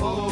Oh. 0.00 0.26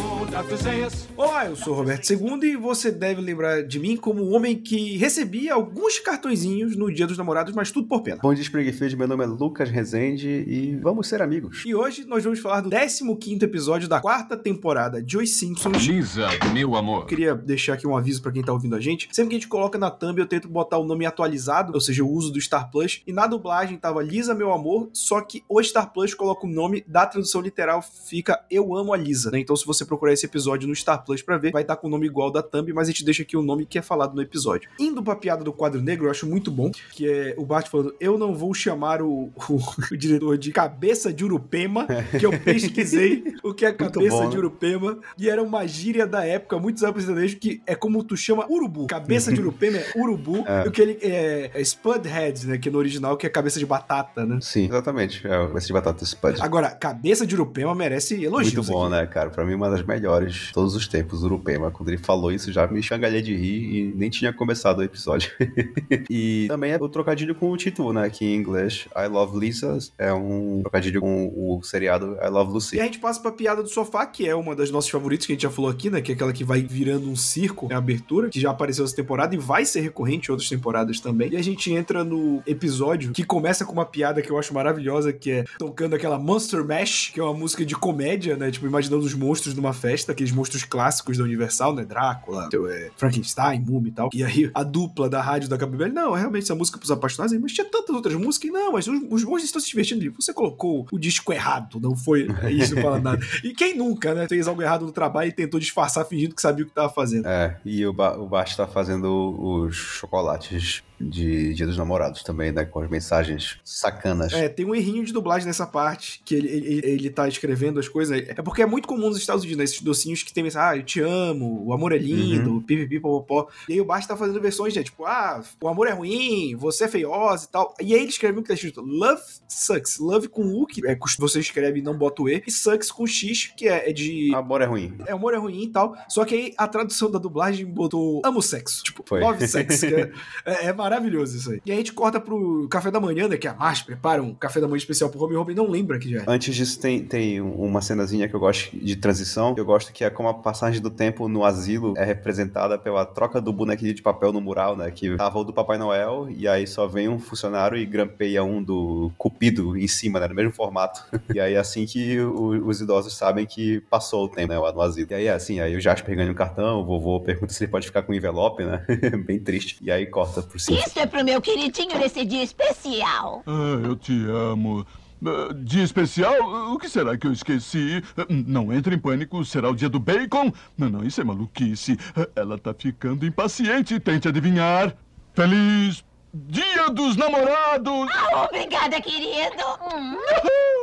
Olá, 1.17 1.47
eu 1.47 1.55
sou 1.55 1.75
o 1.75 1.77
Roberto 1.77 2.11
II 2.11 2.43
e 2.43 2.57
você 2.57 2.91
deve 2.91 3.21
lembrar 3.21 3.63
de 3.63 3.79
mim 3.79 3.97
como 3.97 4.21
o 4.21 4.33
homem 4.33 4.57
que 4.57 4.97
recebia 4.97 5.55
alguns 5.55 6.01
cartõezinhos 6.01 6.77
no 6.77 6.93
Dia 6.93 7.07
dos 7.07 7.17
Namorados, 7.17 7.55
mas 7.55 7.71
tudo 7.71 7.87
por 7.87 8.03
pena. 8.03 8.19
Bom 8.21 8.35
dia, 8.35 8.43
Springfield. 8.43 8.97
Meu 8.97 9.07
nome 9.07 9.23
é 9.23 9.27
Lucas 9.29 9.71
Rezende 9.71 10.29
e 10.29 10.77
vamos 10.83 11.07
ser 11.07 11.23
amigos. 11.23 11.63
E 11.65 11.73
hoje 11.73 12.05
nós 12.05 12.25
vamos 12.25 12.41
falar 12.41 12.63
do 12.63 12.71
15º 12.71 13.45
episódio 13.45 13.89
da 13.89 14.01
quarta 14.01 14.37
temporada 14.37 15.01
de 15.01 15.17
Os 15.17 15.31
Simpsons. 15.31 15.85
Lisa, 15.85 16.27
meu 16.53 16.75
amor. 16.75 17.03
Eu 17.03 17.07
queria 17.07 17.35
deixar 17.35 17.75
aqui 17.75 17.87
um 17.87 17.97
aviso 17.97 18.21
pra 18.21 18.33
quem 18.33 18.43
tá 18.43 18.53
ouvindo 18.53 18.75
a 18.75 18.81
gente. 18.81 19.09
Sempre 19.13 19.31
que 19.31 19.37
a 19.37 19.39
gente 19.39 19.49
coloca 19.49 19.79
na 19.79 19.91
thumb, 19.91 20.19
eu 20.19 20.27
tento 20.27 20.49
botar 20.49 20.79
o 20.79 20.85
nome 20.85 21.07
atualizado, 21.07 21.73
ou 21.73 21.81
seja, 21.81 22.03
o 22.03 22.11
uso 22.11 22.33
do 22.33 22.41
Star 22.41 22.73
Plus. 22.73 23.03
E 23.07 23.13
na 23.13 23.29
dublagem 23.29 23.79
tava 23.79 24.03
Lisa, 24.03 24.35
meu 24.35 24.53
amor, 24.53 24.91
só 24.93 25.21
que 25.21 25.45
o 25.49 25.63
Star 25.63 25.93
Plus 25.93 26.13
coloca 26.13 26.45
o 26.45 26.51
nome 26.51 26.85
da 26.89 27.07
tradução 27.07 27.41
literal, 27.41 27.81
fica 27.83 28.45
Eu 28.51 28.75
amo 28.77 28.93
a 28.93 28.97
Lisa, 28.97 29.31
né? 29.31 29.39
Então 29.39 29.54
se 29.57 29.67
você 29.67 29.85
procurar 29.85 30.13
esse 30.13 30.27
episódio 30.27 30.69
no 30.69 30.75
Star 30.75 31.05
Plus 31.05 31.23
pra 31.23 31.37
ver, 31.39 31.53
vai 31.53 31.63
estar 31.63 31.77
com 31.77 31.87
o 31.87 31.91
nome 31.91 32.07
igual 32.07 32.31
da 32.31 32.43
thumb, 32.43 32.73
mas 32.73 32.89
a 32.89 32.91
gente 32.91 33.05
deixa 33.05 33.23
aqui 33.23 33.37
o 33.37 33.43
nome 33.43 33.67
que 33.67 33.79
é 33.79 33.83
falado 33.83 34.15
no 34.15 34.23
episódio. 34.23 34.69
Indo 34.79 35.03
pra 35.03 35.17
piada 35.17 35.45
do 35.45 35.53
quadro 35.53 35.81
negro, 35.81 36.07
eu 36.07 36.11
acho 36.11 36.27
muito 36.27 36.51
bom, 36.51 36.71
que 36.93 37.09
é 37.09 37.35
o 37.37 37.45
Bart 37.45 37.69
falando: 37.69 37.95
Eu 38.01 38.17
não 38.19 38.35
vou 38.35 38.53
chamar 38.55 39.03
o, 39.03 39.31
o, 39.49 39.59
o 39.93 39.97
diretor 39.97 40.37
de 40.39 40.53
cabeça 40.53 41.13
de 41.13 41.25
Urupema, 41.25 41.87
que 42.19 42.25
eu 42.27 42.39
pesquisei 42.39 43.35
o 43.43 43.53
que 43.55 43.65
é 43.67 43.73
cabeça 43.73 44.17
bom, 44.17 44.29
de 44.29 44.37
né? 44.37 44.39
Urupema, 44.39 44.99
e 45.19 45.29
era 45.29 45.43
uma 45.43 45.67
gíria 45.67 46.07
da 46.07 46.25
época, 46.25 46.59
muitos 46.59 46.83
anos 46.83 47.05
que 47.35 47.63
é 47.67 47.75
como 47.75 48.03
tu 48.03 48.17
chama 48.17 48.47
urubu. 48.51 48.87
Cabeça 48.87 49.33
de 49.33 49.41
Urupema 49.41 49.79
é 49.79 49.93
urubu, 49.97 50.45
É. 50.55 50.65
e 50.65 50.69
o 50.69 50.73
que 50.73 50.83
ele 50.83 50.99
é, 51.01 51.51
é 51.55 51.65
Spudhead, 51.65 52.47
né? 52.47 52.59
Que 52.59 52.71
no 52.71 52.79
original 52.79 53.17
que 53.17 53.27
é 53.27 53.31
cabeça 53.31 53.59
de 53.59 53.67
batata, 53.67 54.25
né? 54.27 54.39
Sim, 54.41 54.67
exatamente. 54.67 55.27
É 55.27 55.57
esse 55.57 55.67
de 55.69 55.73
batata 55.73 56.05
Spud. 56.05 56.41
Agora, 56.41 56.71
cabeça 56.71 57.27
de 57.27 57.35
Urupema 57.35 57.75
merece 57.75 58.23
elogios. 58.23 58.55
Muito 58.55 58.71
bom, 58.73 58.85
aqui. 58.85 58.93
né, 58.93 59.07
cara? 59.07 59.31
Pra 59.31 59.44
mim, 59.45 59.55
uma 59.55 59.71
das 59.71 59.83
melhores 59.83 60.51
todos 60.53 60.75
os 60.75 60.87
tempos, 60.87 61.23
Urupema. 61.23 61.71
Quando 61.71 61.89
ele 61.89 61.99
falou 61.99 62.33
isso, 62.33 62.53
já 62.53 62.67
me 62.67 62.81
escangalhei 62.81 63.23
de 63.23 63.35
rir 63.35 63.77
e 63.77 63.95
nem 63.95 64.11
tinha 64.11 64.33
começado 64.33 64.79
o 64.79 64.83
episódio. 64.83 65.31
e 66.11 66.47
também 66.49 66.73
é 66.73 66.77
o 66.77 66.89
trocadilho 66.89 67.35
com 67.35 67.51
o 67.51 67.57
título, 67.57 67.93
né? 67.93 68.09
Que 68.11 68.25
em 68.25 68.35
inglês, 68.37 68.87
I 68.97 69.07
Love 69.09 69.39
Lisa 69.39 69.79
é 69.99 70.13
um 70.13 70.61
trocadilho 70.63 71.01
com 71.01 71.33
o 71.35 71.63
seriado 71.63 72.17
I 72.23 72.29
Love 72.29 72.53
Lucy. 72.53 72.77
E 72.77 72.81
a 72.81 72.85
gente 72.85 72.99
passa 72.99 73.21
pra 73.21 73.33
piada 73.33 73.63
do 73.63 73.69
sofá, 73.69 74.07
que 74.07 74.29
é 74.29 74.35
uma 74.35 74.55
das 74.55 74.71
nossas 74.71 74.91
favoritas 74.91 75.27
que 75.27 75.33
a 75.33 75.35
gente 75.35 75.43
já 75.43 75.51
falou 75.51 75.71
aqui, 75.71 75.91
né? 75.91 76.01
Que 76.01 76.13
é 76.13 76.15
aquela 76.15 76.33
que 76.33 76.45
vai 76.45 76.63
virando 76.63 77.09
um 77.09 77.17
circo, 77.17 77.69
é 77.71 77.75
abertura, 77.75 78.29
que 78.29 78.41
já 78.41 78.51
apareceu 78.51 78.85
essa 78.85 78.95
temporada 78.95 79.35
e 79.35 79.39
vai 79.39 79.65
ser 79.65 79.81
recorrente 79.81 80.29
em 80.29 80.33
outras 80.33 80.49
temporadas 80.49 81.01
também. 81.01 81.33
E 81.33 81.37
a 81.37 81.43
gente 81.43 81.73
entra 81.73 82.05
no 82.05 82.43
episódio 82.47 83.13
que 83.13 83.25
começa 83.25 83.65
com 83.65 83.73
uma 83.73 83.85
piada 83.85 84.23
que 84.23 84.31
eu 84.31 84.39
acho 84.39 84.55
maravilhosa, 84.55 85.13
que 85.13 85.31
é 85.31 85.45
tocando 85.59 85.95
aquela 85.95 86.19
Monster 86.19 86.65
Mash, 86.65 87.11
que 87.13 87.21
é 87.21 87.23
uma 87.23 87.35
música 87.35 87.65
de 87.65 87.75
comédia, 87.75 88.37
né? 88.37 88.51
Tipo, 88.51 88.67
imaginando 88.67 89.05
os 89.05 89.15
monstros 89.15 89.34
numa 89.55 89.73
festa, 89.73 90.13
aqueles 90.13 90.33
monstros 90.33 90.65
clássicos 90.65 91.19
da 91.19 91.25
Universal, 91.25 91.75
né? 91.75 91.85
Drácula, 91.85 92.47
então, 92.47 92.67
é, 92.67 92.91
Frankenstein, 92.97 93.61
Múmia 93.61 93.91
e 93.91 93.93
tal. 93.93 94.11
E 94.13 94.25
aí 94.25 94.51
a 94.55 94.63
dupla 94.63 95.09
da 95.09 95.21
rádio 95.21 95.49
da 95.49 95.59
Cabibel, 95.59 95.93
não, 95.93 96.17
é 96.17 96.21
realmente 96.21 96.45
essa 96.45 96.55
música 96.55 96.79
pros 96.79 96.91
apaixonados, 96.91 97.39
mas 97.39 97.53
tinha 97.53 97.65
tantas 97.65 97.95
outras 97.95 98.15
músicas, 98.15 98.51
e 98.51 98.53
não, 98.53 98.73
mas 98.73 98.87
os, 98.87 99.01
os 99.11 99.25
monstros 99.25 99.45
estão 99.45 99.61
se 99.61 99.69
divertindo. 99.69 100.13
Você 100.21 100.33
colocou 100.33 100.87
o 100.91 100.99
disco 100.99 101.33
errado, 101.33 101.81
não 101.81 101.97
foi 101.97 102.27
isso, 102.51 102.75
não 102.75 102.83
fala 102.83 103.01
nada. 103.01 103.25
E 103.43 103.53
quem 103.53 103.77
nunca, 103.77 104.15
né? 104.15 104.29
Fez 104.29 104.47
algo 104.47 104.63
errado 104.63 104.85
no 104.85 104.93
trabalho 104.93 105.29
e 105.29 105.33
tentou 105.33 105.59
disfarçar 105.59 106.05
fingindo 106.07 106.35
que 106.35 106.43
sabia 106.43 106.65
o 106.65 106.69
que 106.69 106.75
tava 106.75 106.93
fazendo. 106.93 107.27
É, 107.27 107.59
e 107.65 107.87
o, 107.87 107.93
ba 107.93 108.17
o 108.19 108.27
Bart 108.27 108.55
tá 108.57 108.67
fazendo 108.67 109.09
os 109.41 109.75
chocolates 109.75 110.83
de 111.01 111.55
Dia 111.55 111.67
dos 111.67 111.77
Namorados 111.77 112.23
também, 112.23 112.53
né? 112.53 112.65
Com 112.65 112.81
as 112.81 112.91
mensagens 112.91 113.59
sacanas. 113.65 114.33
É, 114.33 114.49
tem 114.49 114.65
um 114.65 114.75
errinho 114.75 115.05
de 115.05 115.13
dublagem 115.13 115.47
nessa 115.47 115.67
parte, 115.67 116.21
que 116.25 116.35
ele, 116.35 116.49
ele, 116.49 116.81
ele 116.85 117.11
tá 117.11 117.29
escrevendo 117.29 117.81
as 117.81 117.89
coisas. 117.89 118.17
É 118.29 118.35
porque 118.43 118.63
é 118.63 118.67
muito 118.67 118.87
comum 118.89 119.09
nos 119.09 119.19
Estados 119.19 119.43
Unidos, 119.43 119.59
né, 119.59 119.65
esses 119.65 119.81
docinhos 119.81 120.23
que 120.23 120.33
tem 120.33 120.43
mensagem, 120.43 120.65
ah, 120.65 120.77
eu 120.77 120.85
te 120.85 121.01
amo, 121.01 121.65
o 121.67 121.73
amor 121.73 121.93
é 121.93 121.99
lindo, 121.99 122.63
pipipi, 122.63 123.01
popopó. 123.01 123.49
E 123.69 123.75
aí 123.75 123.81
o 123.81 123.85
Bart 123.85 124.07
tá 124.07 124.17
fazendo 124.17 124.41
versões, 124.41 124.75
né, 124.75 124.83
tipo, 124.83 125.05
ah, 125.05 125.43
o 125.61 125.69
amor 125.69 125.87
é 125.89 125.93
ruim, 125.93 126.55
você 126.57 126.85
é 126.85 126.89
feiosa 126.89 127.47
e 127.47 127.49
tal. 127.49 127.75
E 127.81 127.95
aí 127.95 128.01
ele 128.01 128.11
escreve 128.11 128.39
um 128.39 128.43
que 128.43 128.49
tá 128.49 128.55
escrito 128.55 128.81
Love 128.81 129.23
sucks. 129.49 129.99
Love 129.99 130.29
com 130.29 130.43
U, 130.43 130.67
que 130.67 130.87
é, 130.87 130.97
você 131.19 131.41
escreve 131.41 131.81
e 131.81 131.83
não 131.83 131.97
bota 131.97 132.23
o 132.23 132.29
E, 132.29 132.43
e 132.47 132.51
sucks 132.51 132.91
com 132.91 133.07
X, 133.07 133.53
que 133.57 133.69
é, 133.69 133.91
é 133.91 133.93
de. 133.93 134.35
Amor 134.35 134.63
é 134.63 134.67
ruim. 134.67 134.97
É, 135.07 135.13
amor 135.13 135.35
é 135.35 135.39
ruim 135.39 135.65
e 135.65 135.71
tal. 135.71 135.97
Só 136.09 136.25
que 136.25 136.35
aí 136.35 136.55
a 136.57 136.67
tradução 136.67 137.11
da 137.11 137.19
dublagem 137.19 137.67
botou 137.67 138.23
amo 138.25 138.43
sexo. 138.43 138.83
Tipo, 138.83 139.05
Foi. 139.07 139.21
love 139.21 139.47
sex. 139.47 139.83
é, 139.85 140.11
é- 140.45 140.65
é 140.67 140.73
maravilhoso 140.73 140.94
isso 141.03 141.51
aí. 141.51 141.61
E 141.65 141.71
aí 141.71 141.77
a 141.77 141.81
gente 141.81 141.93
corta 141.93 142.21
pro 142.21 142.67
café 142.69 142.91
da 142.91 143.01
manhã, 143.01 143.29
né? 143.29 143.37
Que 143.37 143.49
a 143.49 143.55
Marge 143.55 143.85
prepara 143.85 144.23
um 144.23 144.35
café 144.35 144.61
da 144.61 144.67
manhã 144.67 144.79
especial 144.79 145.11
pro 145.11 145.19
Robin. 145.19 145.35
Robin 145.37 145.55
não 145.55 145.69
lembra 145.71 145.99
que 145.99 146.11
já 146.11 146.21
é. 146.21 146.25
Antes 146.27 146.55
disso, 146.55 146.79
tem, 146.81 147.05
tem 147.05 147.41
uma 147.41 147.81
cenazinha 147.81 148.29
que 148.29 148.35
eu 148.35 148.41
gosto 148.41 148.77
de 148.77 148.97
transição. 148.97 149.55
Eu 149.57 149.65
gosto 149.65 149.93
que 149.93 150.05
é 150.05 150.11
como 150.11 150.29
a 150.29 150.35
passagem 150.35 150.81
do 150.81 150.91
tempo 150.91 151.29
no 151.29 151.45
asilo 151.45 151.95
é 151.97 152.05
representada 152.05 152.79
pela 152.79 153.05
troca 153.05 153.41
do 153.41 153.53
bonequinho 153.53 153.95
de 153.95 154.03
papel 154.03 154.33
no 154.33 154.41
mural, 154.41 154.77
né? 154.77 154.91
Que 154.91 155.17
tava 155.17 155.39
o 155.39 155.45
do 155.45 155.53
Papai 155.53 155.79
Noel 155.79 156.29
e 156.31 156.47
aí 156.49 156.67
só 156.67 156.87
vem 156.87 157.09
um 157.09 157.19
funcionário 157.19 157.77
e 157.77 157.85
grampeia 157.87 158.43
um 158.45 158.63
do 158.63 159.11
Cupido 159.19 159.77
em 159.77 159.87
cima, 159.89 160.21
né? 160.21 160.29
No 160.29 160.35
mesmo 160.35 160.53
formato. 160.53 161.05
E 161.35 161.41
aí 161.41 161.55
é 161.55 161.59
assim 161.59 161.85
que 161.87 162.21
o- 162.21 162.67
os 162.69 162.81
idosos 162.81 163.17
sabem 163.17 163.45
que 163.47 163.81
passou 163.91 164.25
o 164.25 164.29
tempo, 164.29 164.53
né? 164.53 164.59
Lá 164.59 164.73
no 164.73 164.81
asilo. 164.81 165.09
E 165.11 165.15
aí 165.15 165.27
é 165.27 165.33
assim, 165.33 165.59
aí 165.59 165.75
o 165.75 165.81
Jasper 165.81 166.15
ganha 166.15 166.31
um 166.31 166.35
cartão, 166.35 166.81
o 166.81 166.85
vovô 166.85 167.19
pergunta 167.21 167.53
se 167.53 167.65
ele 167.65 167.71
pode 167.73 167.87
ficar 167.87 168.03
com 168.03 168.13
o 168.13 168.15
envelope, 168.15 168.63
né? 168.65 168.85
Bem 169.27 169.41
triste. 169.41 169.79
E 169.83 169.91
aí 169.91 170.07
corta 170.07 170.43
por 170.43 170.61
cima. 170.61 170.74
Isso 170.75 170.99
é 170.99 171.07
pro 171.07 171.25
meu 171.25 171.41
queridinho 171.41 171.99
nesse 171.99 172.25
dia 172.25 172.43
especial. 172.43 173.43
Ah, 173.47 173.81
eu 173.85 173.97
te 173.97 174.13
amo. 174.27 174.87
Ah, 175.27 175.55
Dia 175.55 175.83
especial? 175.83 176.73
O 176.73 176.79
que 176.79 176.89
será 176.89 177.17
que 177.17 177.27
eu 177.27 177.33
esqueci? 177.33 178.03
Ah, 178.17 178.27
Não 178.29 178.73
entre 178.73 178.95
em 178.95 178.99
pânico, 178.99 179.45
será 179.45 179.71
o 179.71 179.75
dia 179.75 179.89
do 179.89 179.99
bacon? 180.01 180.53
Não, 180.77 180.91
não, 180.91 181.05
isso 181.05 181.21
é 181.21 181.25
maluquice. 181.25 181.97
Ah, 182.17 182.29
Ela 182.37 182.59
tá 182.59 182.75
ficando 182.75 183.25
impaciente, 183.27 183.99
tente 184.01 184.29
adivinhar. 184.29 184.95
Feliz 185.33 186.05
Dia 186.37 186.89
dos 186.89 187.17
Namorados! 187.17 188.09
Ah, 188.13 188.49
obrigada, 188.51 189.01
querido. 189.01 189.63
Hum. 189.95 190.17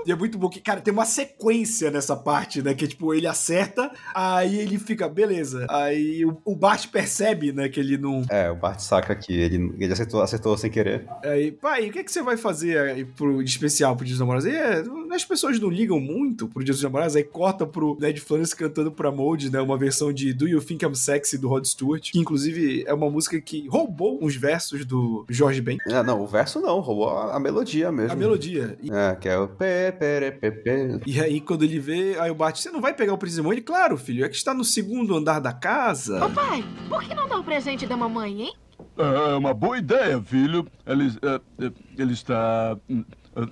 E 0.06 0.12
é 0.12 0.16
muito 0.16 0.38
bom 0.38 0.48
que, 0.48 0.62
cara, 0.62 0.80
tem 0.80 0.94
uma 0.94 1.04
sequência 1.04 1.92
nessa 1.92 2.16
parte, 2.16 2.62
né? 2.62 2.74
Que, 2.74 2.88
tipo, 2.88 3.14
ele 3.14 3.28
acerta, 3.28 3.92
aí 4.16 4.58
ele 4.58 4.80
fica, 4.80 5.10
beleza. 5.10 5.68
Aí 5.70 6.26
o, 6.26 6.38
o 6.46 6.56
Bart 6.56 6.88
percebe, 6.88 7.52
né? 7.52 7.68
Que 7.68 7.82
ele 7.82 7.98
não. 7.98 8.24
É, 8.30 8.50
o 8.50 8.56
Bart 8.56 8.80
saca 8.80 9.14
que 9.14 9.34
ele, 9.34 9.76
ele 9.78 9.92
acertou, 9.92 10.22
acertou 10.22 10.58
sem 10.58 10.72
querer. 10.72 11.06
Aí, 11.22 11.52
pai, 11.52 11.90
o 11.90 11.92
que, 11.92 12.00
é 12.00 12.04
que 12.04 12.12
você 12.12 12.24
vai 12.24 12.38
fazer 12.38 12.80
aí 12.80 13.04
pro, 13.04 13.44
de 13.44 13.50
especial 13.50 13.94
pro 13.98 14.06
Dia 14.06 14.14
dos 14.14 14.22
Namorados? 14.22 14.46
E, 14.46 14.56
é, 14.56 14.84
as 15.14 15.26
pessoas 15.26 15.60
não 15.60 15.70
ligam 15.70 16.00
muito 16.00 16.48
pro 16.48 16.64
Dia 16.64 16.74
dos 16.74 16.82
Namorados, 16.82 17.18
aí 17.18 17.26
corta 17.26 17.68
pro 17.68 17.98
Ned 18.00 18.22
Flanders 18.22 18.54
cantando 18.54 18.90
pra 18.90 19.12
Mold, 19.12 19.52
né? 19.52 19.60
Uma 19.60 19.78
versão 19.78 20.14
de 20.14 20.34
Do 20.34 20.48
You 20.48 20.62
Think 20.62 20.86
I'm 20.86 20.96
Sexy 20.96 21.38
do 21.38 21.50
Rod 21.50 21.66
Stewart, 21.66 22.10
que 22.10 22.20
inclusive 22.20 22.86
é 22.88 22.94
uma 22.94 23.10
música 23.10 23.40
que 23.42 23.68
roubou 23.68 24.18
uns 24.22 24.38
versos 24.38 24.86
do 24.86 25.26
Jorge 25.42 25.60
Ben. 25.60 25.80
Ah, 25.92 26.04
não, 26.04 26.22
o 26.22 26.28
verso 26.28 26.60
não, 26.60 26.80
roubou 26.80 27.10
a, 27.10 27.36
a 27.36 27.40
melodia 27.40 27.92
mesmo. 27.92 28.12
A 28.12 28.16
melodia. 28.16 28.78
E, 28.80 28.92
É, 28.92 29.16
que 29.16 29.28
é 29.28 29.36
o 29.36 29.48
pé, 29.48 29.92
pé, 29.92 30.30
pé, 30.30 30.52
pé. 30.52 31.00
e 31.04 31.20
aí, 31.20 31.42
quando 31.42 31.64
ele 31.64 31.80
vê, 31.80 32.16
aí 32.20 32.30
o 32.30 32.36
Bart, 32.36 32.58
você 32.58 32.70
não 32.70 32.80
vai 32.80 32.94
pegar 32.94 33.14
o 33.14 33.18
Príncipe 33.18 33.48
Ele, 33.50 33.62
claro, 33.62 33.98
filho, 33.98 34.24
é 34.24 34.30
que 34.30 34.36
está 34.36 34.54
no 34.54 34.64
segundo 34.64 35.18
andar 35.18 35.40
da 35.40 35.52
casa. 35.52 36.30
Pai, 36.30 36.64
por 36.88 37.02
que 37.02 37.16
não 37.16 37.28
dá 37.28 37.40
o 37.40 37.44
presente 37.44 37.88
da 37.88 37.98
mamãe, 37.98 38.44
hein? 38.44 38.54
É 38.96 39.34
uma 39.34 39.54
boa 39.54 39.80
ideia, 39.80 40.22
filho. 40.22 40.68
Ele, 40.86 41.12
eh, 41.24 41.72
ele 41.98 42.14
está. 42.14 42.78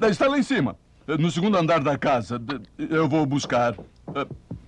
Está 0.09 0.28
lá 0.28 0.38
em 0.38 0.44
cima, 0.44 0.75
no 1.07 1.31
segundo 1.31 1.57
andar 1.57 1.81
da 1.81 1.97
casa. 1.97 2.39
Eu 2.78 3.09
vou 3.09 3.25
buscar. 3.25 3.75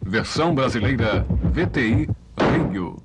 Versão 0.03 0.55
brasileira 0.55 1.25
VTI 1.53 2.09
Rio. 2.71 2.97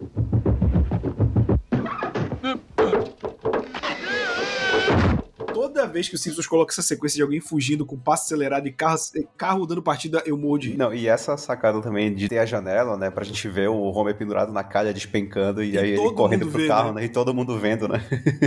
Toda 5.77 5.89
vez 5.89 6.09
que 6.09 6.15
o 6.15 6.19
Simpsons 6.19 6.47
coloca 6.47 6.73
essa 6.73 6.81
sequência 6.81 7.17
de 7.17 7.23
alguém 7.23 7.39
fugindo 7.39 7.85
com 7.85 7.99
passo 7.99 8.25
acelerado 8.25 8.67
e 8.67 8.73
carro, 8.73 8.97
carro 9.37 9.67
dando 9.67 9.83
partida, 9.83 10.23
eu 10.25 10.35
morro 10.39 10.57
de 10.57 10.71
rir. 10.71 10.77
Não, 10.79 10.95
e 10.95 11.07
essa 11.07 11.37
sacada 11.37 11.83
também 11.83 12.15
de 12.15 12.31
ter 12.31 12.39
a 12.39 12.47
janela, 12.47 12.97
né? 12.97 13.11
Pra 13.11 13.23
gente 13.25 13.47
ver 13.47 13.69
o 13.69 13.83
Homer 13.83 14.17
pendurado 14.17 14.51
na 14.55 14.65
calha, 14.65 14.91
despencando, 14.95 15.63
e, 15.63 15.73
E 15.73 15.79
aí 15.79 15.91
ele 15.91 16.13
correndo 16.15 16.49
pro 16.49 16.59
vê, 16.63 16.67
carro, 16.67 16.95
né? 16.95 17.03
né? 17.03 17.07
E 17.07 17.09
todo 17.11 17.35
mundo 17.35 17.59
vendo, 17.59 17.87
né? 17.89 18.03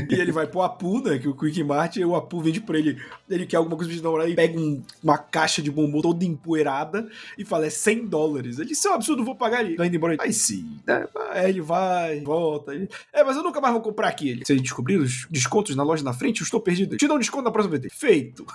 E 0.09 0.15
ele 0.15 0.31
vai 0.31 0.47
pro 0.47 0.63
Apu, 0.63 1.03
né? 1.03 1.19
Que 1.19 1.27
o 1.27 1.35
Quick 1.35 1.63
Mart, 1.63 1.97
e 1.97 2.03
o 2.03 2.15
Apu 2.15 2.41
vende 2.41 2.61
pra 2.61 2.79
ele. 2.79 2.97
Ele 3.29 3.45
quer 3.45 3.57
alguma 3.57 3.75
coisa 3.77 3.91
de 3.91 4.01
namorar 4.01 4.27
e 4.27 4.33
pega 4.33 4.59
um- 4.59 4.81
uma 5.03 5.19
caixa 5.19 5.61
de 5.61 5.69
bombom 5.69 6.01
toda 6.01 6.25
empoeirada 6.25 7.07
e 7.37 7.45
fala: 7.45 7.67
é 7.67 7.69
100 7.69 8.07
dólares. 8.07 8.57
Ele, 8.57 8.71
isso 8.71 8.87
é 8.87 8.91
um 8.91 8.95
absurdo, 8.95 9.23
vou 9.23 9.35
pagar 9.35 9.63
ele. 9.63 9.75
Vai 9.75 9.85
indo 9.85 9.95
embora. 9.97 10.15
Aí 10.19 10.33
sim, 10.33 10.79
né? 10.87 11.05
Aí 11.29 11.47
ele 11.51 11.61
vai, 11.61 12.21
volta. 12.21 12.73
Ele, 12.73 12.89
é, 13.13 13.23
mas 13.23 13.37
eu 13.37 13.43
nunca 13.43 13.61
mais 13.61 13.71
vou 13.71 13.83
comprar 13.83 14.07
aqui. 14.07 14.29
Ele, 14.29 14.43
você 14.43 14.55
descobriu 14.55 15.01
os 15.03 15.27
descontos 15.29 15.75
na 15.75 15.83
loja 15.83 16.03
na 16.03 16.11
frente? 16.11 16.41
Eu 16.41 16.45
estou 16.45 16.59
perdido. 16.59 16.97
Te 16.97 17.07
dá 17.07 17.19
um 17.19 17.21
desconto 17.21 17.44
na 17.44 17.51
próxima 17.51 17.77
VT. 17.77 17.89
Feito. 17.92 18.45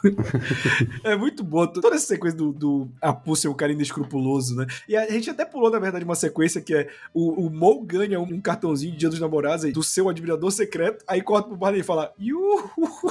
é 1.05 1.17
muito 1.17 1.45
bom. 1.45 1.67
Toda 1.67 1.95
essa 1.95 2.07
sequência 2.07 2.37
do, 2.37 2.53
do 2.53 2.89
Apu 3.01 3.37
ser 3.37 3.49
um 3.49 3.55
cara 3.55 3.73
inescrupuloso, 3.73 4.57
né? 4.57 4.67
E 4.89 4.97
a 4.97 5.11
gente 5.11 5.31
até 5.31 5.45
pulou, 5.45 5.71
na 5.71 5.79
verdade, 5.79 6.05
uma 6.05 6.15
sequência 6.15 6.61
que 6.61 6.75
é 6.75 6.89
o, 7.13 7.47
o 7.47 7.51
Mo 7.51 7.83
ganha 7.85 8.21
um 8.21 8.41
cartãozinho 8.41 8.93
de 8.93 8.99
Dia 8.99 9.09
dos 9.09 9.21
Namorados 9.21 9.65
aí, 9.65 9.73
do 9.73 9.83
seu 9.83 10.09
admirador 10.09 10.51
secreto, 10.51 11.05
aí 11.07 11.21
corta 11.23 11.49
pro 11.49 11.57
Barney 11.57 11.81
e 11.81 11.85
fala, 11.85 12.13
Yuhu! 12.21 12.71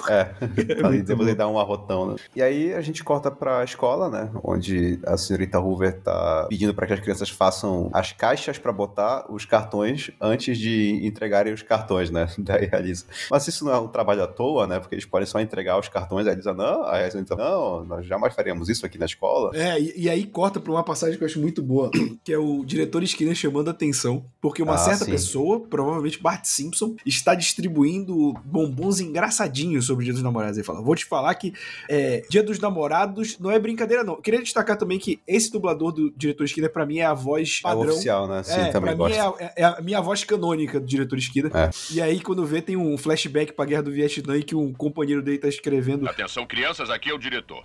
É, 0.10 0.34
É 0.58 1.02
depois 1.02 1.28
ele 1.28 1.36
dá 1.36 1.48
um 1.48 1.60
arrotão, 1.60 2.08
né? 2.08 2.16
E 2.36 2.42
aí 2.42 2.74
a 2.74 2.82
gente 2.82 3.04
corta 3.04 3.30
pra 3.30 3.64
escola, 3.64 4.10
né? 4.10 4.30
Onde 4.44 5.00
a 5.06 5.18
senhorita 5.18 5.60
Hoover 5.60 6.00
tá 6.02 6.48
pedindo 6.50 6.74
pra 6.74 6.88
que 6.88 6.94
as 6.94 7.00
crianças 7.00 7.30
façam 7.30 7.90
as 7.94 8.12
caixas 8.12 8.58
pra 8.58 8.72
botar 8.72 9.26
os 9.30 9.46
cartões 9.46 10.12
antes 10.20 10.58
de 10.58 11.06
entregarem 11.06 11.54
os 11.54 11.62
cartões, 11.62 12.10
né? 12.10 12.28
Daí 12.38 12.70
a 12.72 12.80
Lisa. 12.80 13.06
Mas 13.30 13.48
isso 13.48 13.66
não 13.66 13.74
é 13.74 13.80
um 13.80 13.88
trabalho 13.88 14.24
à 14.24 14.28
toa, 14.28 14.68
né? 14.68 14.80
Porque 14.80 14.96
eles 14.96 15.06
podem 15.06 15.26
só 15.26 15.40
entregar 15.44 15.80
os 15.80 15.88
cartões. 15.90 16.26
Aí 16.28 16.36
Lisa, 16.36 16.54
não. 16.54 16.84
Aí 16.86 17.10
não, 17.38 17.86
nós 17.86 18.06
jamais 18.06 18.34
faríamos 18.34 18.70
isso 18.70 18.86
aqui 18.86 18.98
na 18.98 19.06
escola. 19.06 19.52
É, 19.56 19.80
e, 19.80 19.94
e 20.04 20.10
aí 20.10 20.26
corta 20.26 20.60
pra 20.60 20.72
uma 20.72 20.84
passagem 20.84 21.18
que 21.18 21.24
eu 21.24 21.28
acho 21.28 21.40
muito 21.40 21.62
boa, 21.62 21.90
que 22.24 22.32
é 22.34 22.38
o 22.38 22.64
diretor 22.66 23.04
Skinner 23.04 23.36
chamando 23.36 23.68
a 23.68 23.72
atenção, 23.72 24.26
porque 24.42 24.62
uma 24.62 24.74
Ah, 24.76 24.78
certa 24.78 25.06
sim. 25.06 25.12
pessoa, 25.12 25.60
provavelmente 25.60 26.22
Bart 26.22 26.46
Simpson, 26.46 26.96
está 27.06 27.36
distribuindo 27.36 28.34
bombons 28.46 29.00
engraçadinhos 29.00 29.86
sobre 29.86 30.04
o 30.04 30.06
Dia 30.06 30.14
dos 30.14 30.24
Namorados. 30.24 30.58
Ele 30.58 30.66
fala, 30.66 30.82
vou 30.82 30.96
te 30.96 31.06
falar 31.06 31.34
que 31.36 31.54
é, 31.90 32.24
Dia 32.30 32.44
dos 32.44 32.60
Namorados 32.60 33.38
não 33.40 33.52
é 33.52 33.60
brincadeira, 33.60 34.04
não. 34.04 34.14
Eu 34.16 34.22
queria 34.22 34.42
destacar 34.42 34.78
também 34.78 35.00
que 35.00 35.20
esse 35.28 35.52
dublador 35.52 35.92
do 35.92 36.12
diretor 36.16 36.44
Skinner, 36.46 36.72
pra 36.72 36.86
mim, 36.86 37.00
é 37.00 37.06
a 37.06 37.14
voz 37.14 37.60
É 37.60 37.64
padrão. 37.64 37.92
oficial, 37.92 38.28
né? 38.28 38.44
Sim, 38.44 38.60
é, 38.60 38.72
também 38.72 38.96
gosto. 38.96 39.16
é 39.16 39.20
a, 39.20 39.54
é 39.58 39.64
a 39.64 39.82
minha 39.82 40.02
voz 40.02 40.24
canônica 40.24 40.80
do 40.80 40.86
diretor 40.86 41.18
Skinner. 41.18 41.56
É. 41.56 41.70
E 41.92 42.02
aí, 42.02 42.20
quando 42.20 42.46
vê, 42.46 42.62
tem 42.62 42.76
um 42.78 42.98
flashback 42.98 43.54
pra 43.54 43.66
Guerra 43.66 43.84
do 43.84 43.92
Vietnã 43.92 44.38
e 44.38 44.44
que 44.44 44.56
um 44.56 44.74
companheiro 44.74 45.22
dele 45.22 45.33
tá 45.38 45.48
escrevendo 45.48 46.08
Atenção, 46.08 46.46
crianças, 46.46 46.90
aqui 46.90 47.10
é 47.10 47.14
o 47.14 47.18
diretor. 47.18 47.64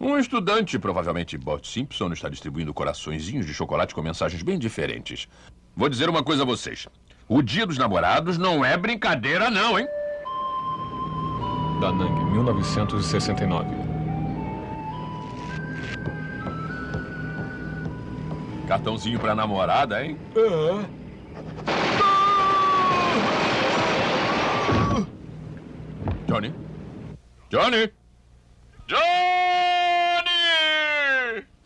Um 0.00 0.16
estudante, 0.16 0.78
provavelmente 0.78 1.36
Bart 1.36 1.66
Simpson, 1.66 2.12
está 2.12 2.28
distribuindo 2.28 2.72
coraçõezinhos 2.72 3.44
de 3.44 3.52
chocolate 3.52 3.94
com 3.94 4.00
mensagens 4.00 4.42
bem 4.42 4.58
diferentes. 4.58 5.28
Vou 5.76 5.88
dizer 5.88 6.08
uma 6.08 6.22
coisa 6.22 6.42
a 6.42 6.46
vocês. 6.46 6.86
O 7.28 7.42
dia 7.42 7.66
dos 7.66 7.78
namorados 7.78 8.38
não 8.38 8.64
é 8.64 8.76
brincadeira, 8.76 9.50
não, 9.50 9.78
hein? 9.78 9.86
Da 11.80 11.92
Nang, 11.92 12.32
1969. 12.32 13.68
Cartãozinho 18.68 19.18
pra 19.18 19.34
namorada, 19.34 20.04
hein? 20.04 20.16
Johnny? 26.26 26.67
Johnny? 27.50 27.88
Johnny! 28.86 29.77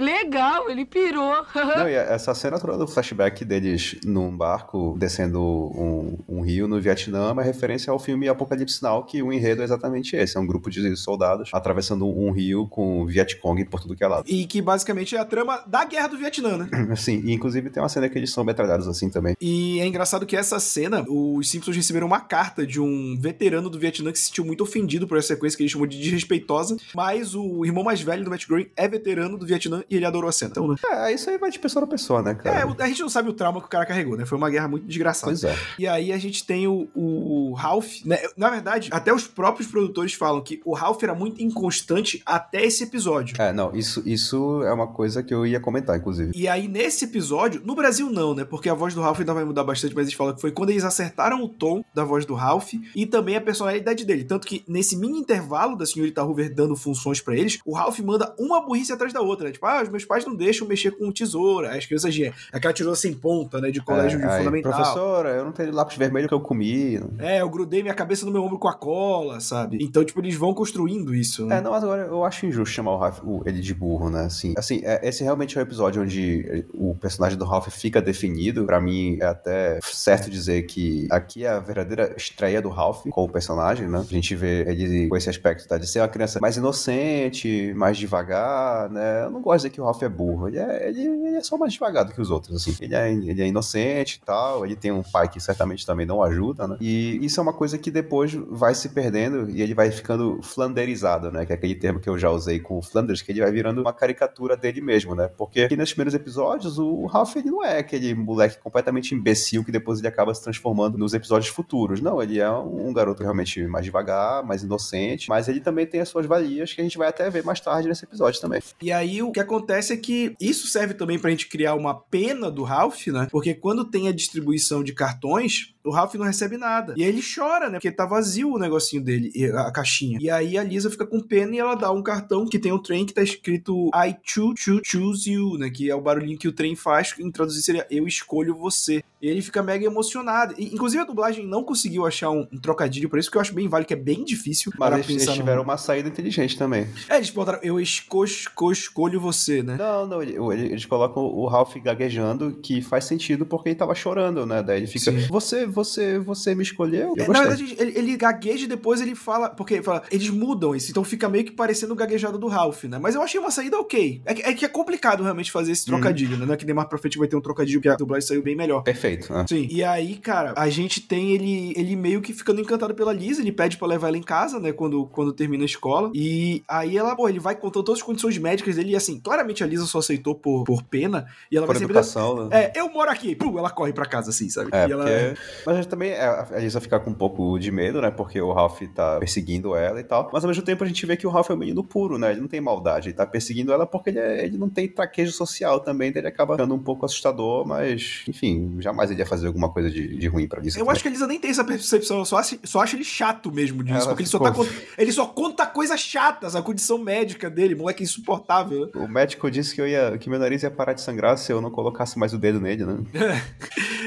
Legal, 0.02 0.68
ele 0.68 0.84
pirou. 0.84 1.32
Não, 1.54 1.88
e 1.88 1.94
essa 1.94 2.34
cena 2.34 2.58
toda 2.58 2.76
do 2.76 2.88
flashback 2.88 3.44
deles 3.44 3.96
num 4.04 4.36
barco 4.36 4.96
descendo 4.98 5.40
um, 5.40 6.18
um 6.28 6.40
rio 6.40 6.66
no 6.66 6.80
Vietnã 6.80 7.28
é 7.28 7.32
uma 7.32 7.42
referência 7.42 7.92
ao 7.92 8.00
filme 8.00 8.28
Apocalipse 8.28 8.82
Now, 8.82 9.04
que 9.04 9.22
o 9.22 9.32
enredo 9.32 9.62
é 9.62 9.64
exatamente 9.64 10.16
esse. 10.16 10.36
É 10.36 10.40
um 10.40 10.46
grupo 10.46 10.68
de 10.68 10.96
soldados 10.96 11.50
atravessando 11.52 12.06
um 12.06 12.32
rio 12.32 12.66
com 12.66 13.06
Vietcong 13.06 13.64
por 13.66 13.80
tudo 13.80 13.94
que 13.94 14.02
é 14.02 14.08
lado. 14.08 14.24
e 14.28 14.44
que 14.44 14.60
basicamente 14.60 15.14
é 15.14 15.20
a 15.20 15.24
trama 15.24 15.62
da 15.66 15.84
Guerra 15.84 16.08
do 16.08 16.18
Vietnã, 16.18 16.56
né? 16.58 16.68
Sim, 16.96 17.22
e 17.24 17.32
inclusive 17.32 17.70
tem 17.70 17.80
uma 17.80 17.88
cena 17.88 18.08
que 18.08 18.18
eles 18.18 18.32
são 18.32 18.42
metralhados 18.44 18.88
assim 18.88 19.08
também. 19.08 19.36
E 19.40 19.78
é 19.80 19.86
engraçado 19.86 20.26
que 20.26 20.36
essa 20.36 20.58
cena, 20.58 21.04
os 21.08 21.48
Simpsons 21.48 21.76
receberam 21.76 22.08
uma 22.08 22.20
carta 22.20 22.66
de 22.66 22.80
um 22.80 23.16
veterano 23.20 23.70
do 23.70 23.78
Vietnã 23.78 24.10
que 24.10 24.18
se 24.18 24.26
sentiu 24.26 24.44
muito 24.44 24.64
ofendido 24.64 25.06
por 25.06 25.16
essa 25.16 25.28
sequência 25.28 25.56
que 25.56 25.62
ele 25.62 25.70
chamou 25.70 25.86
de 25.86 25.98
desrespeitosa, 25.98 26.76
mas 26.94 27.34
o 27.34 27.64
irmão 27.64 27.84
mais 27.84 28.00
velho 28.00 28.24
do 28.24 28.30
Matt 28.30 28.46
Groening 28.46 28.68
é 28.76 28.88
veterano 28.88 29.38
do 29.38 29.46
Vietnã 29.46 29.84
e 29.92 29.96
ele 29.96 30.06
adorou 30.06 30.28
a 30.28 30.32
cena. 30.32 30.50
Então, 30.50 30.66
né? 30.68 30.76
É, 30.90 31.12
isso 31.12 31.28
aí 31.28 31.36
vai 31.36 31.50
de 31.50 31.58
pessoa 31.58 31.84
a 31.84 31.86
pessoa, 31.86 32.22
né, 32.22 32.34
cara? 32.34 32.60
É, 32.60 32.82
a 32.82 32.88
gente 32.88 33.02
não 33.02 33.08
sabe 33.08 33.28
o 33.28 33.32
trauma 33.32 33.60
que 33.60 33.66
o 33.66 33.70
cara 33.70 33.84
carregou, 33.84 34.16
né? 34.16 34.24
Foi 34.24 34.38
uma 34.38 34.48
guerra 34.48 34.68
muito 34.68 34.86
desgraçada. 34.86 35.32
Pois 35.32 35.44
é. 35.44 35.54
E 35.78 35.86
aí 35.86 36.12
a 36.12 36.18
gente 36.18 36.44
tem 36.46 36.66
o, 36.66 36.88
o 36.94 37.52
Ralph, 37.52 38.04
né? 38.04 38.18
Na 38.36 38.48
verdade, 38.48 38.88
até 38.90 39.12
os 39.12 39.26
próprios 39.26 39.68
produtores 39.68 40.14
falam 40.14 40.40
que 40.40 40.60
o 40.64 40.74
Ralph 40.74 41.02
era 41.02 41.14
muito 41.14 41.42
inconstante 41.42 42.22
até 42.24 42.64
esse 42.64 42.84
episódio. 42.84 43.36
É, 43.38 43.52
não, 43.52 43.74
isso, 43.74 44.02
isso 44.06 44.62
é 44.62 44.72
uma 44.72 44.86
coisa 44.86 45.22
que 45.22 45.34
eu 45.34 45.46
ia 45.46 45.60
comentar, 45.60 45.96
inclusive. 45.96 46.32
E 46.34 46.48
aí, 46.48 46.68
nesse 46.68 47.04
episódio, 47.04 47.60
no 47.64 47.74
Brasil 47.74 48.08
não, 48.08 48.34
né? 48.34 48.44
Porque 48.44 48.68
a 48.68 48.74
voz 48.74 48.94
do 48.94 49.02
Ralph 49.02 49.20
ainda 49.20 49.34
vai 49.34 49.44
mudar 49.44 49.64
bastante, 49.64 49.94
mas 49.94 50.04
eles 50.04 50.14
falam 50.14 50.34
que 50.34 50.40
foi 50.40 50.52
quando 50.52 50.70
eles 50.70 50.84
acertaram 50.84 51.42
o 51.42 51.48
tom 51.48 51.84
da 51.94 52.04
voz 52.04 52.24
do 52.24 52.34
Ralph 52.34 52.72
e 52.96 53.04
também 53.06 53.36
a 53.36 53.40
personalidade 53.40 54.04
dele. 54.04 54.24
Tanto 54.24 54.46
que 54.46 54.64
nesse 54.66 54.96
mini 54.96 55.18
intervalo 55.18 55.76
da 55.76 55.84
senhorita 55.84 56.22
Hoover 56.22 56.54
dando 56.54 56.74
funções 56.76 57.20
pra 57.20 57.36
eles, 57.36 57.58
o 57.66 57.74
Ralph 57.74 57.98
manda 58.00 58.34
uma 58.38 58.64
burrice 58.64 58.92
atrás 58.92 59.12
da 59.12 59.20
outra, 59.20 59.46
né? 59.46 59.52
Tipo, 59.52 59.66
ah, 59.66 59.81
os 59.82 59.88
meus 59.88 60.04
pais 60.04 60.24
não 60.24 60.34
deixam 60.34 60.66
mexer 60.66 60.92
com 60.92 61.10
tesoura. 61.12 61.76
As 61.76 61.86
crianças 61.86 62.12
de 62.14 62.32
aquela 62.52 62.72
tesoura 62.74 62.96
sem 62.96 63.12
ponta, 63.14 63.60
né? 63.60 63.70
De 63.70 63.80
colégio 63.80 64.20
É, 64.20 64.24
aí, 64.26 64.38
fundamental. 64.38 64.72
Professora, 64.72 65.28
eu 65.30 65.44
não 65.44 65.52
tenho 65.52 65.72
lápis 65.72 65.96
vermelho 65.96 66.28
que 66.28 66.34
eu 66.34 66.40
comi. 66.40 67.00
É, 67.18 67.40
eu 67.40 67.48
grudei 67.50 67.82
minha 67.82 67.94
cabeça 67.94 68.24
no 68.26 68.32
meu 68.32 68.42
ombro 68.44 68.58
com 68.58 68.68
a 68.68 68.74
cola, 68.74 69.40
sabe? 69.40 69.78
Então, 69.80 70.04
tipo, 70.04 70.20
eles 70.20 70.34
vão 70.34 70.54
construindo 70.54 71.14
isso, 71.14 71.46
né? 71.46 71.58
É, 71.58 71.60
não, 71.60 71.70
mas 71.72 71.82
agora 71.82 72.02
eu 72.02 72.24
acho 72.24 72.46
injusto 72.46 72.74
chamar 72.74 72.92
o 72.92 72.98
Ralph, 72.98 73.20
o- 73.24 73.42
ele 73.46 73.60
de 73.60 73.74
burro, 73.74 74.08
né? 74.10 74.24
Assim, 74.24 74.54
assim 74.56 74.80
é- 74.84 75.06
esse 75.08 75.22
realmente 75.22 75.56
é 75.58 75.60
o 75.60 75.62
episódio 75.62 76.02
onde 76.02 76.64
o 76.74 76.94
personagem 76.94 77.36
do 77.38 77.44
Ralph 77.44 77.68
fica 77.68 78.00
definido. 78.00 78.64
Pra 78.66 78.80
mim, 78.80 79.18
é 79.20 79.26
até 79.26 79.78
certo 79.82 80.30
dizer 80.30 80.62
que 80.64 81.06
aqui 81.10 81.44
é 81.44 81.48
a 81.48 81.58
verdadeira 81.60 82.14
estreia 82.16 82.60
do 82.62 82.68
Ralph 82.68 83.04
com 83.10 83.24
o 83.24 83.28
personagem, 83.28 83.88
né? 83.88 83.98
A 83.98 84.02
gente 84.14 84.34
vê 84.34 84.62
ele 84.68 85.08
com 85.08 85.16
esse 85.16 85.28
aspecto 85.30 85.66
tá, 85.66 85.78
de 85.78 85.86
ser 85.86 86.00
uma 86.00 86.08
criança 86.08 86.38
mais 86.40 86.56
inocente, 86.56 87.72
mais 87.74 87.96
devagar, 87.98 88.88
né? 88.90 89.24
Eu 89.24 89.30
não 89.30 89.40
gosto 89.40 89.61
de 89.61 89.61
dizer 89.62 89.70
que 89.70 89.80
o 89.80 89.84
Ralph 89.84 90.02
é 90.02 90.08
burro. 90.08 90.48
Ele 90.48 90.58
é, 90.58 90.88
ele, 90.88 91.02
ele 91.02 91.36
é 91.36 91.42
só 91.42 91.56
mais 91.56 91.72
devagar 91.72 92.04
do 92.04 92.12
que 92.12 92.20
os 92.20 92.30
outros, 92.30 92.56
assim. 92.56 92.76
Ele 92.80 92.94
é, 92.94 93.12
ele 93.12 93.42
é 93.42 93.46
inocente 93.46 94.20
e 94.22 94.24
tal. 94.24 94.64
Ele 94.64 94.76
tem 94.76 94.90
um 94.92 95.02
pai 95.02 95.28
que 95.28 95.40
certamente 95.40 95.86
também 95.86 96.06
não 96.06 96.22
ajuda, 96.22 96.66
né? 96.66 96.76
E 96.80 97.24
isso 97.24 97.40
é 97.40 97.42
uma 97.42 97.52
coisa 97.52 97.78
que 97.78 97.90
depois 97.90 98.34
vai 98.50 98.74
se 98.74 98.88
perdendo 98.90 99.50
e 99.50 99.62
ele 99.62 99.74
vai 99.74 99.90
ficando 99.90 100.40
flanderizado, 100.42 101.30
né? 101.30 101.46
Que 101.46 101.52
é 101.52 101.54
aquele 101.54 101.74
termo 101.74 102.00
que 102.00 102.08
eu 102.08 102.18
já 102.18 102.30
usei 102.30 102.60
com 102.60 102.78
o 102.78 102.82
Flanders, 102.82 103.22
que 103.22 103.32
ele 103.32 103.40
vai 103.40 103.50
virando 103.50 103.80
uma 103.80 103.92
caricatura 103.92 104.56
dele 104.56 104.80
mesmo, 104.80 105.14
né? 105.14 105.28
Porque 105.28 105.62
aqui 105.62 105.76
nos 105.76 105.92
primeiros 105.92 106.14
episódios, 106.14 106.78
o 106.78 107.06
Ralph 107.06 107.36
ele 107.36 107.50
não 107.50 107.64
é 107.64 107.78
aquele 107.78 108.14
moleque 108.14 108.58
completamente 108.58 109.14
imbecil 109.14 109.64
que 109.64 109.72
depois 109.72 109.98
ele 109.98 110.08
acaba 110.08 110.34
se 110.34 110.42
transformando 110.42 110.98
nos 110.98 111.14
episódios 111.14 111.52
futuros. 111.52 112.00
Não, 112.00 112.22
ele 112.22 112.40
é 112.40 112.50
um 112.50 112.92
garoto 112.92 113.22
realmente 113.22 113.62
mais 113.66 113.84
devagar, 113.84 114.44
mais 114.44 114.62
inocente, 114.62 115.28
mas 115.28 115.48
ele 115.48 115.60
também 115.60 115.86
tem 115.86 116.00
as 116.00 116.08
suas 116.08 116.26
valias 116.26 116.72
que 116.72 116.80
a 116.80 116.84
gente 116.84 116.98
vai 116.98 117.08
até 117.08 117.28
ver 117.30 117.44
mais 117.44 117.60
tarde 117.60 117.88
nesse 117.88 118.04
episódio 118.04 118.40
também. 118.40 118.60
E 118.80 118.90
aí 118.92 119.22
o 119.22 119.30
que 119.30 119.40
acontece 119.40 119.51
é 119.94 119.96
que 119.96 120.34
isso 120.40 120.66
serve 120.66 120.94
também 120.94 121.18
pra 121.18 121.30
gente 121.30 121.48
criar 121.48 121.74
uma 121.74 121.94
pena 121.94 122.50
do 122.50 122.62
Ralph, 122.62 123.06
né? 123.08 123.28
Porque 123.30 123.54
quando 123.54 123.84
tem 123.84 124.08
a 124.08 124.12
distribuição 124.12 124.82
de 124.82 124.92
cartões, 124.92 125.71
o 125.84 125.90
Ralph 125.90 126.14
não 126.14 126.24
recebe 126.24 126.56
nada. 126.56 126.94
E 126.96 127.02
aí 127.02 127.08
ele 127.08 127.22
chora, 127.22 127.66
né? 127.68 127.74
Porque 127.78 127.90
tá 127.90 128.06
vazio 128.06 128.52
o 128.52 128.58
negocinho 128.58 129.02
dele, 129.02 129.32
a 129.56 129.70
caixinha. 129.72 130.18
E 130.20 130.30
aí 130.30 130.56
a 130.58 130.62
Lisa 130.64 130.90
fica 130.90 131.06
com 131.06 131.20
pena 131.20 131.54
e 131.54 131.58
ela 131.58 131.74
dá 131.74 131.90
um 131.90 132.02
cartão 132.02 132.46
que 132.46 132.58
tem 132.58 132.72
um 132.72 132.78
trem 132.78 133.04
que 133.06 133.12
tá 133.14 133.22
escrito 133.22 133.88
I 133.94 134.16
choose, 134.22 134.54
choose, 134.56 134.82
choose 134.84 135.30
you, 135.30 135.58
né? 135.58 135.70
Que 135.70 135.90
é 135.90 135.94
o 135.94 136.00
barulhinho 136.00 136.38
que 136.38 136.48
o 136.48 136.52
trem 136.52 136.74
faz, 136.76 137.14
em 137.18 137.30
traduzir 137.30 137.62
seria 137.62 137.86
Eu 137.90 138.06
escolho 138.06 138.54
você. 138.54 139.02
E 139.20 139.28
ele 139.28 139.40
fica 139.40 139.62
mega 139.62 139.84
emocionado. 139.86 140.54
E, 140.58 140.74
inclusive 140.74 141.00
a 141.02 141.06
dublagem 141.06 141.46
não 141.46 141.62
conseguiu 141.62 142.04
achar 142.04 142.30
um, 142.30 142.46
um 142.52 142.58
trocadilho 142.58 143.08
pra 143.08 143.20
isso, 143.20 143.30
que 143.30 143.36
eu 143.36 143.40
acho 143.40 143.54
bem 143.54 143.68
válido, 143.68 143.86
que 143.88 143.94
é 143.94 143.96
bem 143.96 144.24
difícil. 144.24 144.72
Mas 144.76 144.88
para 144.88 144.96
eles, 144.98 145.08
eles 145.08 145.20
pensar 145.22 145.32
no- 145.32 145.38
tiveram 145.38 145.62
uma 145.62 145.76
saída 145.76 146.08
inteligente 146.08 146.58
também. 146.58 146.88
É, 147.08 147.16
eles 147.18 147.30
botaram 147.30 147.60
Eu 147.62 147.78
esco, 147.80 148.24
esco, 148.24 148.72
escolho 148.72 149.20
você, 149.20 149.62
né? 149.62 149.76
Não, 149.78 150.06
não, 150.06 150.22
ele- 150.22 150.36
ele- 150.36 150.66
eles 150.72 150.84
colocam 150.84 151.22
o 151.22 151.46
Ralph 151.46 151.76
gaguejando, 151.76 152.58
que 152.62 152.82
faz 152.82 153.04
sentido 153.04 153.46
porque 153.46 153.68
ele 153.68 153.76
tava 153.76 153.94
chorando, 153.94 154.44
né? 154.44 154.60
Daí 154.62 154.78
ele 154.78 154.86
fica, 154.88 155.12
Sim. 155.12 155.26
você, 155.28 155.66
você, 155.72 156.18
você 156.18 156.54
me 156.54 156.62
escolheu? 156.62 157.14
Eu 157.16 157.24
É, 157.24 157.28
na 157.28 157.40
verdade, 157.40 157.76
ele, 157.78 157.98
ele 157.98 158.16
gagueja 158.16 158.64
e 158.64 158.68
depois 158.68 159.00
ele 159.00 159.14
fala. 159.14 159.50
Porque 159.50 159.74
ele 159.74 159.82
fala, 159.82 160.02
eles 160.10 160.30
mudam 160.30 160.74
isso, 160.74 160.90
então 160.90 161.04
fica 161.04 161.28
meio 161.28 161.44
que 161.44 161.52
parecendo 161.52 161.92
o 161.92 161.96
gaguejado 161.96 162.38
do 162.38 162.46
Ralph, 162.46 162.84
né? 162.84 162.98
Mas 162.98 163.14
eu 163.14 163.22
achei 163.22 163.40
uma 163.40 163.50
saída 163.50 163.78
ok. 163.78 164.22
É 164.24 164.34
que 164.34 164.42
é, 164.42 164.52
que 164.52 164.64
é 164.64 164.68
complicado 164.68 165.22
realmente 165.22 165.50
fazer 165.50 165.72
esse 165.72 165.86
trocadilho, 165.86 166.36
né? 166.36 166.46
Não 166.46 166.54
é 166.54 166.56
que 166.56 166.66
nem 166.66 166.74
mais 166.74 166.88
pra 166.88 166.98
frente 166.98 167.18
vai 167.18 167.28
ter 167.28 167.36
um 167.36 167.40
trocadilho 167.40 167.80
que 167.80 167.88
a 167.88 167.96
dublagem 167.96 168.26
saiu 168.26 168.42
bem 168.42 168.56
melhor. 168.56 168.82
Perfeito, 168.82 169.32
né? 169.32 169.44
Sim. 169.48 169.66
E 169.70 169.82
aí, 169.82 170.16
cara, 170.16 170.54
a 170.56 170.68
gente 170.68 171.00
tem 171.00 171.32
ele, 171.32 171.72
ele 171.76 171.96
meio 171.96 172.20
que 172.20 172.32
ficando 172.32 172.60
encantado 172.60 172.94
pela 172.94 173.12
Lisa, 173.12 173.40
ele 173.40 173.52
pede 173.52 173.76
pra 173.76 173.88
levar 173.88 174.08
ela 174.08 174.16
em 174.16 174.22
casa, 174.22 174.58
né, 174.58 174.72
quando, 174.72 175.06
quando 175.06 175.32
termina 175.32 175.64
a 175.64 175.66
escola. 175.66 176.10
E 176.14 176.62
aí 176.68 176.96
ela, 176.96 177.14
pô, 177.16 177.28
ele 177.28 177.38
vai 177.38 177.54
contando 177.54 177.84
todas 177.84 178.00
as 178.00 178.06
condições 178.06 178.36
médicas 178.38 178.76
dele 178.76 178.92
e 178.92 178.96
assim, 178.96 179.18
claramente 179.20 179.62
a 179.62 179.66
Lisa 179.66 179.86
só 179.86 179.98
aceitou 179.98 180.34
por, 180.34 180.64
por 180.64 180.82
pena 180.82 181.26
e 181.50 181.56
ela 181.56 181.66
Por 181.66 181.74
vai 181.74 181.80
sempre 181.80 181.96
educação, 181.96 182.48
né? 182.48 182.64
É, 182.64 182.72
eu 182.80 182.88
moro 182.90 183.10
aqui. 183.10 183.34
Pum, 183.34 183.58
ela 183.58 183.70
corre 183.70 183.92
pra 183.92 184.06
casa 184.06 184.30
assim, 184.30 184.48
sabe? 184.48 184.70
É, 184.72 184.88
e 184.88 184.92
ela 184.92 185.04
porque 185.04 185.40
Mas 185.66 185.86
também 185.86 186.10
é, 186.10 186.24
a 186.24 186.58
Lisa 186.58 186.80
fica 186.80 186.98
com 187.00 187.10
um 187.10 187.14
pouco 187.14 187.58
de 187.58 187.70
medo, 187.70 188.00
né? 188.00 188.10
Porque 188.10 188.40
o 188.40 188.52
Ralph 188.52 188.80
tá 188.94 189.18
perseguindo 189.18 189.74
ela 189.76 190.00
e 190.00 190.04
tal. 190.04 190.30
Mas 190.32 190.44
ao 190.44 190.48
mesmo 190.48 190.62
tempo 190.64 190.82
a 190.84 190.86
gente 190.86 191.04
vê 191.06 191.16
que 191.16 191.26
o 191.26 191.30
Ralph 191.30 191.50
é 191.50 191.54
um 191.54 191.56
menino 191.56 191.82
puro, 191.84 192.18
né? 192.18 192.30
Ele 192.32 192.40
não 192.40 192.48
tem 192.48 192.60
maldade. 192.60 193.08
Ele 193.08 193.16
tá 193.16 193.26
perseguindo 193.26 193.72
ela 193.72 193.86
porque 193.86 194.10
ele, 194.10 194.18
é- 194.18 194.44
ele 194.44 194.58
não 194.58 194.68
tem 194.68 194.88
traquejo 194.88 195.32
social 195.32 195.80
também. 195.80 196.10
Então 196.10 196.20
ele 196.20 196.28
acaba 196.28 196.54
ficando 196.54 196.74
um 196.74 196.78
pouco 196.78 197.04
assustador, 197.06 197.66
mas, 197.66 198.22
enfim, 198.28 198.76
jamais 198.80 199.10
ele 199.10 199.20
ia 199.20 199.26
fazer 199.26 199.46
alguma 199.46 199.68
coisa 199.70 199.90
de, 199.90 200.16
de 200.16 200.28
ruim 200.28 200.46
pra 200.48 200.60
Lisa. 200.60 200.78
Eu 200.78 200.90
acho 200.90 201.02
que 201.02 201.08
a 201.08 201.10
Lisa 201.10 201.26
nem 201.26 201.38
tem 201.38 201.50
essa 201.50 201.64
percepção, 201.64 202.18
eu 202.18 202.24
só 202.24 202.36
acho, 202.38 202.58
só 202.64 202.80
acho 202.80 202.96
ele 202.96 203.04
chato 203.04 203.50
mesmo 203.52 203.82
disso. 203.84 203.98
Ela 203.98 204.06
porque 204.08 204.22
ele 204.22 204.28
só, 204.28 204.38
tá, 204.38 204.52
ele 204.98 205.12
só 205.12 205.26
conta 205.26 205.66
coisas 205.66 206.00
chatas, 206.00 206.54
a 206.56 206.62
condição 206.62 206.98
médica 206.98 207.48
dele, 207.50 207.74
moleque 207.74 208.02
insuportável. 208.02 208.90
O 208.94 209.06
médico 209.08 209.50
disse 209.50 209.74
que, 209.74 209.80
eu 209.80 209.88
ia, 209.88 210.16
que 210.18 210.28
meu 210.30 210.38
nariz 210.38 210.62
ia 210.62 210.70
parar 210.70 210.92
de 210.92 211.00
sangrar 211.00 211.36
se 211.38 211.52
eu 211.52 211.60
não 211.60 211.70
colocasse 211.70 212.18
mais 212.18 212.32
o 212.32 212.38
dedo 212.38 212.60
nele, 212.60 212.84
né? 212.84 212.98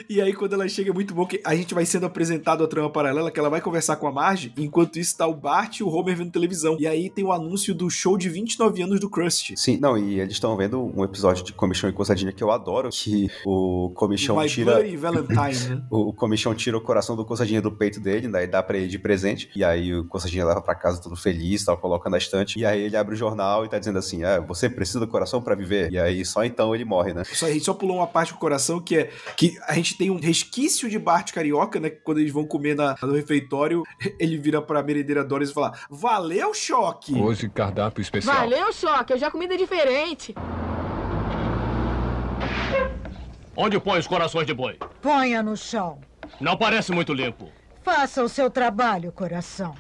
E 0.10 0.22
aí, 0.22 0.34
quando 0.34 0.54
ela 0.54 0.68
chega, 0.68 0.92
é 0.92 0.94
muito 0.94 1.14
bom 1.16 1.26
que 1.26 1.42
a 1.46 1.56
gente 1.56 1.74
vai 1.74 1.86
sendo 1.86 2.06
apresentado 2.06 2.64
a 2.64 2.68
trama 2.68 2.90
paralela, 2.90 3.32
que 3.32 3.40
ela 3.40 3.50
vai 3.50 3.62
conversar 3.62 3.96
com 3.98 4.08
a 4.08 4.12
Marge, 4.12 4.52
enquanto 4.58 4.98
isso 4.98 5.16
tá 5.16 5.28
o 5.28 5.34
Bart 5.34 5.80
e 5.80 5.84
o 5.84 5.90
Homer 5.90 6.16
vendo 6.18 6.32
televisão. 6.32 6.76
E 6.80 6.88
aí 6.88 7.10
tem 7.10 7.24
o 7.24 7.32
anúncio 7.32 7.74
do 7.74 7.90
show 7.90 8.18
de 8.18 8.30
29 8.30 8.82
anos 8.82 9.00
do 9.00 9.10
Krusty. 9.10 9.56
Sim, 9.58 9.78
não, 9.78 9.98
e 9.98 10.20
eles 10.20 10.34
estão 10.34 10.56
vendo 10.58 10.92
um 10.96 11.04
episódio 11.04 11.44
de 11.44 11.54
Comichão 11.54 11.90
e 11.90 11.94
Coçadinha 11.94 12.32
que 12.32 12.44
eu 12.44 12.52
adoro, 12.52 12.90
que 12.90 13.30
o 13.46 13.92
Comichão 13.96 14.38
My 14.38 14.48
tira... 14.48 14.74
Bloody 14.74 14.98
Valentine, 14.98 15.70
né? 15.70 15.82
O 15.90 16.14
Comichão 16.14 16.54
tira 16.54 16.78
o 16.78 16.82
coração 16.82 17.16
do 17.16 17.24
Coçadinha 17.24 17.62
do 17.62 17.72
peito 17.72 18.00
dele, 18.00 18.28
daí 18.28 18.48
dá 18.48 18.62
pra 18.62 18.78
ele 18.78 18.88
de 18.88 19.00
presente. 19.00 19.50
E 19.56 19.64
aí 19.64 19.94
o 19.94 20.06
Coçadinha 20.06 20.46
leva 20.46 20.62
pra 20.62 20.76
casa 20.76 21.02
todo 21.02 21.16
feliz, 21.16 21.64
tal, 21.64 21.78
coloca 21.78 22.10
na 22.10 22.18
estante. 22.18 22.60
E 22.60 22.66
aí 22.66 22.82
ele 22.82 22.98
abre 22.98 23.14
o 23.14 23.18
jornal 23.18 23.66
e 23.66 23.70
tá 23.70 23.78
dizendo 23.78 24.00
assim: 24.00 24.24
ah, 24.24 24.40
você 24.40 24.70
precisa 24.70 25.00
do 25.00 25.08
coração 25.08 25.42
pra 25.42 25.56
viver? 25.56 25.92
E 25.92 26.00
aí 26.00 26.26
só 26.26 26.44
então 26.44 26.74
ele 26.74 26.86
morre, 26.86 27.14
né? 27.14 27.24
Só, 27.26 27.46
a 27.46 27.52
gente 27.52 27.66
só 27.66 27.74
pulou 27.74 27.98
uma 27.98 28.08
parte 28.08 28.34
do 28.34 28.40
coração 28.40 28.80
que 28.80 28.98
é 28.98 29.12
que 29.38 29.58
a 29.68 29.74
gente 29.74 29.98
tem 29.98 30.10
um 30.10 30.20
resquício 30.20 30.90
de 30.90 30.98
Bart 30.98 31.32
carioca, 31.36 31.80
né? 31.80 31.90
Que 31.90 31.98
quando 31.98 32.20
eles 32.20 32.32
vão 32.32 32.46
comer 32.46 32.76
na, 32.76 32.96
no 33.02 33.14
refeitório, 33.14 33.84
ele 34.18 34.38
vira 34.38 34.62
pra 34.62 34.82
merendeira 34.82 35.24
Doris 35.24 35.50
e 35.50 35.54
fala: 35.54 35.74
Valeu, 35.90 36.54
choque! 36.54 37.14
Hoje, 37.14 37.50
cardápio 37.50 38.02
especial. 38.02 38.36
Valeu, 38.36 38.72
choque. 38.72 39.14
Hoje 39.14 39.26
a 39.26 39.32
comida 39.32 39.54
é 39.54 39.58
diferente. 39.58 40.34
Onde 43.58 43.80
põe 43.80 44.00
os 44.00 44.08
corações 44.08 44.48
de 44.48 44.54
boi? 44.54 44.78
Ponha 45.02 45.42
no 45.42 45.56
chão. 45.56 46.00
Não 46.40 46.58
parece 46.58 46.92
muito 46.92 47.14
limpo. 47.14 47.50
Faça 47.84 48.24
o 48.24 48.28
seu 48.28 48.50
trabalho, 48.50 49.12
coração. 49.12 49.76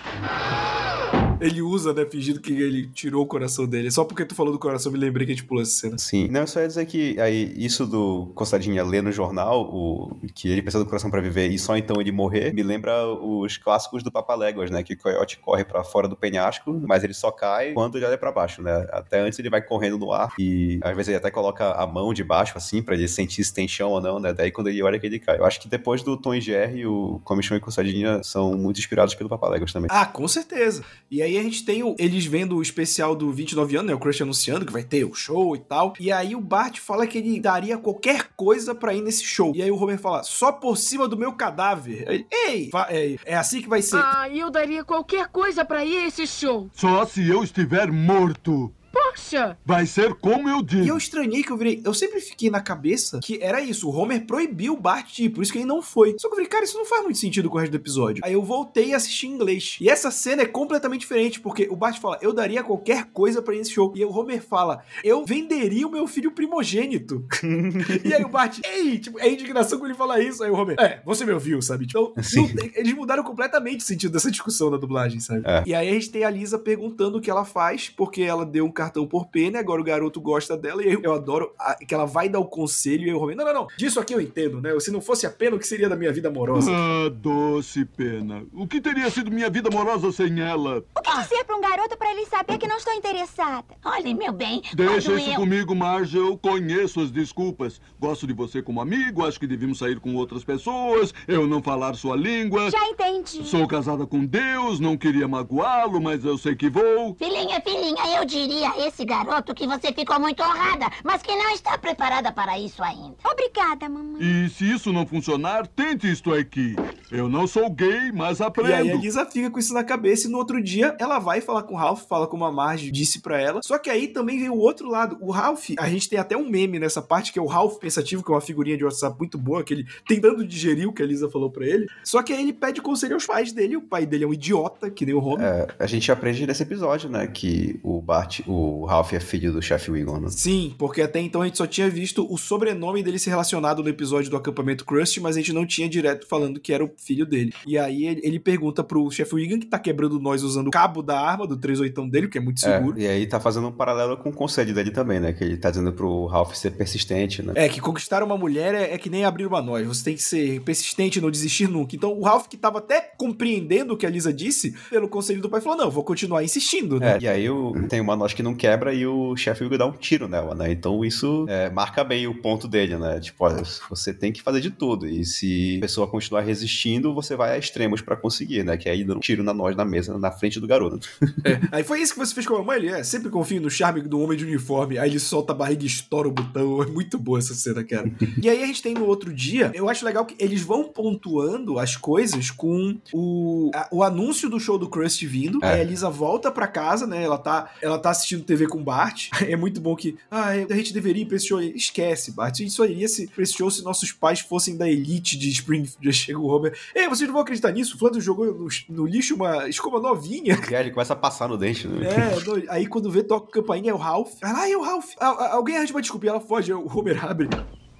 Ele 1.40 1.62
usa, 1.62 1.94
né? 1.94 2.06
Fingindo 2.06 2.40
que 2.40 2.54
ele 2.54 2.88
tirou 2.88 3.24
o 3.24 3.28
coração 3.28 3.66
dele. 3.66 3.92
Só 3.92 4.04
porque 4.04 4.26
tu 4.26 4.36
falou 4.36 4.54
do 4.54 4.60
coração, 4.60 4.92
me 4.92 4.98
lembrei 4.98 5.26
que 5.26 5.34
a 5.34 5.36
gente 5.36 5.46
pulou 5.46 5.62
essa 5.62 5.72
cena. 5.72 5.98
Sim, 5.98 6.28
não, 6.30 6.42
eu 6.42 6.48
só 6.48 6.62
ia 6.62 6.68
dizer 6.68 6.86
que 6.86 7.20
aí, 7.20 7.54
isso 7.58 7.86
do 7.86 8.32
Coçadinha 8.36 8.84
ler 8.84 9.04
no 9.04 9.12
jornal, 9.12 9.62
o, 9.62 10.18
que 10.34 10.50
ele 10.50 10.62
precisa 10.62 10.84
do 10.84 10.88
coração 10.88 11.10
pra 11.10 11.22
viver 11.22 11.50
e 11.50 11.60
só 11.60 11.78
então 11.78 12.00
ele 12.00 12.12
morrer, 12.12 12.54
me 12.54 12.64
lembra 12.64 13.06
os 13.08 13.58
clássicos 13.58 14.04
do 14.04 14.12
Papaléguas, 14.12 14.70
né? 14.72 14.84
Que 14.84 14.94
o 14.94 14.98
coiote 14.98 15.38
corre 15.40 15.64
pra 15.64 15.84
fora 15.84 16.08
do 16.08 16.16
penhasco, 16.16 16.82
mas 16.88 17.04
ele 17.04 17.14
só 17.14 17.32
cai 17.32 17.74
quando 17.74 17.98
ele 17.98 18.06
olha 18.06 18.18
pra 18.18 18.32
baixo, 18.32 18.62
né? 18.62 18.88
Até 18.92 19.20
antes 19.20 19.38
ele 19.40 19.50
vai 19.50 19.62
correndo 19.62 19.98
no 19.98 20.12
ar 20.12 20.34
e 20.40 20.80
às 20.82 20.96
vezes 20.96 21.10
ele 21.10 21.18
até 21.18 21.32
coloca 21.32 21.72
a 21.72 21.86
mão 21.86 22.14
de 22.14 22.24
baixo, 22.24 22.58
assim, 22.58 22.82
pra 22.82 22.96
ele 22.96 23.08
sentir 23.08 23.44
se 23.44 23.54
tem 23.54 23.68
chão 23.68 23.92
ou 23.92 24.02
não, 24.02 24.20
né? 24.20 24.34
Daí 24.34 24.52
quando 24.52 24.68
ele 24.68 24.82
olha 24.82 25.00
que 25.00 25.06
ele 25.06 25.20
cai. 25.20 25.38
Eu 25.38 25.46
acho 25.46 25.60
que 25.60 25.68
depois 25.68 26.02
do 26.02 26.16
Tom 26.18 26.34
e 26.34 26.42
Jerry, 26.42 26.86
o 26.86 27.20
Comichão 27.24 27.58
e 27.58 27.60
Coçadinha 27.60 28.24
são 28.24 28.56
muito 28.56 28.80
inspirados 28.80 29.16
pelo 29.16 29.30
Papaléguas 29.30 29.74
também. 29.74 29.90
Ah, 29.92 30.06
com 30.06 30.28
certeza. 30.28 30.84
E 31.10 31.22
aí 31.26 31.38
a 31.38 31.44
gente 31.44 31.66
tem 31.66 31.84
o, 31.84 31.96
eles 32.00 32.26
vendo 32.26 32.56
o 32.56 32.62
especial 32.62 33.16
do 33.16 33.32
29 33.32 33.76
anos, 33.76 33.88
né? 33.88 33.94
O 33.94 34.00
Crush 34.00 34.22
anunciando 34.22 34.66
que 34.66 34.72
vai 34.72 34.84
ter 34.84 35.04
o 35.04 35.14
show 35.14 35.56
e 35.56 35.60
tal. 35.60 35.94
E 36.00 36.12
aí 36.12 36.36
o 36.36 36.42
Bart 36.42 36.80
fala 36.80 37.06
que 37.06 37.18
ele 37.18 37.40
daria 37.40 37.78
qualquer 37.78 38.30
coisa 38.36 38.74
pra 38.74 38.94
ir 38.94 39.02
nesse 39.02 39.24
show. 39.24 39.52
E 39.56 39.62
aí 39.62 39.72
o 39.72 39.76
Homer 39.76 40.00
fala, 40.00 40.24
só 40.24 40.52
por 40.52 40.78
cima 40.78 41.08
do 41.08 41.18
meu 41.18 41.34
cadáver. 41.34 42.06
Aí 42.08 42.26
Ei, 42.32 42.70
é, 42.90 43.16
é 43.26 43.36
assim 43.36 43.62
que 43.62 43.70
vai 43.70 43.82
ser. 43.82 43.98
Ah, 43.98 44.30
eu 44.32 44.50
daria 44.50 44.84
qualquer 44.84 45.28
coisa 45.28 45.66
pra 45.66 45.84
ir 45.84 45.98
a 45.98 46.08
esse 46.08 46.28
show. 46.28 46.70
Só 46.74 47.06
se 47.06 47.28
eu 47.28 47.44
estiver 47.44 47.92
morto. 47.92 48.74
Poxa! 49.16 49.58
Vai 49.66 49.86
ser 49.86 50.14
como 50.16 50.50
eu 50.50 50.60
E 50.60 50.64
digo. 50.64 50.88
eu 50.88 50.98
estranhei 50.98 51.44
que 51.44 51.52
eu 51.52 51.58
virei. 51.58 51.82
Eu 51.84 51.94
sempre 51.94 52.20
fiquei 52.20 52.50
na 52.50 52.62
cabeça 52.62 53.20
que 53.24 53.40
era 53.42 53.62
isso. 53.62 53.90
O 53.90 53.96
Homer 53.96 54.26
proibiu 54.26 54.74
o 54.74 54.78
Bart 54.80 55.14
de 55.14 55.26
ir, 55.26 55.30
por 55.30 55.42
isso 55.42 55.52
que 55.52 55.60
ele 55.60 55.66
não 55.66 55.82
foi. 55.82 56.16
Só 56.20 56.28
que 56.28 56.34
eu 56.34 56.38
falei, 56.38 56.46
cara, 56.48 56.64
isso 56.66 56.78
não 56.78 56.86
faz 56.86 57.04
muito 57.04 57.18
sentido 57.18 57.50
com 57.50 57.58
o 57.58 57.60
resto 57.60 57.72
do 57.72 57.78
episódio. 57.78 58.22
Aí 58.26 58.34
eu 58.34 58.42
voltei 58.44 58.90
e 58.90 58.94
assisti 58.94 59.28
em 59.28 59.32
inglês. 59.32 59.78
E 59.80 59.90
essa 59.90 60.12
cena 60.12 60.42
é 60.42 60.46
completamente 60.46 61.02
diferente, 61.02 61.40
porque 61.40 61.68
o 61.70 61.76
Bart 61.76 62.00
fala, 62.00 62.18
eu 62.22 62.34
daria 62.34 62.64
qualquer 62.64 63.06
coisa 63.06 63.42
pra 63.42 63.54
ir 63.56 63.60
nesse 63.60 63.72
show. 63.72 63.94
E 63.96 64.04
o 64.04 64.12
Homer 64.12 64.42
fala, 64.42 64.84
eu 65.04 65.26
venderia 65.26 65.88
o 65.88 65.92
meu 65.92 66.08
filho 66.08 66.32
primogênito. 66.32 67.26
e 68.04 68.14
aí 68.14 68.24
o 68.24 68.30
Bart, 68.30 68.60
ei, 68.66 68.98
tipo, 69.00 69.20
é 69.20 69.30
indignação 69.30 69.80
quando 69.80 69.92
ele 69.92 69.98
fala 69.98 70.22
isso. 70.22 70.44
Aí 70.44 70.50
o 70.50 70.56
Homer, 70.56 70.76
é, 70.80 71.02
você 71.06 71.26
me 71.26 71.32
ouviu, 71.32 71.62
sabe? 71.62 71.86
Então, 71.86 72.14
Sim. 72.22 72.54
não 72.54 72.66
eles 72.76 72.94
mudaram 72.94 73.24
completamente 73.24 73.82
o 73.82 73.84
sentido 73.84 74.12
dessa 74.12 74.30
discussão 74.32 74.70
na 74.70 74.78
dublagem, 74.78 75.20
sabe? 75.20 75.42
É. 75.46 75.64
E 75.66 75.74
aí 75.74 75.90
a 75.90 75.94
gente 75.94 76.10
tem 76.10 76.24
a 76.24 76.30
Lisa 76.30 76.58
perguntando 76.60 77.18
o 77.18 77.22
que 77.22 77.30
ela 77.30 77.46
faz, 77.46 77.90
porque 77.90 78.22
ela 78.22 78.46
deu 78.46 78.66
um 78.66 78.72
cartão 78.72 79.05
por 79.08 79.28
pena, 79.28 79.60
agora 79.60 79.82
o 79.82 79.84
garoto 79.84 80.20
gosta 80.22 80.58
dela, 80.58 80.84
e 80.84 80.90
aí 80.90 80.98
eu 81.02 81.14
adoro 81.14 81.52
a- 81.60 81.76
que 81.76 81.94
ela 81.94 82.06
vai 82.06 82.28
dar 82.30 82.40
o 82.40 82.46
conselho, 82.46 83.08
e 83.08 83.14
o 83.14 83.18
Romero, 83.20 83.38
não, 83.40 83.46
não, 83.46 83.54
não, 83.62 83.68
disso 83.78 84.00
aqui 84.00 84.14
eu 84.14 84.22
entendo, 84.22 84.62
né? 84.62 84.78
Se 84.80 84.92
não 84.92 85.02
fosse 85.02 85.26
a 85.26 85.30
pena, 85.30 85.56
o 85.56 85.60
que 85.60 85.68
seria 85.68 85.90
da 85.90 85.96
minha 85.96 86.12
vida 86.12 86.30
amorosa? 86.30 86.72
Ah, 86.72 87.10
doce 87.10 87.86
pena. 87.86 88.46
O 88.54 88.68
que 88.68 88.80
teria 88.82 89.10
sido 89.10 89.32
minha 89.32 89.50
vida 89.50 89.70
amorosa 89.70 90.12
sem 90.12 90.40
ela? 90.42 90.84
O 90.98 91.02
que 91.02 91.16
dizer 91.22 91.44
pra 91.46 91.56
um 91.56 91.62
garoto 91.62 91.98
pra 91.98 92.12
ele 92.12 92.26
saber 92.26 92.58
que 92.58 92.68
não 92.68 92.78
estou 92.78 92.94
interessada? 92.94 93.66
Olhe, 93.84 94.14
meu 94.14 94.32
bem, 94.34 94.62
Deixa 94.74 95.14
isso 95.16 95.30
eu... 95.32 95.36
comigo, 95.36 95.76
Marge. 95.76 96.18
Eu 96.18 96.38
conheço 96.38 97.00
as 97.02 97.12
desculpas. 97.12 97.80
Gosto 98.00 98.26
de 98.28 98.34
você 98.34 98.62
como 98.62 98.82
amigo, 98.82 99.26
acho 99.26 99.40
que 99.40 99.48
devíamos 99.48 99.78
sair 99.80 100.00
com 100.00 100.16
outras 100.16 100.44
pessoas, 100.44 101.14
eu 101.28 101.48
não 101.48 101.62
falar 101.62 101.94
sua 101.96 102.16
língua. 102.16 102.70
Já 102.72 102.86
entendi. 102.88 103.44
Sou 103.46 103.68
casada 103.68 104.06
com 104.06 104.26
Deus, 104.26 104.80
não 104.80 104.98
queria 104.98 105.28
magoá-lo, 105.28 106.02
mas 106.02 106.24
eu 106.26 106.38
sei 106.38 106.56
que 106.56 106.70
vou. 106.70 107.16
Filhinha, 107.16 107.62
filhinha, 107.62 108.18
eu 108.20 108.26
diria 108.26 108.70
a 108.70 108.88
esse 108.96 109.04
garoto 109.04 109.54
que 109.54 109.68
você 109.68 109.92
ficou 109.92 110.18
muito 110.20 110.42
honrada, 110.42 110.90
mas 111.04 111.22
que 111.22 111.36
não 111.36 111.54
está 111.54 111.78
preparada 111.78 112.32
para 112.32 112.58
isso 112.58 112.82
ainda. 112.82 113.16
Obrigada, 113.30 113.90
mamãe. 113.90 114.22
E 114.22 114.50
se 114.50 114.72
isso 114.72 114.94
não 114.94 115.06
funcionar, 115.06 115.68
tente 115.68 116.10
isto 116.10 116.34
aqui. 116.34 116.76
Eu 117.12 117.28
não 117.28 117.46
sou 117.46 117.70
gay, 117.70 118.12
mas 118.14 118.40
E 118.40 118.44
aí 118.44 118.46
a 118.46 118.48
aprendo. 118.48 118.98
Lisa 118.98 119.26
fica 119.26 119.52
com 119.52 119.60
isso 119.60 119.74
na 119.74 119.84
cabeça 119.84 120.28
e 120.28 120.32
no 120.32 120.38
outro 120.38 120.64
dia 120.64 120.96
ela 120.98 121.20
vai 121.20 121.42
falar 121.42 121.64
com 121.64 121.74
o 121.74 121.78
Ralph, 121.78 122.04
fala 122.08 122.26
como 122.26 122.46
a 122.46 122.52
Marge 122.52 122.90
disse 122.90 123.22
pra 123.22 123.40
ela. 123.40 123.62
Só 123.62 123.78
que 123.78 123.90
aí 123.90 124.08
também 124.08 124.40
vem 124.40 124.50
o 124.50 124.58
outro 124.58 124.90
lado. 124.90 125.18
O 125.20 125.30
Ralph, 125.30 125.72
a 125.78 125.90
gente 125.90 126.08
tem 126.08 126.18
até 126.18 126.38
um 126.38 126.50
meme 126.50 126.80
nessa 126.80 127.02
parte 127.02 127.34
que 127.34 127.40
é 127.40 127.42
o 127.42 127.48
Ralph 127.48 127.78
pensativo, 127.78 128.24
que 128.24 128.32
é 128.32 128.34
uma 128.34 128.42
figurinha 128.42 128.78
de 128.78 128.86
WhatsApp 128.86 129.18
muito 129.20 129.38
boa, 129.38 129.62
que 129.64 129.74
ele 129.74 129.86
tentando 130.08 130.48
digerir 130.48 130.88
o 130.88 130.94
que 130.94 131.04
a 131.04 131.06
Lisa 131.06 131.30
falou 131.30 131.52
pra 131.52 131.66
ele. 131.66 131.86
Só 132.02 132.24
que 132.24 132.32
aí 132.32 132.42
ele 132.42 132.54
pede 132.54 132.82
conselho 132.82 133.16
aos 133.16 133.26
pais 133.26 133.52
dele. 133.52 133.76
O 133.76 133.82
pai 133.82 134.06
dele 134.06 134.24
é 134.24 134.28
um 134.28 134.34
idiota, 134.34 134.90
que 134.90 135.06
nem 135.06 135.14
o 135.14 135.22
Homer. 135.22 135.46
É, 135.46 135.68
a 135.80 135.86
gente 135.86 136.10
aprende 136.10 136.48
nesse 136.48 136.64
episódio, 136.64 137.10
né, 137.10 137.28
que 137.28 137.78
o 137.84 138.02
Bart, 138.02 138.40
o 138.48 138.85
Ralph 138.86 139.14
é 139.14 139.20
filho 139.20 139.52
do 139.52 139.62
chefe 139.62 139.92
Wiggum, 139.92 140.20
né? 140.20 140.30
Sim, 140.30 140.74
porque 140.78 141.02
até 141.02 141.20
então 141.20 141.42
a 141.42 141.46
gente 141.46 141.58
só 141.58 141.68
tinha 141.68 141.90
visto 141.90 142.26
o 142.32 142.38
sobrenome 142.38 143.04
dele 143.04 143.20
ser 143.20 143.32
relacionado 143.32 143.84
no 143.84 143.90
episódio 143.90 144.30
do 144.30 144.38
acampamento 144.38 144.86
Krusty, 144.86 145.20
mas 145.20 145.36
a 145.36 145.40
gente 145.40 145.54
não 145.54 145.66
tinha 145.66 145.90
direto 145.90 146.28
falando 146.28 146.60
que 146.60 146.74
era 146.74 146.84
o 146.84 146.92
filho 146.98 147.26
dele. 147.26 147.54
E 147.66 147.78
aí 147.78 148.06
ele, 148.06 148.22
ele 148.24 148.40
pergunta 148.40 148.84
pro 148.84 149.10
chefe 149.12 149.36
Wiggum, 149.36 149.60
que 149.60 149.66
tá 149.66 149.80
quebrando 149.80 150.20
nós 150.20 150.44
usando 150.44 150.68
o 150.68 150.72
cabo 150.72 151.02
da 151.02 151.20
arma 151.20 151.48
do 151.48 151.58
38 151.58 152.10
dele, 152.10 152.28
que 152.28 152.38
é 152.38 152.42
muito 152.42 152.60
seguro. 152.60 153.00
É, 153.00 153.04
e 153.04 153.08
aí 153.08 153.28
tá 153.28 153.40
fazendo 153.40 153.68
um 153.68 153.72
paralelo 153.72 154.18
com 154.18 154.30
o 154.30 154.34
conselho 154.34 154.74
dele 154.74 154.92
também, 154.92 155.20
né? 155.20 155.34
Que 155.34 155.44
ele 155.44 155.58
tá 155.58 155.70
dizendo 155.70 155.92
pro 155.92 156.26
Ralph 156.26 156.54
ser 156.54 156.72
persistente, 156.72 157.42
né? 157.42 157.54
É, 157.56 157.70
que 157.70 157.80
conquistar 157.80 158.24
uma 158.24 158.38
mulher 158.38 158.74
é, 158.74 158.94
é 158.94 158.98
que 158.98 159.10
nem 159.10 159.26
abrir 159.26 159.46
uma 159.46 159.62
noz. 159.62 159.86
Você 159.88 160.04
tem 160.04 160.16
que 160.16 160.24
ser 160.24 160.62
persistente 160.62 161.20
e 161.20 161.22
não 161.22 161.32
desistir 161.32 161.68
nunca. 161.68 161.96
Então 161.96 162.14
o 162.18 162.24
Ralph, 162.24 162.48
que 162.48 162.58
tava 162.58 162.80
até 162.80 163.02
compreendendo 163.18 163.94
o 163.94 163.98
que 163.98 164.06
a 164.06 164.10
Lisa 164.10 164.34
disse, 164.34 164.76
pelo 164.90 165.08
conselho 165.08 165.42
do 165.42 165.50
pai, 165.50 165.62
falou: 165.62 165.78
não, 165.78 165.92
vou 165.92 166.04
continuar 166.04 166.44
insistindo, 166.44 167.00
né? 167.00 167.16
É, 167.16 167.20
e 167.22 167.28
aí 167.28 167.50
o, 167.50 167.74
tem 167.88 168.02
uma 168.02 168.16
noz 168.16 168.34
que 168.34 168.44
não 168.44 168.54
quebra 168.76 168.94
e 168.94 169.06
o 169.08 169.36
chefe 169.36 169.66
dá 169.78 169.86
um 169.86 169.92
tiro 169.92 170.28
nela, 170.28 170.54
né? 170.54 170.72
Então 170.72 171.04
isso 171.04 171.46
é, 171.48 171.70
marca 171.70 172.04
bem 172.04 172.28
o 172.28 172.36
ponto 172.42 172.68
dele, 172.68 172.98
né? 172.98 173.20
Tipo, 173.20 173.46
olha, 173.46 173.64
você 173.90 174.14
tem 174.14 174.32
que 174.32 174.42
fazer 174.42 174.60
de 174.62 174.70
tudo. 174.70 175.08
E 175.08 175.26
se 175.26 175.78
a 175.78 175.82
pessoa 175.82 176.08
continuar 176.08 176.42
resistindo, 176.42 177.14
você 177.14 177.36
vai 177.36 177.54
a 177.54 177.58
extremos 177.58 178.02
pra 178.02 178.16
conseguir, 178.16 178.64
né? 178.64 178.78
Que 178.78 178.90
é 178.90 178.92
aí 178.92 179.04
dando 179.04 179.18
um 179.18 179.20
tiro 179.22 179.44
na 179.44 179.54
noz 179.54 179.76
na 179.76 179.86
mesa, 179.86 180.18
na 180.18 180.32
frente 180.32 180.60
do 180.60 180.68
garoto. 180.68 181.08
É. 181.44 181.60
Aí 181.72 181.84
foi 181.84 182.02
isso 182.02 182.14
que 182.14 182.20
você 182.20 182.34
fez 182.34 182.46
com 182.46 182.56
a 182.56 182.60
mamãe? 182.60 182.78
Ele 182.78 182.90
é, 182.90 183.04
sempre 183.04 183.30
confio 183.30 183.62
no 183.62 183.70
charme 183.70 184.02
do 184.02 184.20
homem 184.20 184.38
de 184.38 184.46
uniforme. 184.46 184.98
Aí 184.98 185.10
ele 185.10 185.20
solta 185.20 185.54
a 185.54 185.56
barriga 185.56 185.84
e 185.84 185.88
estoura 185.88 186.28
o 186.28 186.32
botão. 186.32 186.84
É 186.84 186.86
muito 186.88 187.18
boa 187.18 187.40
essa 187.40 187.54
cena, 187.54 187.84
cara. 187.84 188.12
e 188.42 188.50
aí 188.50 188.62
a 188.64 188.66
gente 188.66 188.82
tem 188.82 188.94
no 188.94 189.06
outro 189.06 189.34
dia, 189.34 189.72
eu 189.74 189.90
acho 189.90 190.06
legal 190.06 190.26
que 190.26 190.36
eles 190.44 190.62
vão 190.62 190.84
pontuando 190.86 191.80
as 191.80 191.96
coisas 191.96 192.52
com 192.52 192.98
o, 193.14 193.72
a- 193.74 193.88
o 193.92 194.04
anúncio 194.04 194.50
do 194.50 194.60
show 194.60 194.78
do 194.78 194.90
Krusty 194.90 195.26
vindo. 195.26 195.60
É. 195.64 195.74
Aí 195.76 195.82
a 195.82 195.84
Lisa 195.84 196.10
volta 196.10 196.52
pra 196.52 196.68
casa, 196.68 197.08
né? 197.08 197.24
Ela 197.24 197.38
tá, 197.38 197.70
ela 197.82 197.98
tá 197.98 198.10
assistindo 198.10 198.44
TV 198.44 198.55
com 198.68 198.80
o 198.80 198.84
Bart. 198.84 199.30
É 199.46 199.56
muito 199.56 199.80
bom 199.80 199.96
que, 199.96 200.18
ah, 200.32 200.50
a 200.50 200.76
gente 200.76 200.92
deveria 200.92 201.22
ir 201.22 201.26
pra 201.26 201.36
esse 201.36 201.48
show. 201.48 201.62
Esquece, 201.62 202.32
Bart. 202.32 202.56
A 202.56 202.64
gente 202.64 202.72
só 202.72 202.86
iria 202.86 203.08
se, 203.08 203.28
pra 203.28 203.44
esse 203.44 203.54
show 203.54 203.70
se 203.70 203.84
nossos 203.84 204.12
pais 204.12 204.40
fossem 204.40 204.76
da 204.76 204.90
elite 204.90 205.38
de 205.38 205.50
Springfield. 205.50 205.98
Já 206.02 206.12
chega 206.12 206.40
o 206.40 206.48
Homer. 206.48 206.76
Ei, 206.96 207.08
vocês 207.08 207.28
não 207.28 207.34
vão 207.34 207.44
acreditar 207.44 207.72
nisso? 207.72 207.96
O 207.96 208.00
Flanders 208.00 208.24
jogou 208.24 208.46
no, 208.46 208.68
no 208.90 209.06
lixo 209.06 209.36
uma 209.36 209.70
escova 209.70 210.00
novinha. 210.00 210.60
Aí 210.68 210.76
ele 210.82 210.92
começa 210.92 211.14
a 211.14 211.16
passar 211.16 211.48
no 211.48 211.58
dente, 211.58 211.88
né? 211.88 212.08
É, 212.08 212.44
não, 212.44 212.64
aí 212.70 212.88
quando 212.88 213.12
vê, 213.12 213.24
toca 213.24 213.50
a 213.50 213.52
campainha, 213.52 213.92
é 213.92 213.94
o 213.94 213.98
Ralph. 213.98 214.34
Ela, 214.42 214.62
ah, 214.62 214.70
é 214.70 214.76
o 214.76 214.82
Ralph. 214.82 215.12
Ah, 215.20 215.28
ah, 215.28 215.54
alguém 215.54 215.78
arranja 215.78 215.94
uma 215.94 216.02
desculpa 216.02 216.26
e 216.26 216.30
ela 216.30 216.40
foge, 216.40 216.74
o 216.74 216.88
Homer 216.88 217.24
abre. 217.24 217.50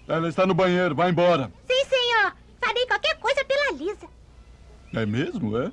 Ela 0.08 0.30
está 0.30 0.46
no 0.46 0.54
banheiro, 0.54 0.96
vai 0.96 1.10
embora. 1.10 1.52
Sim, 1.68 1.86
senhor. 1.90 2.34
Farei 2.60 2.86
qualquer 2.86 3.18
coisa 3.20 3.44
pela 3.46 5.02
É 5.02 5.06
mesmo, 5.06 5.58
é? 5.58 5.72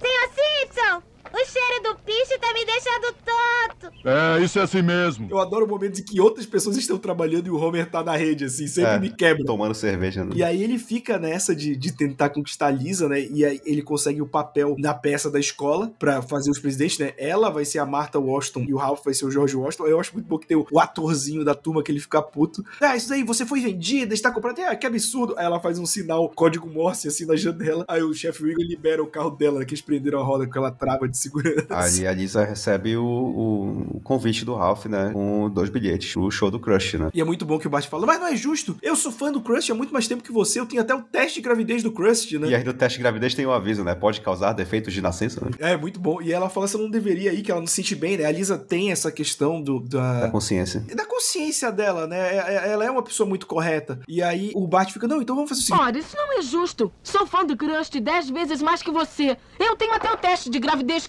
Senhor 0.00 0.28
Simpson, 0.34 1.02
o 1.32 1.35
cheiro 1.46 1.82
do 1.82 1.94
piche 2.04 2.38
tá 2.38 2.52
me 2.52 2.64
deixando 2.64 3.14
tonto. 3.24 3.94
É, 4.04 4.42
isso 4.42 4.58
é 4.58 4.62
assim 4.62 4.82
mesmo. 4.82 5.28
Eu 5.30 5.38
adoro 5.38 5.66
momentos 5.66 6.00
em 6.00 6.02
que 6.04 6.20
outras 6.20 6.46
pessoas 6.46 6.76
estão 6.76 6.98
trabalhando 6.98 7.46
e 7.46 7.50
o 7.50 7.56
Homer 7.56 7.88
tá 7.88 8.02
na 8.02 8.16
rede, 8.16 8.44
assim, 8.44 8.66
sempre 8.66 8.92
É, 8.92 8.98
me 8.98 9.10
quebra. 9.10 9.44
Tomando 9.44 9.74
cerveja. 9.74 10.24
Né? 10.24 10.32
E 10.34 10.42
aí 10.42 10.62
ele 10.62 10.78
fica 10.78 11.18
nessa 11.18 11.54
de, 11.54 11.76
de 11.76 11.92
tentar 11.92 12.30
conquistar 12.30 12.66
a 12.66 12.70
Lisa, 12.70 13.08
né? 13.08 13.20
E 13.20 13.44
aí 13.44 13.60
ele 13.64 13.82
consegue 13.82 14.20
o 14.20 14.26
papel 14.26 14.76
na 14.78 14.94
peça 14.94 15.30
da 15.30 15.38
escola 15.38 15.92
pra 15.98 16.22
fazer 16.22 16.50
os 16.50 16.58
presidentes, 16.58 16.98
né? 16.98 17.12
Ela 17.16 17.50
vai 17.50 17.64
ser 17.64 17.78
a 17.78 17.86
Martha 17.86 18.18
Washington 18.18 18.64
e 18.68 18.74
o 18.74 18.76
Ralph 18.76 19.04
vai 19.04 19.14
ser 19.14 19.24
o 19.24 19.30
George 19.30 19.56
Washington. 19.56 19.86
Eu 19.86 20.00
acho 20.00 20.12
muito 20.14 20.26
bom 20.26 20.38
que 20.38 20.46
tem 20.46 20.56
o, 20.56 20.66
o 20.70 20.80
atorzinho 20.80 21.44
da 21.44 21.54
turma 21.54 21.82
que 21.82 21.90
ele 21.90 22.00
fica 22.00 22.20
puto. 22.22 22.64
Ah, 22.80 22.96
isso 22.96 23.12
aí, 23.12 23.22
você 23.22 23.44
foi 23.44 23.60
vendida, 23.60 24.14
está 24.14 24.30
comprando. 24.30 24.60
Ah, 24.60 24.76
que 24.76 24.86
absurdo. 24.86 25.34
Aí 25.36 25.44
ela 25.44 25.60
faz 25.60 25.78
um 25.78 25.86
sinal, 25.86 26.28
código 26.30 26.68
Morse, 26.68 27.08
assim, 27.08 27.24
na 27.26 27.36
janela. 27.36 27.84
Aí 27.88 28.02
o 28.02 28.12
chefe 28.14 28.44
Wiggum 28.44 28.62
libera 28.62 29.02
o 29.02 29.06
carro 29.06 29.30
dela, 29.30 29.64
que 29.64 29.74
eles 29.74 29.82
prenderam 29.82 30.20
a 30.20 30.24
roda 30.24 30.44
com 30.44 30.50
aquela 30.50 30.70
trava 30.70 31.08
de 31.08 31.16
segurança. 31.16 31.35
Ali 31.70 32.06
a 32.06 32.12
Lisa 32.12 32.44
recebe 32.44 32.96
o, 32.96 33.04
o- 33.04 33.96
o 33.96 34.00
convite 34.00 34.44
do 34.44 34.54
Ralph, 34.54 34.86
né? 34.86 35.10
Com 35.12 35.48
dois 35.50 35.70
bilhetes, 35.70 36.16
o 36.16 36.30
show 36.30 36.50
do 36.50 36.58
Crush, 36.60 36.94
né? 36.98 37.10
E 37.14 37.20
é 37.20 37.24
muito 37.24 37.44
bom 37.44 37.58
que 37.58 37.66
o 37.66 37.70
Bart 37.70 37.86
fala, 37.88 38.06
mas 38.06 38.20
não 38.20 38.26
é 38.26 38.36
justo. 38.36 38.76
Eu 38.82 38.96
sou 38.96 39.10
fã 39.12 39.30
do 39.32 39.40
Crust 39.40 39.70
há 39.70 39.74
muito 39.74 39.92
mais 39.92 40.06
tempo 40.08 40.22
que 40.22 40.32
você. 40.32 40.60
Eu 40.60 40.66
tenho 40.66 40.82
até 40.82 40.94
o 40.94 41.02
teste 41.02 41.34
de 41.40 41.42
gravidez 41.42 41.82
do 41.82 41.90
Crust, 41.92 42.32
né? 42.38 42.48
E 42.48 42.54
aí 42.54 42.64
no 42.64 42.72
teste 42.72 42.98
de 42.98 43.02
gravidez 43.02 43.34
tem 43.34 43.46
o 43.46 43.52
aviso, 43.52 43.84
né? 43.84 43.94
Pode 43.94 44.20
causar 44.20 44.52
defeitos 44.52 44.92
de 44.92 45.00
nascença, 45.00 45.40
né? 45.44 45.50
É, 45.58 45.76
muito 45.76 45.98
bom. 46.00 46.20
E 46.22 46.32
ela 46.32 46.48
fala 46.48 46.66
que 46.66 46.72
você 46.72 46.78
não 46.78 46.90
deveria 46.90 47.32
ir, 47.32 47.42
que 47.42 47.50
ela 47.50 47.60
não 47.60 47.66
se 47.66 47.74
sente 47.76 47.94
bem, 47.94 48.16
né? 48.16 48.24
A 48.24 48.30
Lisa 48.32 48.56
tem 48.58 48.90
essa 48.92 49.10
questão 49.12 49.60
do, 49.62 49.80
da... 49.80 50.20
Da 50.20 50.30
consciência. 50.30 50.80
da 50.94 51.04
consciência 51.04 51.70
dela, 51.72 52.06
né? 52.06 52.18
É- 52.36 52.54
é- 52.66 52.72
Ela 52.72 52.84
é 52.84 52.90
uma 52.90 53.02
pessoa 53.02 53.28
muito 53.28 53.46
correta. 53.46 54.00
E 54.08 54.22
aí 54.22 54.50
o 54.54 54.66
Bart 54.66 54.92
fica, 54.92 55.06
não, 55.06 55.20
então 55.22 55.34
vamos 55.34 55.48
fazer 55.50 55.60
o 55.60 55.64
seguinte. 55.64 55.80
Ora, 55.82 55.98
isso 55.98 56.16
não 56.16 56.38
é 56.38 56.42
justo. 56.42 56.92
Sou 57.02 57.26
fã 57.26 57.44
do 57.44 57.56
Crust 57.56 57.94
dez 58.00 58.28
vezes 58.30 58.60
mais 58.62 58.82
que 58.82 58.90
você. 58.90 59.36
Eu 59.58 59.76
tenho 59.76 59.92
até 59.94 60.10
o 60.12 60.16
teste 60.16 60.50
de 60.50 60.58
gravidez 60.58 61.06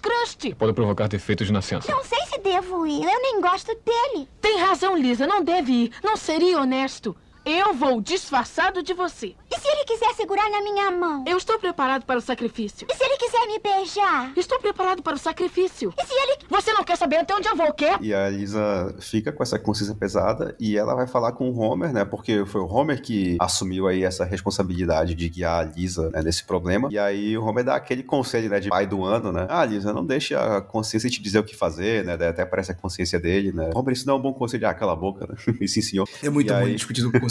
Pode 0.58 0.74
provocar 0.74 1.08
defeitos 1.08 1.48
de 1.48 1.54
nascença. 1.54 1.92
Não 1.92 2.04
sei 2.04 2.20
se 2.28 2.38
devo 2.40 2.86
ir. 2.86 3.04
Eu 3.04 3.22
nem 3.22 3.42
gosto 3.42 3.68
dele. 3.68 4.28
Tem 4.42 4.60
razão, 4.60 4.98
Lisa. 4.98 5.28
Não 5.28 5.44
deve 5.44 5.72
ir. 5.72 5.92
Não 6.04 6.16
seria 6.16 6.60
honesto. 6.60 7.16
Eu 7.50 7.74
vou 7.74 8.02
disfarçado 8.02 8.84
de 8.84 8.94
você. 8.94 9.28
E 9.50 9.58
se 9.58 9.68
ele 9.70 9.86
quiser 9.86 10.14
segurar 10.16 10.50
na 10.52 10.62
minha 10.62 10.92
mão? 10.92 11.24
Eu 11.26 11.38
estou 11.38 11.58
preparado 11.58 12.04
para 12.06 12.18
o 12.18 12.22
sacrifício. 12.22 12.86
E 12.92 12.94
se 12.94 13.02
ele 13.06 13.16
quiser 13.16 13.48
me 13.48 13.58
beijar? 13.58 14.34
Estou 14.36 14.60
preparado 14.60 15.02
para 15.02 15.16
o 15.16 15.18
sacrifício. 15.18 15.94
E 15.98 16.06
se 16.06 16.14
ele... 16.14 16.40
Você 16.50 16.74
não 16.74 16.84
quer 16.84 16.98
saber 16.98 17.16
até 17.16 17.34
onde 17.34 17.48
eu 17.48 17.56
vou, 17.56 17.72
quer? 17.72 18.00
E 18.02 18.14
a 18.14 18.30
Lisa 18.30 18.94
fica 19.00 19.32
com 19.32 19.42
essa 19.42 19.58
consciência 19.58 19.96
pesada 19.96 20.54
e 20.60 20.76
ela 20.78 20.94
vai 20.94 21.08
falar 21.08 21.32
com 21.32 21.50
o 21.50 21.58
Homer, 21.58 21.94
né? 21.94 22.04
Porque 22.04 22.46
foi 22.46 22.60
o 22.60 22.66
Homer 22.68 23.02
que 23.02 23.38
assumiu 23.40 23.88
aí 23.88 24.04
essa 24.04 24.26
responsabilidade 24.26 25.16
de 25.16 25.30
guiar 25.30 25.62
a 25.62 25.64
Lisa 25.64 26.10
né, 26.10 26.22
nesse 26.22 26.44
problema. 26.44 26.90
E 26.92 27.00
aí 27.00 27.38
o 27.38 27.46
Homer 27.46 27.64
dá 27.64 27.76
aquele 27.78 28.04
conselho, 28.04 28.50
né? 28.50 28.60
De 28.60 28.68
pai 28.68 28.86
do 28.86 29.06
ano, 29.06 29.32
né? 29.32 29.48
Ah, 29.50 29.64
Lisa, 29.64 29.94
não 29.94 30.06
deixe 30.06 30.36
a 30.36 30.60
consciência 30.60 31.10
te 31.10 31.22
dizer 31.22 31.40
o 31.40 31.44
que 31.46 31.56
fazer, 31.56 32.04
né? 32.04 32.18
Daí 32.18 32.28
até 32.28 32.42
aparece 32.42 32.74
a 32.74 32.76
consciência 32.76 33.18
dele, 33.18 33.54
né? 33.54 33.70
Homer, 33.74 33.94
isso 33.94 34.06
não 34.06 34.16
é 34.16 34.18
um 34.18 34.22
bom 34.22 34.34
conselho. 34.34 34.68
Ah, 34.68 34.74
cala 34.74 34.92
a 34.92 34.96
boca, 34.98 35.26
né? 35.26 35.36
E 35.62 35.68
sim, 35.70 35.82
senhor. 35.82 36.10
É 36.22 36.30
muito 36.30 36.52
E 36.52 36.54
ruim 36.54 36.66
aí- 36.72 36.76
discutir 36.76 37.10
com 37.10 37.30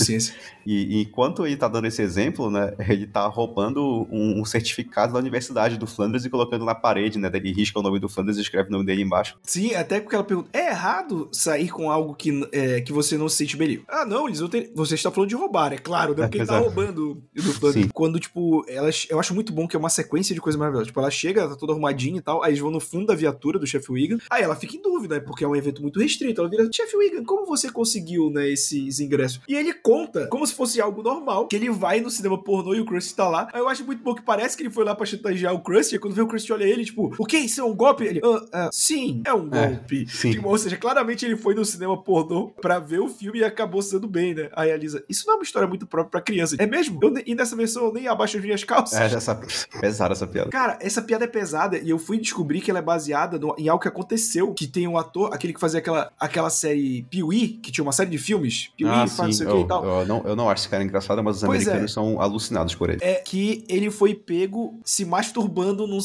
E, 0.67 0.97
e 0.99 1.03
enquanto 1.03 1.47
ele 1.47 1.57
tá 1.57 1.69
dando 1.69 1.87
esse 1.87 2.03
exemplo, 2.03 2.51
né, 2.51 2.75
ele 2.89 3.07
tá 3.07 3.27
roubando 3.27 4.07
um, 4.11 4.41
um 4.41 4.45
certificado 4.45 5.13
da 5.13 5.19
Universidade 5.19 5.77
do 5.79 5.87
Flanders 5.87 6.25
e 6.25 6.31
colocando 6.31 6.65
na 6.65 6.75
parede, 6.75 7.19
né, 7.19 7.31
daí 7.31 7.41
ele 7.41 7.53
risca 7.53 7.79
o 7.79 7.83
nome 7.83 7.99
do 8.01 8.09
Flanders 8.09 8.37
e 8.39 8.41
escreve 8.41 8.69
o 8.69 8.73
nome 8.73 8.85
dele 8.85 9.03
embaixo. 9.03 9.37
Sim, 9.43 9.75
até 9.75 10.01
porque 10.01 10.15
ela 10.15 10.25
pergunta: 10.25 10.49
é 10.53 10.69
errado 10.71 11.29
sair 11.33 11.69
com 11.69 11.91
algo 11.91 12.15
que, 12.15 12.49
é, 12.53 12.81
que 12.81 12.93
você 12.93 13.17
não 13.17 13.29
se 13.29 13.37
sente 13.37 13.57
bem? 13.57 13.83
Ah, 13.89 14.05
não, 14.05 14.27
tenho- 14.49 14.71
você 14.75 14.95
está 14.95 15.11
falando 15.11 15.29
de 15.29 15.37
roubar, 15.37 15.73
é 15.73 15.79
claro, 15.79 16.15
né? 16.15 16.25
É, 16.25 16.27
Porque 16.27 16.39
ele 16.39 16.47
tá 16.47 16.59
roubando 16.59 17.23
do 17.35 17.43
Flanders. 17.43 17.85
Sim. 17.85 17.91
Quando, 17.93 18.19
tipo, 18.19 18.65
ela, 18.69 18.91
eu 19.09 19.21
acho 19.21 19.35
muito 19.35 19.53
bom 19.53 19.67
que 19.69 19.77
é 19.77 19.79
uma 19.79 19.89
sequência 19.91 20.35
de 20.35 20.41
coisas 20.41 20.59
maravilhosas. 20.59 20.89
Tipo, 20.89 21.01
ela 21.01 21.11
chega, 21.11 21.43
ela 21.43 21.51
tá 21.51 21.57
toda 21.57 21.73
arrumadinha 21.73 22.19
e 22.19 22.23
tal, 22.23 22.43
aí 22.43 22.51
eles 22.51 22.61
vão 22.61 22.71
no 22.71 22.81
fundo 22.81 23.07
da 23.07 23.15
viatura 23.15 23.59
do 23.59 23.67
chefe 23.67 23.91
Wigan. 23.93 24.19
Aí 24.31 24.43
ela 24.43 24.57
fica 24.57 24.77
em 24.77 24.83
dúvida, 24.83 25.17
né? 25.17 25.21
Porque 25.21 25.45
é 25.45 25.49
um 25.49 25.57
evento 25.57 25.81
muito 25.83 26.01
restrito. 26.01 26.41
Ela 26.41 26.51
vira: 26.51 26.69
chefe 26.73 26.97
Wigan, 26.97 27.25
como 27.25 27.47
você 27.47 27.71
conseguiu, 27.71 28.31
né, 28.31 28.49
esses 28.51 29.01
ingressos? 29.01 29.41
E 29.49 29.55
ele 29.55 29.73
conta, 29.73 29.96
como 30.31 30.47
se 30.47 30.55
fosse 30.55 30.81
algo 30.81 31.03
normal, 31.03 31.47
que 31.47 31.57
ele 31.57 31.71
vai 31.71 32.01
no 32.01 32.11
cinema 32.11 32.37
pornô 32.43 32.75
e 32.75 32.81
o 32.81 32.85
Krusty 32.85 33.15
tá 33.15 33.29
lá. 33.29 33.49
Aí 33.53 33.61
eu 33.61 33.69
acho 33.69 33.85
muito 33.85 34.03
bom 34.03 34.15
que 34.15 34.23
parece 34.23 34.57
que 34.57 34.63
ele 34.63 34.71
foi 34.71 34.85
lá 34.85 34.95
pra 34.95 35.07
chantagear 35.07 35.55
o 35.55 35.61
Krusty. 35.61 35.97
E 35.97 35.99
quando 35.99 36.15
vê 36.15 36.21
o 36.23 36.27
Krusty 36.27 36.53
olha 36.53 36.65
ele, 36.65 36.85
tipo, 36.85 37.15
o 37.19 37.25
que? 37.25 37.39
Isso 37.39 37.61
é 37.61 37.65
um 37.65 37.75
golpe? 37.75 38.05
Ele, 38.05 38.21
"Ah, 38.25 38.45
ah, 38.67 38.69
sim, 38.73 39.23
é 39.25 39.33
um 39.33 39.49
É, 39.55 39.69
golpe. 39.69 40.07
sim. 40.09 40.33
Tipo, 40.33 40.49
ou 40.49 40.59
seja, 40.59 40.77
claramente 40.77 41.25
ele 41.25 41.37
foi 41.37 41.55
no 41.55 41.65
cinema 41.65 41.97
pornô 42.03 42.49
pra 42.61 42.79
ver 42.79 43.01
o 43.01 43.09
filme 43.09 43.39
e 43.41 43.45
acabou 43.45 43.81
sendo 43.83 44.07
bem, 44.09 44.35
né? 44.35 44.49
Aí 44.55 44.71
a 44.73 44.77
Lisa, 44.77 45.05
isso 45.09 45.27
não 45.27 45.35
é 45.35 45.37
uma 45.39 45.43
história 45.45 45.69
muito 45.69 45.87
própria 45.87 46.11
pra 46.11 46.21
criança. 46.21 46.57
É 46.59 46.67
mesmo? 46.67 46.99
Eu 47.03 47.15
e 47.27 47.35
nessa 47.35 47.55
versão 47.57 47.85
eu 47.87 47.93
nem 47.93 48.09
abaixo 48.09 48.37
as 48.37 48.43
minhas 48.43 48.65
calças. 48.65 48.99
É, 48.99 49.05
essa, 49.07 49.35
pesada 49.81 50.13
essa 50.13 50.27
piada. 50.27 50.51
Cara, 50.51 50.79
essa 50.81 51.01
piada 51.03 51.25
é 51.25 51.29
pesada 51.29 51.79
e 51.79 51.89
eu 51.91 51.99
fui 51.99 52.19
descobrir 52.19 52.61
que 52.61 52.71
ela 52.71 52.79
é 52.81 52.83
baseada 52.83 53.39
no- 53.39 53.55
em 53.59 53.69
algo 53.69 53.81
que 53.83 53.89
aconteceu. 53.89 54.53
Que 54.55 54.67
tem 54.67 54.87
um 54.89 54.97
ator, 54.99 55.33
aquele 55.33 55.53
que 55.53 55.61
fazia 55.61 55.79
aquela, 55.81 56.11
aquela 56.19 56.51
série 56.51 57.05
Pee-Wee, 57.11 57.61
que 57.63 57.71
tinha 57.71 57.83
uma 57.85 57.93
série 57.93 58.11
de 58.11 58.19
filmes. 58.19 58.71
Pee-Wee, 58.77 58.93
Ah, 58.93 59.07
faz 59.07 59.29
não 59.29 59.33
sei 59.33 59.47
o 59.47 59.51
que 59.57 59.61
e 59.63 59.67
tal. 59.69 59.85
Eu 59.89 60.07
não, 60.07 60.23
eu 60.27 60.37
não 60.37 60.49
acho 60.51 60.63
esse 60.63 60.69
cara 60.69 60.83
engraçado, 60.83 61.23
mas 61.23 61.37
os 61.37 61.43
Pois 61.43 61.61
é. 61.61 61.63
americanos 61.65 61.93
são 61.93 62.21
alucinados 62.21 62.75
por 62.75 62.91
ele. 62.91 62.99
É 63.03 63.15
que 63.17 63.65
ele 63.69 63.91
foi 63.91 64.15
pego 64.15 64.79
se 64.85 65.05
masturbando 65.05 65.87
num, 65.87 65.99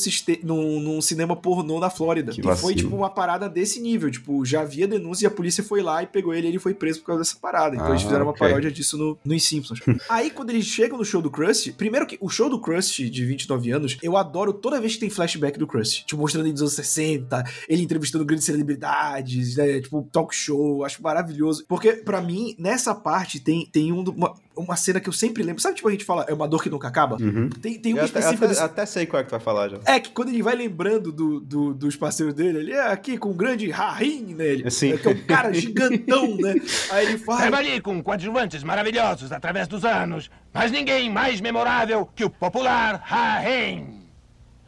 num, 0.44 0.80
num 0.80 1.02
cinema 1.02 1.36
pornô 1.36 1.80
na 1.80 1.90
Flórida. 1.90 2.32
Que 2.32 2.42
e 2.42 2.56
foi, 2.56 2.76
tipo, 2.76 2.96
uma 2.96 3.10
parada 3.10 3.50
desse 3.50 3.80
nível. 3.80 4.10
Tipo, 4.12 4.44
já 4.46 4.62
havia 4.62 4.88
denúncia 4.88 5.26
e 5.26 5.28
a 5.28 5.32
polícia 5.32 5.64
foi 5.64 5.82
lá 5.82 6.04
e 6.04 6.08
pegou 6.08 6.34
ele 6.34 6.48
e 6.48 6.50
ele 6.52 6.60
foi 6.60 6.74
preso 6.74 7.00
por 7.00 7.08
causa 7.08 7.22
dessa 7.22 7.36
parada. 7.40 7.76
Então 7.76 7.88
Ah, 7.88 7.92
eles 7.92 8.02
fizeram 8.04 8.26
uma 8.26 8.32
ok. 8.32 8.48
paródia 8.48 8.72
disso 8.72 8.98
no, 8.98 9.18
nos 9.24 9.44
Simpsons. 9.48 9.80
Aí, 10.10 10.30
quando 10.30 10.50
eles 10.50 10.66
chegam 10.66 10.98
no 10.98 11.06
show 11.06 11.22
do 11.22 11.30
Krusty, 11.32 11.72
primeiro 11.72 12.06
que 12.06 12.18
o 12.22 12.30
show 12.30 12.50
do 12.50 12.60
Krusty 12.60 13.10
de 13.10 13.26
29 13.26 13.72
anos, 13.72 13.98
eu 14.02 14.18
adoro 14.18 14.54
toda 14.54 14.80
vez 14.80 14.94
que 14.94 15.00
tem 15.02 15.10
flashback 15.10 15.58
do 15.58 15.68
Krusty. 15.68 16.06
Tipo, 16.06 16.22
mostrando 16.22 16.46
ele 16.46 16.54
dos 16.54 16.62
anos 16.62 16.74
60, 16.74 17.44
ele 17.68 17.82
entrevistando 17.84 18.26
grandes 18.26 18.46
celebridades, 18.46 19.56
né? 19.56 19.82
Tipo, 19.82 20.08
talk 20.12 20.36
show. 20.36 20.84
Acho 20.84 21.02
maravilhoso. 21.02 21.66
Porque, 21.68 21.94
pra 21.94 22.22
mim, 22.22 22.56
nessa 22.58 22.94
parte 22.96 23.40
tem, 23.40 23.61
tem 23.66 23.92
um, 23.92 24.02
uma, 24.04 24.34
uma 24.56 24.76
cena 24.76 25.00
que 25.00 25.10
eu 25.10 25.14
sempre 25.14 25.44
lembro. 25.44 25.62
Sabe, 25.62 25.76
tipo, 25.76 25.88
a 25.88 25.92
gente 25.92 26.06
fala, 26.06 26.26
é 26.28 26.34
uma 26.34 26.48
dor 26.48 26.62
que 26.64 26.70
nunca 26.70 26.88
acaba? 26.88 27.18
Uhum. 27.22 27.50
Tem, 27.50 27.78
tem 27.80 27.92
Eu 27.92 27.98
uma 27.98 28.06
até, 28.06 28.48
desse- 28.48 28.62
até 28.62 28.86
sei 28.86 29.06
qual 29.06 29.20
é 29.20 29.24
que 29.24 29.30
tu 29.30 29.32
vai 29.32 29.40
falar 29.40 29.70
já. 29.70 29.80
É 29.86 30.00
que 30.00 30.10
quando 30.12 30.30
ele 30.30 30.42
vai 30.42 30.56
lembrando 30.56 31.12
do, 31.12 31.40
do- 31.40 31.74
dos 31.74 31.96
parceiros 31.96 32.34
dele, 32.34 32.60
ele 32.60 32.72
é 32.74 32.92
aqui 32.92 33.18
com 33.18 33.30
um 33.30 33.34
grande 33.36 33.70
Rahim 33.70 34.34
nele. 34.34 34.70
Sim. 34.72 34.94
É, 34.94 34.98
que 34.98 35.08
é 35.08 35.12
um 35.12 35.24
cara 35.26 35.54
gigantão, 35.54 36.36
né? 36.38 36.56
Aí 36.92 37.06
ele 37.08 37.18
fala. 37.18 37.42
Trabalhei 37.42 37.82
com 37.82 38.02
coadjuvantes 38.02 38.64
maravilhosos 38.64 39.32
através 39.32 39.68
dos 39.68 39.84
anos, 39.86 40.30
mas 40.54 40.72
ninguém 40.72 41.10
mais 41.10 41.42
memorável 41.42 42.08
que 42.16 42.24
o 42.26 42.30
popular 42.30 43.02
Rahem. 43.04 44.02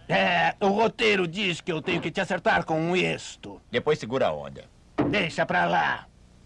É, 0.07 0.53
o 0.59 0.67
roteiro 0.67 1.25
diz 1.27 1.61
que 1.61 1.71
eu 1.71 1.81
tenho 1.81 2.01
que 2.01 2.11
te 2.11 2.19
acertar 2.19 2.65
com 2.65 2.79
um 2.79 2.95
isto. 2.95 3.59
Depois 3.71 3.97
segura 3.97 4.27
a 4.27 4.33
onda. 4.33 4.65
Deixa 5.09 5.45
pra 5.45 5.65
lá. 5.65 6.05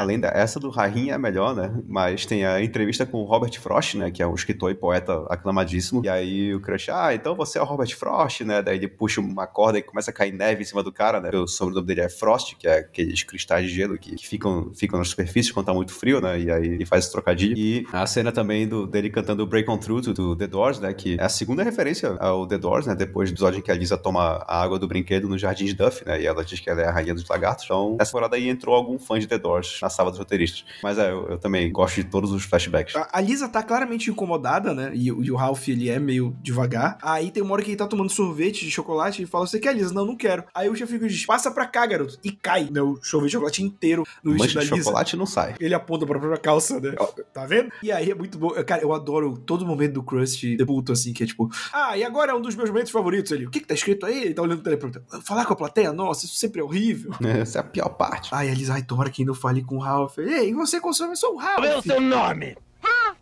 Além 0.00 0.18
da, 0.18 0.28
essa 0.28 0.58
do 0.60 0.70
Rahim 0.70 1.10
é 1.10 1.14
a 1.14 1.18
melhor, 1.18 1.54
né? 1.54 1.72
Mas 1.86 2.26
tem 2.26 2.44
a 2.44 2.62
entrevista 2.62 3.06
com 3.06 3.18
o 3.18 3.24
Robert 3.24 3.58
Frost, 3.60 3.94
né? 3.94 4.10
Que 4.10 4.22
é 4.22 4.26
um 4.26 4.34
escritor 4.34 4.70
e 4.70 4.74
poeta 4.74 5.24
aclamadíssimo. 5.28 6.02
E 6.04 6.08
aí 6.08 6.54
o 6.54 6.60
Crush, 6.60 6.90
ah, 6.90 7.14
então 7.14 7.34
você 7.34 7.58
é 7.58 7.62
o 7.62 7.64
Robert 7.64 7.94
Frost, 7.96 8.42
né? 8.42 8.62
Daí 8.62 8.76
ele 8.76 8.88
puxa 8.88 9.20
uma 9.20 9.46
corda 9.46 9.78
e 9.78 9.82
começa 9.82 10.10
a 10.10 10.14
cair 10.14 10.32
neve 10.32 10.62
em 10.62 10.64
cima 10.64 10.82
do 10.82 10.92
cara, 10.92 11.20
né? 11.20 11.30
O 11.32 11.46
sobrenome 11.46 11.86
dele 11.86 12.00
é 12.00 12.08
Frost, 12.08 12.54
que 12.56 12.66
é 12.66 12.78
aqueles 12.78 13.22
cristais 13.22 13.68
de 13.68 13.74
gelo 13.74 13.98
que, 13.98 14.14
que 14.14 14.26
ficam, 14.26 14.72
ficam 14.74 14.98
na 14.98 15.04
superfície 15.04 15.52
quando 15.52 15.66
tá 15.66 15.74
muito 15.74 15.92
frio, 15.92 16.20
né? 16.20 16.38
E 16.40 16.50
aí 16.50 16.66
ele 16.66 16.86
faz 16.86 17.04
esse 17.04 17.12
trocadilho. 17.12 17.56
E 17.56 17.86
a 17.92 18.06
cena 18.06 18.32
também 18.32 18.66
do, 18.66 18.86
dele 18.86 19.10
cantando 19.10 19.46
Break 19.46 19.70
On 19.70 19.78
Through 19.78 20.12
do 20.12 20.36
The 20.36 20.46
Doors, 20.46 20.80
né? 20.80 20.92
Que 20.92 21.18
é 21.18 21.22
a 21.22 21.28
segunda 21.28 21.62
referência 21.62 22.16
ao 22.20 22.46
The 22.46 22.58
Doors, 22.58 22.86
né? 22.86 22.94
Depois 22.94 23.30
do 23.30 23.34
episódio 23.34 23.58
em 23.58 23.62
que 23.62 23.70
a 23.70 23.74
Lisa 23.74 23.96
toma 23.96 24.44
a 24.46 24.62
água 24.62 24.78
do 24.78 24.86
brinquedo 24.86 25.28
no 25.28 25.36
Jardim 25.36 25.66
de 25.66 25.74
Duff, 25.74 26.04
né? 26.06 26.20
E 26.20 26.26
ela 26.26 26.44
diz 26.44 26.60
que 26.60 26.70
ela 26.70 26.80
é 26.80 26.86
a 26.86 26.90
rainha 26.90 27.14
dos 27.14 27.28
lagartos. 27.28 27.64
Então, 27.64 27.96
nessa 27.98 28.10
temporada 28.10 28.36
aí 28.36 28.48
entrou 28.48 28.74
algum 28.74 28.98
fã 28.98 29.17
de 29.20 29.26
The 29.28 29.38
Doors 29.38 29.78
na 29.82 29.90
sala 29.90 30.10
dos 30.10 30.18
roteiristas. 30.18 30.64
Mas 30.82 30.98
é, 30.98 31.10
eu, 31.10 31.28
eu 31.30 31.38
também 31.38 31.70
gosto 31.72 31.96
de 31.96 32.04
todos 32.04 32.30
os 32.32 32.44
flashbacks. 32.44 32.94
A 32.96 33.08
a 33.18 33.20
Lisa 33.20 33.48
tá 33.48 33.62
claramente 33.62 34.10
incomodada, 34.10 34.72
né? 34.72 34.92
E, 34.94 35.10
o- 35.10 35.22
e 35.24 35.30
o 35.30 35.36
Ralph, 35.36 35.68
ele 35.68 35.88
é 35.88 35.98
meio 35.98 36.36
devagar. 36.42 36.96
Aí 37.02 37.30
tem 37.30 37.42
uma 37.42 37.52
hora 37.54 37.62
que 37.62 37.70
ele 37.70 37.76
tá 37.76 37.86
tomando 37.86 38.10
sorvete 38.10 38.64
de 38.64 38.70
chocolate 38.70 39.22
e 39.22 39.26
fala: 39.26 39.46
Você 39.46 39.58
quer, 39.58 39.74
Lisa? 39.74 39.92
Não, 39.92 40.04
não 40.04 40.16
quero. 40.16 40.44
Aí 40.54 40.68
o 40.68 40.74
chefe 40.76 40.98
diz: 40.98 41.26
Passa 41.26 41.50
pra 41.50 41.66
cá, 41.66 41.84
garoto. 41.86 42.18
E 42.22 42.30
cai, 42.30 42.68
né? 42.70 42.80
O 42.80 42.98
sorvete 43.02 43.30
de 43.30 43.32
chocolate 43.34 43.62
inteiro 43.62 44.04
no 44.22 44.32
Mancha 44.32 44.44
vestido 44.44 44.60
de 44.64 44.70
da 44.70 44.76
Lisa. 44.76 44.84
chocolate 44.84 45.16
não 45.16 45.26
sai. 45.26 45.54
Ele 45.60 45.74
aponta 45.74 46.06
pra 46.06 46.18
própria 46.18 46.40
calça, 46.40 46.78
né? 46.80 46.94
Tá 47.32 47.44
vendo? 47.46 47.70
E 47.82 47.90
aí 47.90 48.10
é 48.10 48.14
muito 48.14 48.38
bom. 48.38 48.50
Cara, 48.64 48.82
eu 48.82 48.92
adoro 48.92 49.36
todo 49.38 49.66
momento 49.66 49.94
do 49.94 50.02
Krusty 50.02 50.56
de 50.56 50.64
puto, 50.64 50.92
assim, 50.92 51.12
que 51.12 51.22
é 51.24 51.26
tipo, 51.26 51.48
ah, 51.72 51.96
e 51.96 52.04
agora 52.04 52.32
é 52.32 52.34
um 52.34 52.40
dos 52.40 52.54
meus 52.54 52.70
momentos 52.70 52.92
favoritos. 52.92 53.32
Ele, 53.32 53.46
o 53.46 53.50
que 53.50 53.60
que 53.60 53.66
tá 53.66 53.74
escrito 53.74 54.06
aí? 54.06 54.22
Ele 54.24 54.34
tá 54.34 54.42
olhando 54.42 54.60
o 54.60 54.62
teleprompter. 54.62 55.02
Falar 55.24 55.44
com 55.44 55.52
a 55.52 55.56
plateia? 55.56 55.92
Nossa, 55.92 56.24
isso 56.26 56.36
sempre 56.36 56.60
é 56.60 56.64
horrível. 56.64 57.12
Essa 57.24 57.58
é 57.58 57.60
a 57.60 57.64
pior 57.64 57.88
parte. 57.90 58.30
Ai, 58.32 58.48
a 58.50 58.54
Lisa, 58.54 58.74
ai, 58.74 58.82
tomara 59.08 59.10
que 59.10 59.22
eu 59.22 59.34
fale 59.34 59.62
com 59.62 59.76
o 59.76 59.80
Ralph. 59.80 60.18
Ei, 60.18 60.52
você 60.54 60.80
consome 60.80 61.16
só 61.16 61.32
o 61.32 61.36
Ralph. 61.36 61.56
Qual 61.56 61.66
é 61.66 61.76
o 61.76 61.82
seu 61.82 62.00
nome? 62.00 62.56
Ralph. 62.80 63.18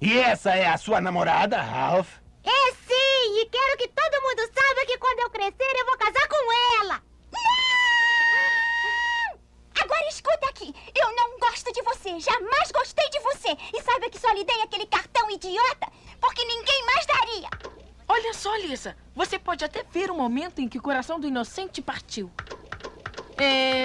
E 0.00 0.18
essa 0.18 0.54
é 0.54 0.66
a 0.66 0.76
sua 0.76 1.00
namorada, 1.00 1.60
Ralph? 1.60 2.08
É 2.44 2.72
sim, 2.72 3.40
e 3.40 3.46
quero 3.46 3.76
que 3.78 3.88
todo 3.88 4.22
mundo 4.22 4.50
saiba 4.54 4.86
que 4.86 4.98
quando 4.98 5.20
eu 5.20 5.30
crescer 5.30 5.78
eu 5.78 5.86
vou 5.86 5.96
casar 5.98 6.28
com 6.28 6.82
ela. 6.82 7.02
você. 11.84 12.20
Jamais 12.20 12.72
gostei 12.72 13.08
de 13.10 13.20
você. 13.20 13.56
E 13.74 13.82
saiba 13.82 14.10
que 14.10 14.18
só 14.18 14.30
lhe 14.32 14.44
dei 14.44 14.62
aquele 14.62 14.86
cartão 14.86 15.30
idiota 15.30 15.86
porque 16.20 16.44
ninguém 16.44 16.86
mais 16.86 17.06
daria. 17.06 17.48
Olha 18.08 18.34
só, 18.34 18.54
Lisa. 18.56 18.96
Você 19.14 19.38
pode 19.38 19.64
até 19.64 19.82
ver 19.82 20.10
o 20.10 20.14
momento 20.14 20.60
em 20.60 20.68
que 20.68 20.78
o 20.78 20.82
coração 20.82 21.18
do 21.18 21.26
inocente 21.26 21.80
partiu. 21.80 22.30
É... 23.38 23.83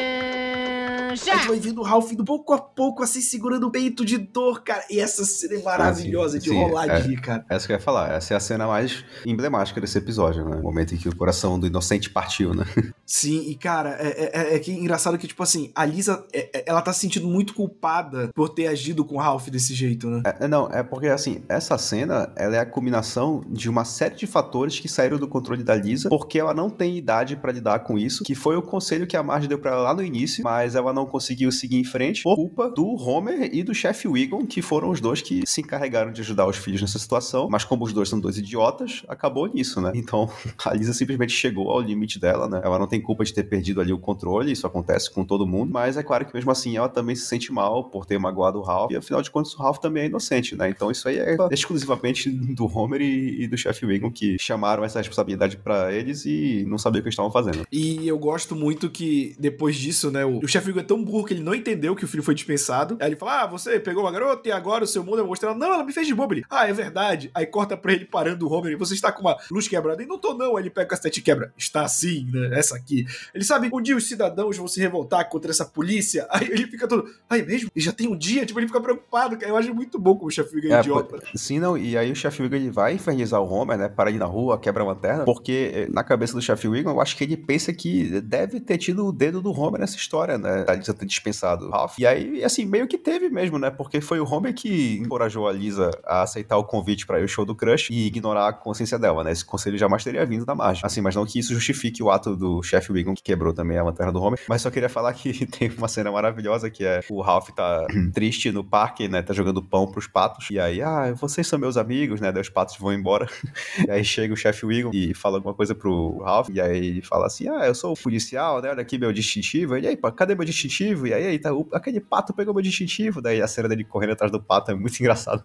Já! 1.15 1.33
A 1.33 1.37
gente 1.37 1.47
vai 1.47 1.59
vendo 1.59 1.81
o 1.81 1.83
Ralph 1.83 2.11
indo 2.11 2.23
pouco 2.23 2.53
a 2.53 2.59
pouco, 2.59 3.03
assim, 3.03 3.21
segurando 3.21 3.67
o 3.67 3.71
peito 3.71 4.03
de 4.05 4.17
dor, 4.17 4.63
cara. 4.63 4.83
E 4.89 4.99
essa 4.99 5.23
cena 5.25 5.55
é 5.55 5.63
maravilhosa 5.63 6.37
Ah, 6.37 6.39
de 6.39 6.49
sim, 6.49 6.55
rolar 6.55 6.89
é, 6.89 6.99
de 6.99 7.07
rir, 7.07 7.21
cara. 7.21 7.45
Essa 7.49 7.65
que 7.67 7.73
eu 7.73 7.77
ia 7.77 7.81
falar. 7.81 8.11
Essa 8.11 8.33
é 8.33 8.37
a 8.37 8.39
cena 8.39 8.67
mais 8.67 9.03
emblemática 9.25 9.79
desse 9.79 9.97
episódio, 9.97 10.43
né? 10.45 10.57
O 10.57 10.63
momento 10.63 10.93
em 10.93 10.97
que 10.97 11.09
o 11.09 11.15
coração 11.15 11.59
do 11.59 11.67
inocente 11.67 12.09
partiu, 12.09 12.53
né? 12.53 12.65
Sim, 13.09 13.41
e 13.47 13.55
cara, 13.55 13.97
é, 13.99 14.51
é, 14.51 14.55
é 14.55 14.59
que 14.59 14.71
engraçado 14.71 15.17
que, 15.17 15.27
tipo 15.27 15.41
assim, 15.41 15.71
a 15.73 15.83
Lisa, 15.83 16.23
é- 16.31 16.59
é- 16.59 16.63
ela 16.67 16.79
tá 16.79 16.93
se 16.93 16.99
sentindo 16.99 17.27
muito 17.27 17.55
culpada 17.55 18.29
por 18.35 18.49
ter 18.49 18.67
agido 18.67 19.03
com 19.03 19.15
o 19.15 19.17
Ralph 19.17 19.47
desse 19.49 19.73
jeito, 19.73 20.07
né? 20.07 20.21
É, 20.39 20.47
não, 20.47 20.67
é 20.67 20.83
porque 20.83 21.07
assim, 21.07 21.41
essa 21.49 21.75
cena, 21.79 22.31
ela 22.35 22.55
é 22.55 22.59
a 22.59 22.65
combinação 22.67 23.41
de 23.49 23.67
uma 23.67 23.83
série 23.83 24.13
de 24.13 24.27
fatores 24.27 24.79
que 24.79 24.87
saíram 24.87 25.17
do 25.17 25.27
controle 25.27 25.63
da 25.63 25.73
Lisa, 25.73 26.07
porque 26.07 26.37
ela 26.37 26.53
não 26.53 26.69
tem 26.69 26.97
idade 26.97 27.35
pra 27.35 27.51
lidar 27.51 27.79
com 27.79 27.97
isso, 27.97 28.23
que 28.23 28.35
foi 28.35 28.55
o 28.55 28.61
conselho 28.61 29.07
que 29.07 29.17
a 29.17 29.23
Marge 29.23 29.47
deu 29.47 29.57
pra 29.57 29.71
ela 29.71 29.81
lá 29.81 29.93
no 29.95 30.03
início, 30.03 30.43
mas 30.43 30.75
ela 30.75 30.93
não 30.93 31.07
conseguiu 31.07 31.51
seguir 31.51 31.77
em 31.79 31.83
frente 31.83 32.21
por 32.21 32.35
culpa 32.35 32.69
do 32.69 32.85
Homer 32.85 33.49
e 33.51 33.63
do 33.63 33.73
chefe 33.73 34.07
Wiggum, 34.07 34.45
que 34.45 34.61
foram 34.61 34.91
os 34.91 35.01
dois 35.01 35.19
que 35.19 35.41
se 35.47 35.61
encarregaram 35.61 36.11
de 36.11 36.21
ajudar 36.21 36.45
os 36.45 36.57
filhos 36.57 36.79
nessa 36.79 36.99
situação, 36.99 37.47
mas 37.49 37.63
como 37.63 37.85
os 37.85 37.91
dois 37.91 38.07
são 38.07 38.19
dois 38.19 38.37
idiotas, 38.37 39.01
acabou 39.07 39.47
nisso, 39.47 39.81
né? 39.81 39.91
Então, 39.95 40.29
a 40.63 40.75
Lisa 40.75 40.93
simplesmente 40.93 41.33
chegou 41.33 41.71
ao 41.71 41.81
limite 41.81 42.19
dela, 42.19 42.47
né? 42.47 42.61
Ela 42.63 42.77
não 42.77 42.85
tem 42.85 42.98
culpa 43.01 43.23
de 43.23 43.33
ter 43.33 43.43
perdido 43.43 43.81
ali 43.81 43.93
o 43.93 43.99
controle, 43.99 44.51
isso 44.51 44.65
acontece 44.65 45.12
com 45.12 45.23
todo 45.23 45.47
mundo, 45.47 45.71
mas 45.71 45.97
é 45.97 46.03
claro 46.03 46.25
que 46.25 46.33
mesmo 46.33 46.51
assim 46.51 46.77
ela 46.77 46.89
também 46.89 47.15
se 47.15 47.25
sente 47.25 47.51
mal 47.51 47.85
por 47.85 48.05
ter 48.05 48.17
magoado 48.17 48.59
o 48.59 48.62
Ralph, 48.62 48.91
e 48.91 48.95
afinal 48.95 49.21
de 49.21 49.31
contas 49.31 49.53
o 49.53 49.57
Ralph 49.57 49.77
também 49.79 50.03
é 50.03 50.05
inocente, 50.07 50.55
né? 50.55 50.69
Então 50.69 50.91
isso 50.91 51.07
aí 51.07 51.17
é 51.17 51.38
exclusivamente 51.51 52.29
do 52.55 52.65
Homer 52.65 53.01
e, 53.01 53.43
e 53.43 53.47
do 53.47 53.57
chefe 53.57 53.85
Wiggum 53.85 54.12
que 54.12 54.38
chamaram 54.39 54.83
essa 54.83 54.99
responsabilidade 54.99 55.57
pra 55.57 55.91
eles 55.93 56.25
e 56.25 56.65
não 56.67 56.77
sabiam 56.77 57.01
o 57.01 57.03
que 57.03 57.09
estavam 57.09 57.31
fazendo. 57.31 57.65
E 57.71 58.07
eu 58.07 58.17
gosto 58.17 58.55
muito 58.55 58.89
que, 58.89 59.35
depois 59.39 59.75
disso, 59.75 60.12
né, 60.12 60.25
o, 60.25 60.39
o 60.39 60.69
Hugo 60.69 60.79
é 60.79 60.83
tão 60.83 61.03
burro 61.03 61.25
que 61.25 61.33
ele 61.33 61.43
não 61.43 61.55
entendeu 61.55 61.95
que 61.95 62.05
o 62.05 62.07
filho 62.07 62.23
foi 62.23 62.35
dispensado. 62.35 62.97
Aí 62.99 63.09
ele 63.09 63.15
fala: 63.15 63.43
Ah, 63.43 63.47
você 63.47 63.79
pegou 63.79 64.03
uma 64.03 64.12
garota 64.12 64.47
e 64.47 64.51
agora 64.51 64.83
o 64.83 64.88
seu 64.88 65.03
mundo 65.03 65.19
é 65.19 65.23
mostrar. 65.23 65.53
Não, 65.55 65.73
ela 65.73 65.83
me 65.83 65.93
fez 65.93 66.07
de 66.07 66.13
bobo. 66.13 66.33
Ele, 66.33 66.45
ah, 66.49 66.67
é 66.67 66.73
verdade. 66.73 67.29
Aí 67.33 67.45
corta 67.45 67.75
pra 67.77 67.93
ele 67.93 68.05
parando 68.05 68.47
o 68.47 68.51
Homer. 68.51 68.77
Você 68.77 68.93
está 68.93 69.12
com 69.12 69.21
uma 69.21 69.38
luz 69.51 69.67
quebrada. 69.67 70.01
E 70.01 70.05
não 70.05 70.17
tô, 70.17 70.33
não. 70.33 70.57
Aí 70.57 70.63
ele 70.63 70.69
pega 70.69 70.88
o 70.88 70.89
cacete 70.89 71.19
e 71.19 71.23
quebra. 71.23 71.53
Está 71.57 71.83
assim, 71.83 72.27
né? 72.31 72.57
Essa 72.57 72.75
aqui. 72.75 72.88
Ele 73.34 73.43
sabe, 73.43 73.69
um 73.73 73.82
dia 73.82 73.95
os 73.95 74.08
cidadãos 74.08 74.58
vão 74.58 74.67
se 74.67 74.80
revoltar 74.80 75.28
contra 75.30 75.52
essa 75.52 75.65
polícia. 75.65 76.28
Aí 76.30 76.47
ele 76.47 76.67
fica 76.67 76.88
todo. 76.88 77.06
Ai, 77.30 77.41
mesmo? 77.41 77.69
E 77.75 77.82
já 77.82 77.91
tem 77.91 78.08
um 78.08 78.17
dia? 78.17 78.45
Tipo, 78.45 78.60
ele 78.60 78.67
fica 78.67 78.82
preocupado, 78.82 79.38
cara. 79.38 79.52
Eu 79.52 79.58
acho 79.58 79.73
muito 79.73 79.99
bom 79.99 80.15
como 80.15 80.28
o 80.28 80.32
chefe 80.32 80.56
é, 80.67 80.73
É, 80.73 80.80
idiota. 80.80 81.19
sim, 81.36 81.60
não, 81.60 81.78
e 81.78 81.97
aí 81.97 82.12
o 82.12 82.15
chefe 82.15 82.43
ele 82.43 82.69
vai 82.69 82.93
infernizar 82.93 83.41
o 83.41 83.52
Homer, 83.52 83.78
né? 83.78 83.89
Para 83.89 84.12
ir 84.12 84.17
na 84.17 84.25
rua, 84.25 84.58
quebra 84.60 84.84
a 84.84 84.88
lanterna, 84.88 85.25
porque 85.25 85.71
eh, 85.73 85.88
na 85.91 86.04
cabeça 86.04 86.34
do 86.34 86.41
chefe 86.41 86.67
Wiggum, 86.67 86.91
eu 86.91 87.02
acho 87.02 87.15
que 87.17 87.23
ele 87.23 87.36
pensa 87.38 87.73
que 87.73 88.21
deve 88.21 88.60
ter 88.60 88.78
tido 88.78 89.06
o 89.06 89.12
dedo 89.12 89.41
do 89.41 89.52
Homer 89.52 89.80
nessa 89.82 89.95
história, 89.97 90.38
né? 90.38 90.63
Da 90.63 90.73
Lisa 90.75 90.93
ter 90.93 91.06
dispensado 91.06 91.67
o 91.67 91.69
Ralph. 91.69 91.97
E 91.99 92.06
aí, 92.08 92.43
assim, 92.43 92.65
meio 92.65 92.88
que 92.88 92.97
teve 92.97 93.30
mesmo, 93.30 93.58
né? 93.60 93.69
Porque 93.69 93.99
foi 94.02 94.19
o 94.19 94.25
Homer 94.25 94.54
que 94.54 94.97
encorajou 94.97 95.47
a 95.47 95.52
Lisa 95.52 95.91
a 96.06 96.21
aceitar 96.21 96.58
o 96.58 96.63
convite 96.63 97.06
para 97.06 97.19
ir 97.19 97.23
ao 97.23 97.28
show 97.28 97.45
do 97.45 97.56
Crush 97.56 97.89
e 97.91 98.08
ignorar 98.08 98.47
a 98.47 98.54
consciência 98.54 98.97
dela, 98.97 99.23
né? 99.23 99.32
Esse 99.32 99.43
conselho 99.43 99.78
jamais 99.78 100.04
teria 100.04 100.25
vindo 100.25 100.45
da 100.45 100.56
margem. 100.56 100.82
Assim, 100.86 101.02
mas 101.02 101.15
não 101.15 101.25
que 101.25 101.39
isso 101.39 101.54
justifique 101.54 102.02
o 102.02 102.10
ato 102.10 102.36
do 102.36 102.62
chefe 102.63 102.78
Wiggum 102.87 103.15
que 103.15 103.23
quebrou 103.23 103.51
também 103.53 103.77
a 103.77 103.83
lanterna 103.83 104.11
do 104.11 104.21
Homer. 104.21 104.39
Mas 104.47 104.61
só 104.61 104.69
queria 104.69 104.87
falar 104.89 105.11
que 105.13 105.45
tem 105.47 105.69
uma 105.77 105.87
cena 105.87 106.11
maravilhosa 106.11 106.69
que 106.69 106.85
é 106.85 107.01
o 107.09 107.21
Ralph 107.21 107.49
tá 107.49 107.87
triste 108.13 108.51
no 108.51 108.63
parque, 108.63 109.07
né? 109.07 109.21
Tá 109.21 109.33
jogando 109.33 109.61
pão 109.63 109.89
pros 109.91 110.07
patos. 110.07 110.47
E 110.51 110.59
aí, 110.59 110.81
ah, 110.81 111.13
vocês 111.15 111.47
são 111.47 111.57
meus 111.57 111.75
amigos, 111.77 112.21
né? 112.21 112.31
Daí 112.31 112.41
os 112.41 112.49
patos 112.49 112.77
vão 112.77 112.93
embora. 112.93 113.27
E 113.87 113.91
aí 113.91 114.03
chega 114.03 114.33
o 114.33 114.37
chefe 114.37 114.65
Wiggum 114.65 114.91
e 114.93 115.13
fala 115.13 115.37
alguma 115.37 115.53
coisa 115.53 115.73
pro 115.73 116.17
Ralph. 116.19 116.49
E 116.53 116.59
aí 116.61 116.77
ele 116.77 117.01
fala 117.01 117.25
assim: 117.27 117.47
Ah, 117.49 117.65
eu 117.65 117.73
sou 117.73 117.93
o 117.93 117.97
policial, 117.97 118.61
né? 118.61 118.69
Olha 118.69 118.81
aqui 118.81 118.97
meu 118.97 119.11
distintivo. 119.11 119.77
E 119.77 119.87
aí, 119.87 119.95
pá, 119.97 120.11
cadê 120.11 120.35
meu 120.35 120.45
distintivo? 120.45 121.07
E 121.07 121.13
aí, 121.13 121.25
aí 121.25 121.39
tá, 121.39 121.53
o- 121.53 121.67
aquele 121.73 121.99
pato 121.99 122.33
pegou 122.33 122.53
meu 122.53 122.61
distintivo. 122.61 123.21
Daí 123.21 123.41
a 123.41 123.47
cena 123.47 123.67
dele 123.69 123.83
correndo 123.83 124.11
atrás 124.13 124.31
do 124.31 124.39
pato 124.41 124.71
é 124.71 124.75
muito 124.75 124.97
engraçado. 125.01 125.43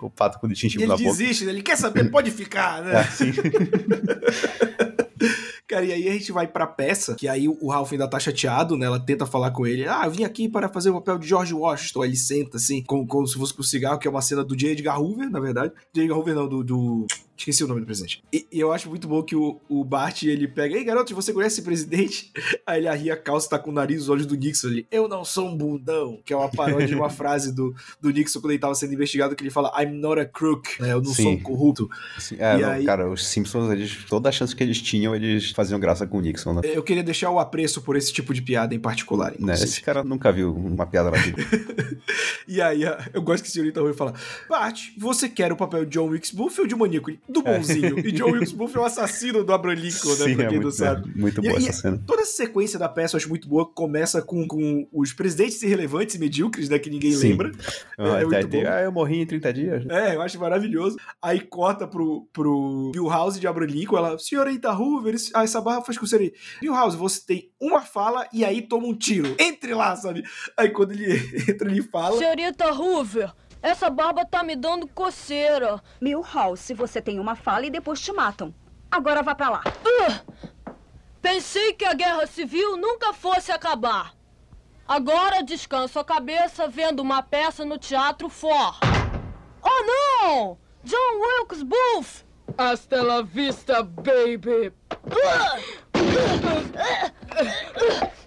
o 0.00 0.10
pato 0.10 0.38
com 0.40 0.46
o 0.46 0.50
distintivo 0.50 0.82
ele 0.82 0.88
na 0.90 0.96
boca. 0.96 1.08
desiste, 1.10 1.44
né? 1.44 1.52
Ele 1.52 1.62
quer 1.62 1.76
saber, 1.76 2.10
pode 2.10 2.30
ficar, 2.30 2.82
né? 2.82 3.00
É, 3.00 3.04
sim. 3.04 3.32
Cara, 5.68 5.84
e 5.84 5.92
aí 5.92 6.08
a 6.08 6.12
gente 6.12 6.30
vai 6.30 6.46
pra 6.46 6.64
peça, 6.64 7.16
que 7.16 7.26
aí 7.26 7.48
o 7.48 7.68
Ralph 7.68 7.90
ainda 7.90 8.08
tá 8.08 8.20
chateado, 8.20 8.76
né? 8.76 8.86
Ela 8.86 9.00
tenta 9.00 9.26
falar 9.26 9.50
com 9.50 9.66
ele. 9.66 9.86
Ah, 9.88 10.02
eu 10.04 10.12
vim 10.12 10.22
aqui 10.22 10.48
para 10.48 10.68
fazer 10.68 10.90
o 10.90 10.94
papel 10.94 11.18
de 11.18 11.26
George 11.26 11.52
Washington. 11.52 12.02
Aí 12.02 12.10
ele 12.10 12.16
senta, 12.16 12.56
assim, 12.56 12.82
como, 12.84 13.04
como 13.04 13.26
se 13.26 13.36
fosse 13.36 13.52
com 13.52 13.64
cigarro, 13.64 13.98
que 13.98 14.06
é 14.06 14.10
uma 14.10 14.22
cena 14.22 14.44
do 14.44 14.56
J. 14.56 14.70
Edgar 14.70 15.00
Hoover, 15.00 15.28
na 15.28 15.40
verdade. 15.40 15.72
J. 15.92 16.02
Edgar 16.02 16.18
Hoover 16.18 16.34
não, 16.36 16.48
do... 16.48 16.62
do... 16.62 17.06
Esqueci 17.36 17.62
o 17.64 17.66
nome 17.68 17.80
do 17.80 17.86
presidente. 17.86 18.22
E, 18.32 18.46
e 18.50 18.58
eu 18.60 18.72
acho 18.72 18.88
muito 18.88 19.06
bom 19.06 19.22
que 19.22 19.36
o, 19.36 19.60
o 19.68 19.84
Bart, 19.84 20.22
ele 20.22 20.48
pega... 20.48 20.76
Ei, 20.76 20.84
garoto, 20.84 21.14
você 21.14 21.32
conhece 21.32 21.56
esse 21.56 21.62
presidente? 21.62 22.32
Aí 22.66 22.80
ele 22.80 22.88
arria 22.88 23.14
a 23.14 23.16
calça, 23.16 23.48
tá 23.48 23.58
com 23.58 23.70
o 23.70 23.72
nariz 23.72 23.98
e 23.98 24.00
os 24.02 24.08
olhos 24.08 24.26
do 24.26 24.34
Nixon 24.36 24.68
ali. 24.68 24.86
Eu 24.90 25.06
não 25.08 25.24
sou 25.24 25.48
um 25.48 25.56
bundão. 25.56 26.20
Que 26.24 26.32
é 26.32 26.36
uma 26.36 26.48
paródia 26.48 26.86
de 26.86 26.94
uma 26.94 27.10
frase 27.10 27.52
do, 27.54 27.74
do 28.00 28.10
Nixon 28.10 28.40
quando 28.40 28.52
ele 28.52 28.58
tava 28.58 28.74
sendo 28.74 28.94
investigado, 28.94 29.36
que 29.36 29.42
ele 29.42 29.50
fala 29.50 29.72
I'm 29.82 29.98
not 29.98 30.20
a 30.20 30.24
crook. 30.24 30.80
né? 30.80 30.92
Eu 30.92 31.02
não 31.02 31.12
sou 31.12 31.26
um 31.32 31.36
Sim. 31.36 31.40
corrupto. 31.42 31.88
Sim, 32.18 32.36
é, 32.38 32.56
E 32.58 32.62
não, 32.62 32.70
aí- 32.70 32.84
cara, 32.84 33.10
os 33.10 33.26
Simpsons, 33.26 33.70
eles, 33.70 34.04
toda 34.08 34.28
a 34.28 34.32
chance 34.32 34.54
que 34.56 34.62
eles 34.62 34.80
tinham, 34.80 35.14
eles 35.14 35.50
faziam 35.50 35.78
graça 35.78 36.06
com 36.06 36.18
o 36.18 36.20
Nixon, 36.20 36.54
né? 36.54 36.60
Eu 36.64 36.82
queria 36.82 37.02
deixar 37.02 37.30
o 37.30 37.38
apreço 37.38 37.82
por 37.82 37.96
esse 37.96 38.12
tipo 38.12 38.32
de 38.32 38.40
piada 38.42 38.74
em 38.74 38.80
particular. 38.80 39.34
Né. 39.38 39.54
Esse 39.54 39.80
cara 39.82 40.02
nunca 40.02 40.32
viu 40.32 40.54
uma 40.54 40.86
piada 40.86 41.10
na 41.10 41.18
vida. 41.18 41.42
E 42.48 42.60
aí, 42.60 42.82
eu 43.12 43.22
gosto 43.22 43.42
que 43.42 43.48
a 43.48 43.52
senhorita 43.52 43.80
Rui 43.80 43.92
fala: 43.92 44.14
Bart, 44.48 44.90
você 44.96 45.28
quer 45.28 45.50
o 45.52 45.56
papel 45.56 45.84
de 45.84 45.90
John 45.90 46.08
Wilkes 46.08 46.30
Booth 46.30 46.58
ou 46.60 46.66
de 46.66 46.76
maníaco? 46.76 47.10
Do 47.28 47.42
bonzinho. 47.42 47.98
E 47.98 48.12
John 48.12 48.30
Wilkes 48.30 48.52
Booth 48.52 48.76
é 48.76 48.78
o 48.78 48.84
assassino 48.84 49.42
do 49.44 49.52
Abraham 49.52 49.74
Lincoln, 49.76 50.08
né? 50.10 50.14
Sim, 50.14 50.34
pra 50.36 50.44
é 50.44 50.48
quem 50.48 50.56
não 50.58 50.62
muito, 50.62 50.76
sabe. 50.76 51.10
é 51.14 51.18
muito 51.20 51.40
E- 51.44 51.48
boa 51.48 51.60
e 51.60 51.68
essa 51.68 51.80
cena. 51.82 52.02
Toda 52.06 52.22
essa 52.22 52.32
sequência 52.32 52.78
da 52.78 52.88
peça 52.88 53.16
eu 53.16 53.18
acho 53.18 53.28
muito 53.28 53.48
boa. 53.48 53.66
Começa 53.66 54.22
com, 54.22 54.46
com 54.46 54.88
os 54.92 55.12
presidentes 55.12 55.62
irrelevantes 55.62 56.14
e 56.14 56.18
medíocres, 56.18 56.68
né? 56.68 56.78
Que 56.78 56.88
ninguém 56.90 57.12
Sim. 57.12 57.28
lembra. 57.30 57.52
Ah, 57.98 58.18
é, 58.18 58.22
é 58.22 58.24
muito 58.26 58.48
bom. 58.48 58.62
ah, 58.66 58.80
eu 58.82 58.92
morri 58.92 59.20
em 59.22 59.26
30 59.26 59.52
dias. 59.52 59.86
É, 59.88 60.14
eu 60.14 60.22
acho 60.22 60.38
maravilhoso. 60.38 60.96
Aí 61.20 61.40
corta 61.40 61.86
pro, 61.86 62.28
pro 62.32 62.90
Bill 62.92 63.08
House 63.08 63.38
de 63.40 63.46
Abraham 63.46 63.68
Lincoln. 63.70 63.96
Ela, 63.98 64.18
senhorita 64.18 64.72
Hoover, 64.72 65.14
ah, 65.34 65.42
essa 65.44 65.60
barra 65.60 65.82
faz 65.82 65.98
com 65.98 66.06
você 66.06 66.16
aí. 66.16 66.32
Bill 66.60 66.72
House, 66.74 66.94
você 66.94 67.20
tem 67.26 67.50
uma 67.60 67.80
fala 67.82 68.26
e 68.32 68.44
aí 68.44 68.62
toma 68.62 68.86
um 68.86 68.94
tiro. 68.94 69.34
Entre 69.38 69.74
lá, 69.74 69.96
sabe? 69.96 70.22
Aí 70.56 70.70
quando 70.70 70.92
ele 70.92 71.12
entra, 71.50 71.68
ele 71.70 71.82
fala. 71.82 72.18
Senhorita 72.18 72.72
Hoover, 72.72 73.32
essa 73.66 73.90
barba 73.90 74.24
tá 74.24 74.44
me 74.44 74.54
dando 74.54 74.86
coceira. 74.86 75.82
Milhouse, 76.00 76.72
você 76.72 77.02
tem 77.02 77.18
uma 77.18 77.34
fala 77.34 77.66
e 77.66 77.70
depois 77.70 78.00
te 78.00 78.12
matam. 78.12 78.54
Agora 78.88 79.24
vá 79.24 79.34
pra 79.34 79.50
lá. 79.50 79.64
pensei 81.20 81.72
que 81.72 81.84
a 81.84 81.92
guerra 81.92 82.28
civil 82.28 82.76
nunca 82.76 83.12
fosse 83.12 83.50
acabar. 83.50 84.14
Agora 84.86 85.42
descanso 85.42 85.98
a 85.98 86.04
cabeça 86.04 86.68
vendo 86.68 87.00
uma 87.00 87.24
peça 87.24 87.64
no 87.64 87.76
Teatro 87.76 88.28
For. 88.28 88.78
Oh, 89.60 89.82
não! 89.84 90.58
John 90.84 91.20
Wilkes 91.20 91.64
Booth! 91.64 92.24
Hasta 92.56 93.02
la 93.02 93.22
vista, 93.22 93.82
baby. 93.82 94.72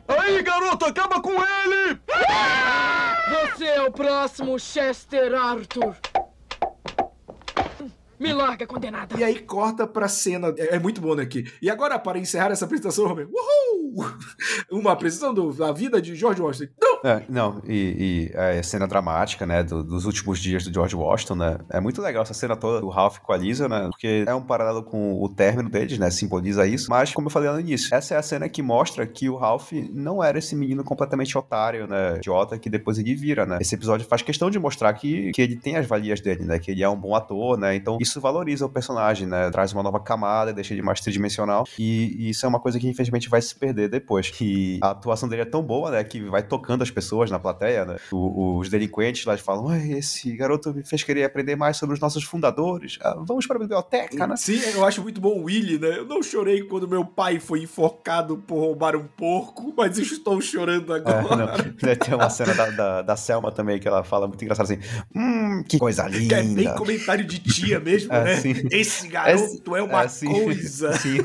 Aí, 0.05 0.41
garoto, 0.41 0.83
acaba 0.83 1.21
com 1.21 1.31
ele! 1.31 1.97
Você 3.29 3.79
é 4.19 4.25
o 4.25 4.27
próximo 4.27 4.59
Chester 4.59 5.33
Arthur. 5.33 6.08
Me 8.19 8.33
larga, 8.33 8.67
condenada. 8.67 9.17
E 9.17 9.23
aí 9.23 9.39
corta 9.39 9.87
pra 9.87 10.07
cena. 10.07 10.53
É, 10.57 10.75
é 10.75 10.79
muito 10.79 10.99
bom, 10.99 11.15
né? 11.15 11.23
Aqui. 11.23 11.45
E 11.61 11.69
agora, 11.69 11.97
para 11.97 12.19
encerrar 12.19 12.51
essa 12.51 12.65
apresentação, 12.65 13.07
Romero. 13.07 13.29
Uhul! 13.31 14.05
Uma 14.71 14.91
apresentação 14.91 15.33
do- 15.33 15.53
da 15.53 15.71
vida 15.71 16.01
de 16.01 16.15
George 16.15 16.41
Washington. 16.41 16.73
Não! 16.81 16.99
É, 17.11 17.23
não, 17.29 17.61
e, 17.65 18.29
e 18.33 18.37
a 18.37 18.61
cena 18.61 18.85
dramática, 18.85 19.45
né, 19.45 19.63
do- 19.63 19.83
dos 19.83 20.03
últimos 20.05 20.37
dias 20.39 20.65
do 20.65 20.73
George 20.73 20.95
Washington, 20.95 21.35
né, 21.35 21.57
é 21.69 21.79
muito 21.79 22.01
legal 22.01 22.23
essa 22.23 22.33
cena 22.33 22.57
toda 22.57 22.81
do 22.81 22.89
Ralph 22.89 23.19
com 23.19 23.31
a 23.31 23.37
Lisa, 23.37 23.69
né, 23.69 23.87
porque 23.89 24.25
é 24.27 24.35
um 24.35 24.41
paralelo 24.41 24.83
com 24.83 25.13
o 25.23 25.29
término 25.29 25.69
deles, 25.69 25.97
né, 25.97 26.09
simboliza 26.11 26.67
isso, 26.67 26.89
mas 26.89 27.13
como 27.13 27.27
eu 27.27 27.31
falei 27.31 27.47
lá 27.49 27.55
no 27.55 27.61
início, 27.61 27.95
essa 27.95 28.15
é 28.15 28.17
a 28.17 28.21
cena 28.21 28.49
que 28.49 28.61
mostra 28.61 29.07
que 29.07 29.29
o 29.29 29.37
Ralph 29.37 29.71
não 29.93 30.21
era 30.21 30.39
esse 30.39 30.57
menino 30.57 30.83
completamente 30.83 31.37
otário, 31.37 31.87
né, 31.87 32.17
idiota, 32.17 32.59
que 32.59 32.69
depois 32.69 32.97
ele 32.99 33.15
vira, 33.15 33.45
né, 33.45 33.59
esse 33.61 33.75
episódio 33.75 34.05
faz 34.05 34.21
questão 34.21 34.49
de 34.51 34.59
mostrar 34.59 34.93
que, 34.93 35.31
que 35.31 35.41
ele 35.41 35.55
tem 35.55 35.77
as 35.77 35.87
valias 35.87 36.19
dele, 36.19 36.43
né, 36.43 36.59
que 36.59 36.69
ele 36.71 36.83
é 36.83 36.89
um 36.89 36.97
bom 36.99 37.15
ator, 37.15 37.57
né, 37.57 37.75
então 37.75 37.97
isso 38.01 38.08
isso 38.09 38.19
valoriza 38.21 38.65
o 38.65 38.69
personagem, 38.69 39.27
né? 39.27 39.49
Traz 39.49 39.71
uma 39.73 39.83
nova 39.83 39.99
camada, 39.99 40.51
deixa 40.51 40.73
ele 40.73 40.81
mais 40.81 40.99
tridimensional. 40.99 41.67
E, 41.77 42.15
e 42.17 42.29
isso 42.29 42.45
é 42.45 42.49
uma 42.49 42.59
coisa 42.59 42.79
que 42.79 42.87
infelizmente 42.87 43.29
vai 43.29 43.41
se 43.41 43.55
perder 43.55 43.89
depois. 43.89 44.29
Que 44.29 44.79
a 44.81 44.91
atuação 44.91 45.29
dele 45.29 45.43
é 45.43 45.45
tão 45.45 45.61
boa, 45.61 45.91
né? 45.91 46.03
Que 46.03 46.21
vai 46.21 46.43
tocando 46.43 46.81
as 46.81 46.91
pessoas 46.91 47.31
na 47.31 47.39
plateia, 47.39 47.85
né? 47.85 47.95
O, 48.11 48.57
os 48.57 48.69
delinquentes 48.69 49.25
lá 49.25 49.37
falam: 49.37 49.73
esse 49.75 50.35
garoto 50.35 50.73
me 50.73 50.83
fez 50.83 51.03
querer 51.03 51.23
aprender 51.23 51.55
mais 51.55 51.77
sobre 51.77 51.93
os 51.93 51.99
nossos 51.99 52.23
fundadores. 52.23 52.97
Ah, 53.01 53.15
vamos 53.19 53.45
para 53.45 53.57
a 53.57 53.59
biblioteca, 53.59 54.27
né? 54.27 54.35
Sim, 54.35 54.59
eu 54.73 54.85
acho 54.85 55.01
muito 55.01 55.21
bom 55.21 55.39
o 55.39 55.43
Willy, 55.43 55.79
né? 55.79 55.99
Eu 55.99 56.05
não 56.05 56.21
chorei 56.21 56.63
quando 56.63 56.87
meu 56.87 57.05
pai 57.05 57.39
foi 57.39 57.61
enforcado 57.61 58.37
por 58.37 58.59
roubar 58.59 58.95
um 58.95 59.05
porco, 59.05 59.73
mas 59.75 59.97
estou 59.97 60.41
chorando 60.41 60.93
agora. 60.93 61.53
É, 61.83 61.95
Tem 61.95 62.13
uma 62.13 62.29
cena 62.29 62.53
da, 62.53 62.69
da, 62.69 63.01
da, 63.01 63.15
Selma 63.15 63.51
também 63.51 63.79
que 63.79 63.87
ela 63.87 64.03
fala 64.03 64.27
muito 64.27 64.43
engraçada 64.43 64.73
assim: 64.73 64.81
Hum, 65.15 65.63
que 65.67 65.77
coisa 65.77 66.07
linda. 66.07 66.27
Que 66.27 66.33
é 66.33 66.43
bem 66.43 66.75
comentário 66.75 67.25
de 67.25 67.39
tia 67.39 67.79
mesmo, 67.79 67.98
é, 68.09 68.23
né? 68.23 68.35
Sim. 68.37 68.53
Esse 68.71 69.07
garoto 69.07 69.75
é, 69.75 69.79
é 69.79 69.83
uma 69.83 70.07
sim, 70.07 70.27
coisa. 70.27 70.93
Sim. 70.99 71.17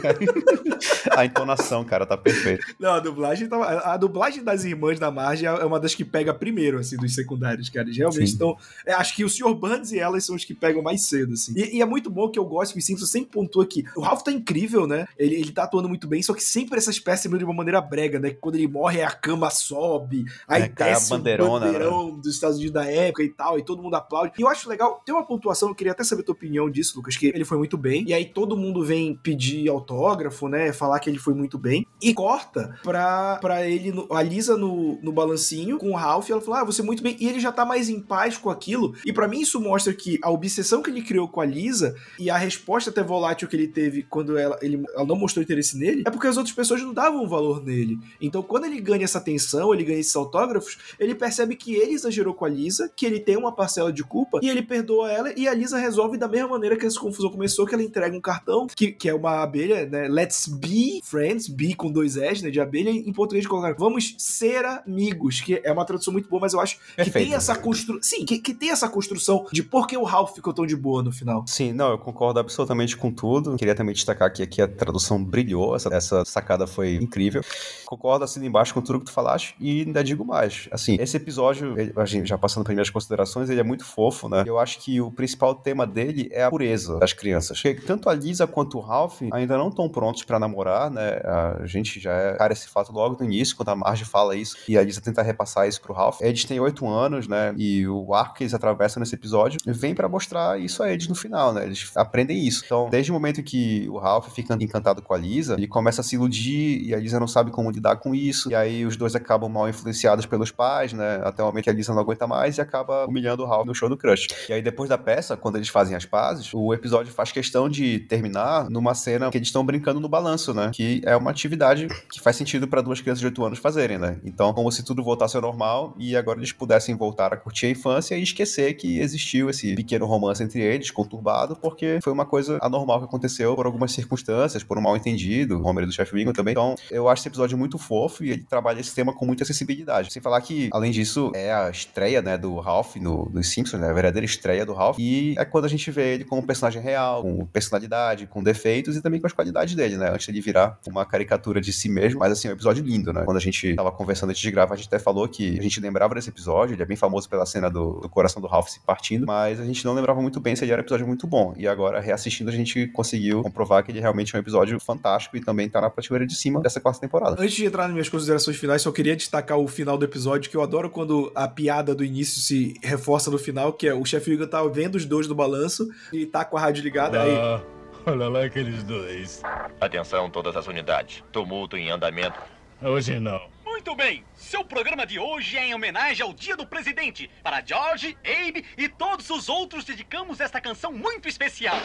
a 1.11 1.25
entonação, 1.25 1.85
cara, 1.85 2.07
tá 2.07 2.17
perfeita. 2.17 2.65
Não, 2.79 2.93
a 2.95 3.01
dublagem, 3.01 3.49
tá, 3.49 3.93
a 3.93 3.97
dublagem 3.97 4.43
das 4.43 4.65
irmãs 4.65 4.99
da 4.99 5.11
Marge 5.11 5.47
é 5.47 5.65
uma 5.65 5.79
das 5.79 5.95
que 5.95 6.05
pega 6.05 6.33
primeiro, 6.33 6.79
assim, 6.79 6.97
dos 6.97 7.15
secundários, 7.15 7.69
cara. 7.69 7.87
Eles 7.87 7.97
realmente 7.97 8.25
estão. 8.25 8.57
É, 8.87 8.93
acho 8.93 9.15
que 9.15 9.25
o 9.25 9.29
Sr. 9.29 9.55
Burns 9.55 9.93
e 9.93 9.99
elas 9.99 10.25
são 10.25 10.37
os 10.37 10.45
que 10.45 10.55
pegam 10.55 10.83
mais 10.83 11.03
cedo, 11.03 11.35
assim. 11.35 11.53
E, 11.57 11.79
e, 11.79 11.83
é 11.83 11.85
muito 11.85 12.11
bom 12.11 12.31
que 12.31 12.39
eu 12.39 12.45
gosto 12.45 12.73
que 12.73 12.79
o 12.79 12.83
Simpson 12.83 13.07
sempre 13.07 13.31
pontua 13.31 13.65
aqui. 13.65 13.85
O 13.97 14.01
Ralph 14.01 14.23
tá 14.23 14.33
incrível, 14.33 14.87
né? 14.87 15.07
Ele, 15.19 15.35
ele 15.35 15.53
tá 15.53 15.65
atuando 15.65 15.89
muito 15.89 16.07
bem, 16.07 16.23
só 16.23 16.35
que 16.35 16.43
sempre 16.43 16.79
essas 16.79 16.99
peças 16.99 17.31
de 17.31 17.45
uma 17.45 17.55
maneira 17.55 17.81
brega, 17.81 18.19
né? 18.19 18.31
Quando 18.31 18.57
ele 18.57 18.69
morre, 18.69 19.03
a 19.03 19.11
cama 19.11 19.51
sobe, 19.51 20.25
aí 20.47 20.63
é, 20.63 20.69
desce 20.69 21.13
o 21.13 21.19
bandeirão 21.19 21.61
né? 21.61 22.21
dos 22.23 22.35
Estados 22.35 22.57
Unidos 22.57 22.75
da 22.75 22.85
época 22.85 23.23
e 23.23 23.29
tal, 23.29 23.59
e 23.59 23.65
todo 23.65 23.83
mundo 23.83 23.95
aplaude. 23.95 24.33
E 24.39 24.43
eu 24.43 24.49
acho 24.49 24.69
legal, 24.69 25.03
tem 25.05 25.15
uma 25.15 25.25
pontuação, 25.25 25.69
eu 25.69 25.75
queria 25.75 25.93
até 25.93 26.05
saber 26.05 26.23
a 26.23 26.25
tua 26.25 26.35
opinião 26.35 26.63
disso, 26.70 26.96
Lucas, 26.96 27.16
que 27.16 27.27
ele 27.27 27.44
foi 27.44 27.59
muito 27.59 27.77
bem. 27.77 28.05
E 28.07 28.12
aí 28.12 28.24
todo 28.24 28.57
mundo 28.57 28.85
vem 28.85 29.14
pedir 29.14 29.68
autógrafo, 29.68 30.48
né? 30.48 30.72
Falar 30.72 30.98
que 31.00 31.09
ele 31.09 31.18
foi 31.18 31.35
muito 31.35 31.59
bem. 31.59 31.87
E 32.03 32.12
corta 32.12 32.79
pra, 32.83 33.38
pra 33.40 33.66
ele, 33.66 33.92
a 34.11 34.22
Lisa 34.22 34.57
no, 34.57 35.00
no 35.03 35.12
balancinho, 35.12 35.79
com 35.79 35.90
o 35.90 35.96
Ralph, 35.96 36.29
e 36.29 36.33
ela 36.33 36.40
fala: 36.40 36.61
Ah, 36.61 36.64
você 36.64 36.83
muito 36.83 37.03
bem. 37.03 37.16
E 37.18 37.29
ele 37.29 37.40
já 37.40 37.53
tá 37.53 37.64
mais 37.64 37.88
em 37.88 38.00
paz 38.00 38.37
com 38.37 38.50
aquilo. 38.50 38.94
E 39.05 39.12
para 39.12 39.29
mim 39.29 39.40
isso 39.40 39.61
mostra 39.61 39.92
que 39.92 40.18
a 40.22 40.31
obsessão 40.31 40.83
que 40.83 40.90
ele 40.90 41.03
criou 41.03 41.29
com 41.29 41.40
a 41.40 41.44
Lisa 41.44 41.94
e 42.18 42.31
a 42.31 42.37
resposta 42.37 42.90
até 42.90 43.03
volátil 43.03 43.48
que 43.48 43.57
ele 43.57 43.68
teve 43.68 44.03
quando 44.03 44.37
ela, 44.38 44.59
ele, 44.62 44.83
ela 44.94 45.05
não 45.05 45.16
mostrou 45.16 45.42
interesse 45.42 45.77
nele, 45.77 46.05
é 46.07 46.11
porque 46.11 46.27
as 46.27 46.37
outras 46.37 46.55
pessoas 46.55 46.83
não 46.83 46.92
davam 46.92 47.29
valor 47.29 47.62
nele. 47.64 47.98
Então, 48.20 48.42
quando 48.42 48.66
ele 48.66 48.81
ganha 48.81 49.05
essa 49.05 49.18
atenção, 49.18 49.72
ele 49.72 49.85
ganha 49.85 49.98
esses 49.98 50.14
autógrafos, 50.14 50.79
ele 50.98 51.14
percebe 51.14 51.57
que 51.57 51.74
ele 51.74 51.92
exagerou 51.92 52.35
com 52.35 52.44
a 52.44 52.48
Lisa, 52.48 52.90
que 52.94 53.07
ele 53.07 53.20
tem 53.20 53.37
uma 53.37 53.53
parcela 53.53 53.92
de 53.92 54.03
culpa, 54.03 54.40
e 54.42 54.48
ele 54.48 54.62
perdoa 54.62 55.11
ela, 55.11 55.33
e 55.37 55.48
a 55.48 55.55
Lisa 55.55 55.79
resolve 55.79 56.16
da 56.16 56.29
mesma 56.29 56.54
maneira 56.55 56.77
que 56.77 56.87
essa 56.87 56.99
confusão 56.99 57.31
começou, 57.31 57.67
que 57.67 57.75
ela 57.75 57.83
entrega 57.83 58.17
um 58.17 58.21
cartão, 58.21 58.67
que, 58.67 58.93
que 58.93 59.09
é 59.09 59.14
uma 59.14 59.43
abelha, 59.43 59.87
né? 59.87 60.09
Let's 60.09 60.47
be 60.47 61.01
friends, 61.03 61.49
be 61.49 61.75
com 61.75 61.90
dois 61.90 62.17
S, 62.17 62.43
né? 62.43 62.51
De 62.51 62.61
abelha, 62.61 62.90
em 62.90 63.12
português 63.12 63.47
colocaram, 63.47 63.77
vamos 63.79 64.14
ser 64.19 64.64
amigos, 64.64 65.40
que 65.40 65.61
é 65.62 65.73
uma 65.73 65.85
tradução 65.85 66.12
muito 66.12 66.29
boa, 66.29 66.40
mas 66.40 66.53
eu 66.53 66.61
acho 66.61 66.79
Perfeito. 66.97 67.12
que 67.12 67.25
tem 67.25 67.35
essa 67.35 67.57
construção. 67.57 68.03
Sim, 68.03 68.25
que, 68.25 68.38
que 68.38 68.55
tem 68.55 68.71
essa 68.71 68.88
construção 68.88 69.47
de 69.53 69.62
por 69.62 69.87
que 69.87 69.97
o 69.97 70.05
Ralph 70.05 70.35
ficou 70.35 70.53
tão 70.53 70.67
de 70.67 70.77
boa 70.77 71.03
no 71.03 71.12
final. 71.12 71.45
Sim, 71.47 71.73
não, 71.73 71.90
eu 71.90 71.99
concordo 71.99 72.40
absolutamente 72.40 72.97
com 72.97 73.11
tudo. 73.11 73.57
Queria 73.57 73.75
também 73.75 73.95
destacar 73.95 74.33
que 74.33 74.43
aqui 74.43 74.62
a 74.62 74.69
tradução 74.69 75.23
brilhou, 75.23 75.77
essa, 75.77 75.88
essa 75.95 76.25
sacada 76.25 76.67
foi 76.67 76.95
incrível. 76.95 77.43
Concordo 77.87 78.25
assim 78.25 78.45
embaixo 78.45 78.75
com 78.75 78.81
tudo 78.81 79.01
que 79.01 79.07
tu 79.07 79.12
falaste 79.12 79.55
e 79.59 79.83
ainda 79.83 80.03
digo 80.03 80.25
mais. 80.25 80.69
Assim, 80.71 80.97
esse 81.01 81.17
episódio, 81.17 81.75
a 81.97 82.05
gente 82.05 82.29
já 82.29 82.38
passando 82.38 82.64
primeiras 82.64 82.90
considerações, 82.90 83.51
ele 83.51 83.61
é 83.61 83.64
muito 83.64 83.85
fofo, 83.85 84.29
né? 84.29 84.45
Eu 84.47 84.59
acho 84.59 84.79
que 84.79 85.01
o 85.01 85.11
principal 85.11 85.55
tema 85.55 85.87
dele 85.87 86.29
é 86.33 86.44
a 86.45 86.51
pureza 86.51 86.99
das 86.99 87.13
crianças. 87.13 87.61
Porque 87.61 87.81
tanto 87.81 88.09
a 88.09 88.15
Lisa 88.15 88.47
quanto 88.47 88.79
o 88.79 88.81
Ralph 88.81 89.23
ainda 89.33 89.57
não 89.57 89.69
estão 89.69 89.89
prontos 89.89 90.23
para 90.25 90.39
namorar, 90.39 90.91
né? 90.91 91.21
A 91.61 91.67
gente 91.67 92.01
já 92.01 92.13
é 92.13 92.35
cara 92.35 92.53
esse 92.53 92.69
fato 92.69 92.93
logo 92.93 93.17
no 93.19 93.25
início, 93.25 93.57
quando 93.57 93.71
a 93.71 93.77
Marge 93.77 94.05
fala 94.05 94.37
isso 94.37 94.57
e 94.69 94.77
a 94.79 94.83
Lisa 94.83 95.01
tenta 95.01 95.23
repassar 95.23 95.69
isso 95.69 95.81
pro 95.81 95.93
Ralph. 95.93 96.21
Eles 96.21 96.45
têm 96.45 96.61
oito 96.61 96.87
anos, 96.89 97.27
né? 97.29 97.55
E 97.57 97.87
o 97.87 98.15
arco 98.15 98.35
que 98.35 98.45
eles 98.45 98.55
atravessam 98.55 99.01
nesse 99.01 99.15
episódio 99.15 99.61
vem 99.67 99.95
para 99.95 100.09
mostrar 100.09 100.61
isso 100.61 100.83
a 100.83 100.91
eles 100.91 101.09
no 101.09 101.15
final, 101.15 101.53
né? 101.53 101.65
Eles 101.65 101.91
aprendem 101.97 102.47
isso. 102.47 102.63
Então, 102.65 102.89
desde 102.91 103.11
o 103.11 103.15
momento 103.15 103.43
que 103.43 103.89
o 103.89 103.99
Ralph 103.99 104.29
fica 104.29 104.57
encantado 104.61 105.03
com 105.03 105.15
a 105.15 105.19
Lisa, 105.19 105.55
ele 105.55 105.69
começa 105.69 106.01
a 106.01 106.05
se 106.05 106.15
iludir 106.15 106.83
e 106.83 106.95
a 106.95 106.99
Lisa 106.99 107.19
não 107.21 107.27
sabe 107.27 107.51
como 107.51 107.71
lidar 107.71 107.97
com 107.97 108.15
isso. 108.15 108.51
E 108.51 108.55
aí 108.55 108.85
os 108.85 108.97
dois 108.97 109.15
acabam 109.15 109.51
mal 109.51 109.69
influenciados 109.69 110.27
pelos 110.27 110.51
pais, 110.51 110.93
né? 110.93 111.21
Até 111.25 111.43
o 111.43 111.47
momento 111.47 111.65
que 111.65 111.71
a 111.71 111.73
Lisa 111.73 111.93
não 111.93 112.01
aguenta 112.01 112.27
mais 112.27 112.59
e 112.59 112.61
acaba 112.61 113.07
humilhando 113.07 113.43
o 113.43 113.47
Ralph 113.47 113.67
no 113.67 113.75
show 113.75 113.89
do 113.89 113.97
Crush. 113.97 114.27
E 114.49 114.53
aí 114.53 114.63
depois 114.63 114.89
da 114.89 114.99
peça, 114.99 115.37
quando 115.37 115.57
eles 115.57 115.69
fazem 115.69 115.97
as 115.97 116.05
pazes, 116.05 116.24
o 116.53 116.75
episódio 116.75 117.13
faz 117.13 117.33
questão 117.33 117.69
de 117.69 118.01
terminar 118.01 118.69
numa 118.71 118.95
cena 118.95 119.31
que 119.31 119.39
eles 119.39 119.49
estão 119.49 119.65
brincando 119.65 120.01
no 120.01 120.09
balanço, 120.09 120.55
né? 120.55 120.71
Que 120.73 121.03
é 121.05 121.17
uma 121.17 121.31
atividade 121.31 121.89
que 122.11 122.21
faz 122.21 122.37
sentido 122.37 122.69
para 122.69 122.81
duas 122.81 123.01
crianças 123.01 123.21
de 123.21 123.27
8 123.27 123.45
anos 123.45 123.59
fazerem, 123.59 123.99
né? 123.99 124.19
Então, 124.25 124.53
como 124.53 124.71
se 124.71 124.85
tudo 124.85 125.03
voltasse 125.03 125.37
ao 125.37 125.43
normal 125.43 125.95
e 125.99 126.17
agora 126.17 126.39
eles 126.39 126.53
pudessem 126.53 126.97
voltar 126.97 127.33
a 127.33 127.37
curtir 127.37 127.67
a 127.67 127.71
infância 127.71 128.17
e 128.17 128.23
esquecer 128.23 128.75
que 128.75 128.99
existiu 128.99 129.51
esse 129.51 129.75
pequeno 129.75 130.07
romance 130.07 130.43
entre 130.43 130.61
eles, 130.61 130.91
conturbado, 130.91 131.57
porque 131.57 131.99
foi 132.03 132.13
uma 132.13 132.27
coisa 132.27 132.59
anormal 132.61 133.01
que 133.01 133.07
aconteceu 133.07 133.55
por 133.55 133.67
algumas 133.67 133.93
circunstâncias, 133.93 134.63
por 134.63 134.79
um 134.79 134.81
mal 134.81 134.97
entendido, 134.97 135.59
o 135.59 135.67
Homer 135.67 135.87
do 135.87 135.93
Chef 135.93 136.13
Wiggum 136.15 136.33
também. 136.33 136.53
Então, 136.53 136.75
eu 136.91 137.09
acho 137.09 137.23
esse 137.23 137.29
episódio 137.29 137.57
muito 137.57 137.79
fofo 137.79 138.25
e 138.25 138.31
ele 138.31 138.45
trabalha 138.45 138.81
esse 138.81 138.95
tema 138.95 139.13
com 139.13 139.27
muita 139.27 139.45
acessibilidade. 139.45 140.13
Sem 140.13 140.23
falar 140.23 140.41
que, 140.41 140.69
além 140.73 140.91
disso, 140.91 141.33
é 141.35 141.53
a 141.53 141.71
estreia, 141.71 142.23
né, 142.23 142.37
do 142.37 142.59
Ralph 142.59 142.97
no, 142.97 143.31
no 143.33 143.43
Simpsons, 143.43 143.81
né, 143.81 143.89
a 143.89 143.93
verdadeira 143.93 144.25
estreia 144.25 144.65
do 144.65 144.73
Ralph, 144.73 144.99
e 144.99 145.35
é 145.39 145.45
quando 145.45 145.65
a 145.65 145.69
gente 145.69 145.91
vê 145.91 146.13
ele 146.14 146.24
como 146.24 146.46
personagem 146.46 146.83
real, 146.83 147.22
com 147.22 147.46
personalidade, 147.46 148.27
com 148.27 148.42
defeitos 148.42 148.96
e 148.96 149.03
também 149.03 149.20
com 149.20 149.27
as 149.27 149.33
qualidades 149.33 149.74
dele, 149.74 149.96
né, 149.96 150.11
antes 150.11 150.33
de 150.33 150.40
virar 150.40 150.79
uma 150.87 151.05
caricatura 151.05 151.61
de 151.61 151.72
si 151.72 151.88
mesmo, 151.88 152.20
mas 152.20 152.33
assim, 152.33 152.48
é 152.48 152.50
um 152.50 152.55
episódio 152.55 152.85
lindo, 152.85 153.12
né, 153.12 153.22
quando 153.24 153.37
a 153.37 153.40
gente 153.40 153.74
tava 153.74 153.92
conversando 153.92 154.31
antes 154.31 154.42
de 154.42 154.50
gravar, 154.50 154.74
a 154.74 154.77
gente 154.77 154.87
até 154.87 154.98
falou 154.98 155.29
que 155.29 155.59
a 155.59 155.62
gente 155.62 155.81
lembrava 155.81 156.14
desse 156.14 156.29
episódio, 156.29 156.74
ele 156.74 156.83
é 156.83 156.87
bem 156.87 156.96
famoso 156.96 157.29
pela 157.29 157.46
cena 157.46 157.70
do, 157.70 158.00
do 158.00 158.09
coração 158.09 158.40
do 158.40 158.48
Ralph 158.48 158.68
se 158.68 158.81
partindo, 158.81 159.27
mas 159.27 159.61
a 159.61 159.64
gente 159.64 159.85
não 159.85 159.94
lembrava 159.94 160.20
muito 160.20 160.40
bem 160.40 160.57
se 160.57 160.64
ele 160.64 160.72
era 160.72 160.81
um 160.81 160.85
episódio 160.85 161.07
muito 161.07 161.27
bom, 161.27 161.55
e 161.57 161.66
agora, 161.66 162.00
reassistindo, 162.00 162.50
a 162.50 162.53
gente 162.53 162.87
conseguiu 162.88 163.42
comprovar 163.42 163.85
que 163.85 163.90
ele 163.90 164.00
realmente 164.00 164.35
é 164.35 164.38
um 164.38 164.40
episódio 164.40 164.79
fantástico 164.81 165.37
e 165.37 165.40
também 165.40 165.68
tá 165.68 165.81
na 165.81 165.90
prateleira 165.90 166.27
de 166.27 166.35
cima 166.35 166.61
dessa 166.61 166.81
quarta 166.81 167.00
temporada. 167.00 167.37
Antes 167.40 167.55
de 167.55 167.64
entrar 167.64 167.85
nas 167.85 167.92
minhas 167.92 168.09
considerações 168.09 168.57
finais, 168.57 168.83
só 168.83 168.92
queria 168.92 169.16
destacar 169.16 169.59
o 169.59 169.66
final 169.66 169.96
do 169.96 170.05
episódio, 170.05 170.50
que 170.50 170.57
eu 170.57 170.62
adoro 170.62 170.90
quando 170.90 171.31
a 171.35 171.48
piada 171.48 171.94
do 171.94 172.05
início 172.05 172.40
se 172.40 172.74
reforça 172.83 173.31
no 173.31 173.38
final, 173.38 173.72
que 173.72 173.87
é 173.87 173.94
o 173.94 174.05
chefe 174.05 174.33
Igor 174.33 174.46
tá 174.46 174.62
vendo 174.64 174.96
os 174.96 175.05
dois 175.05 175.27
do 175.27 175.35
balanço 175.35 175.88
e 176.12 176.27
tá 176.27 176.45
com 176.45 176.57
a 176.57 176.61
rádio 176.61 176.83
ligada 176.83 177.23
aí. 177.23 177.37
Ah, 177.37 177.61
olha 178.07 178.29
lá 178.29 178.45
aqueles 178.45 178.83
dois. 178.83 179.43
Atenção, 179.81 180.31
todas 180.31 180.57
as 180.57 180.67
unidades. 180.67 181.23
Tumulto 181.33 181.77
em 181.77 181.90
andamento. 181.90 182.38
Hoje 182.83 183.19
não. 183.19 183.40
Muito 183.64 183.95
bem, 183.97 184.25
seu 184.55 184.64
programa 184.64 185.05
de 185.05 185.19
hoje 185.19 185.57
é 185.57 185.67
em 185.67 185.75
homenagem 185.75 186.25
ao 186.25 186.33
Dia 186.33 186.57
do 186.57 186.64
Presidente. 186.64 187.29
Para 187.43 187.61
George, 187.61 188.17
Abe 188.25 188.64
e 188.79 188.88
todos 188.88 189.29
os 189.29 189.49
outros, 189.49 189.85
dedicamos 189.85 190.38
esta 190.38 190.61
canção 190.61 190.93
muito 190.93 191.29
especial. 191.29 191.77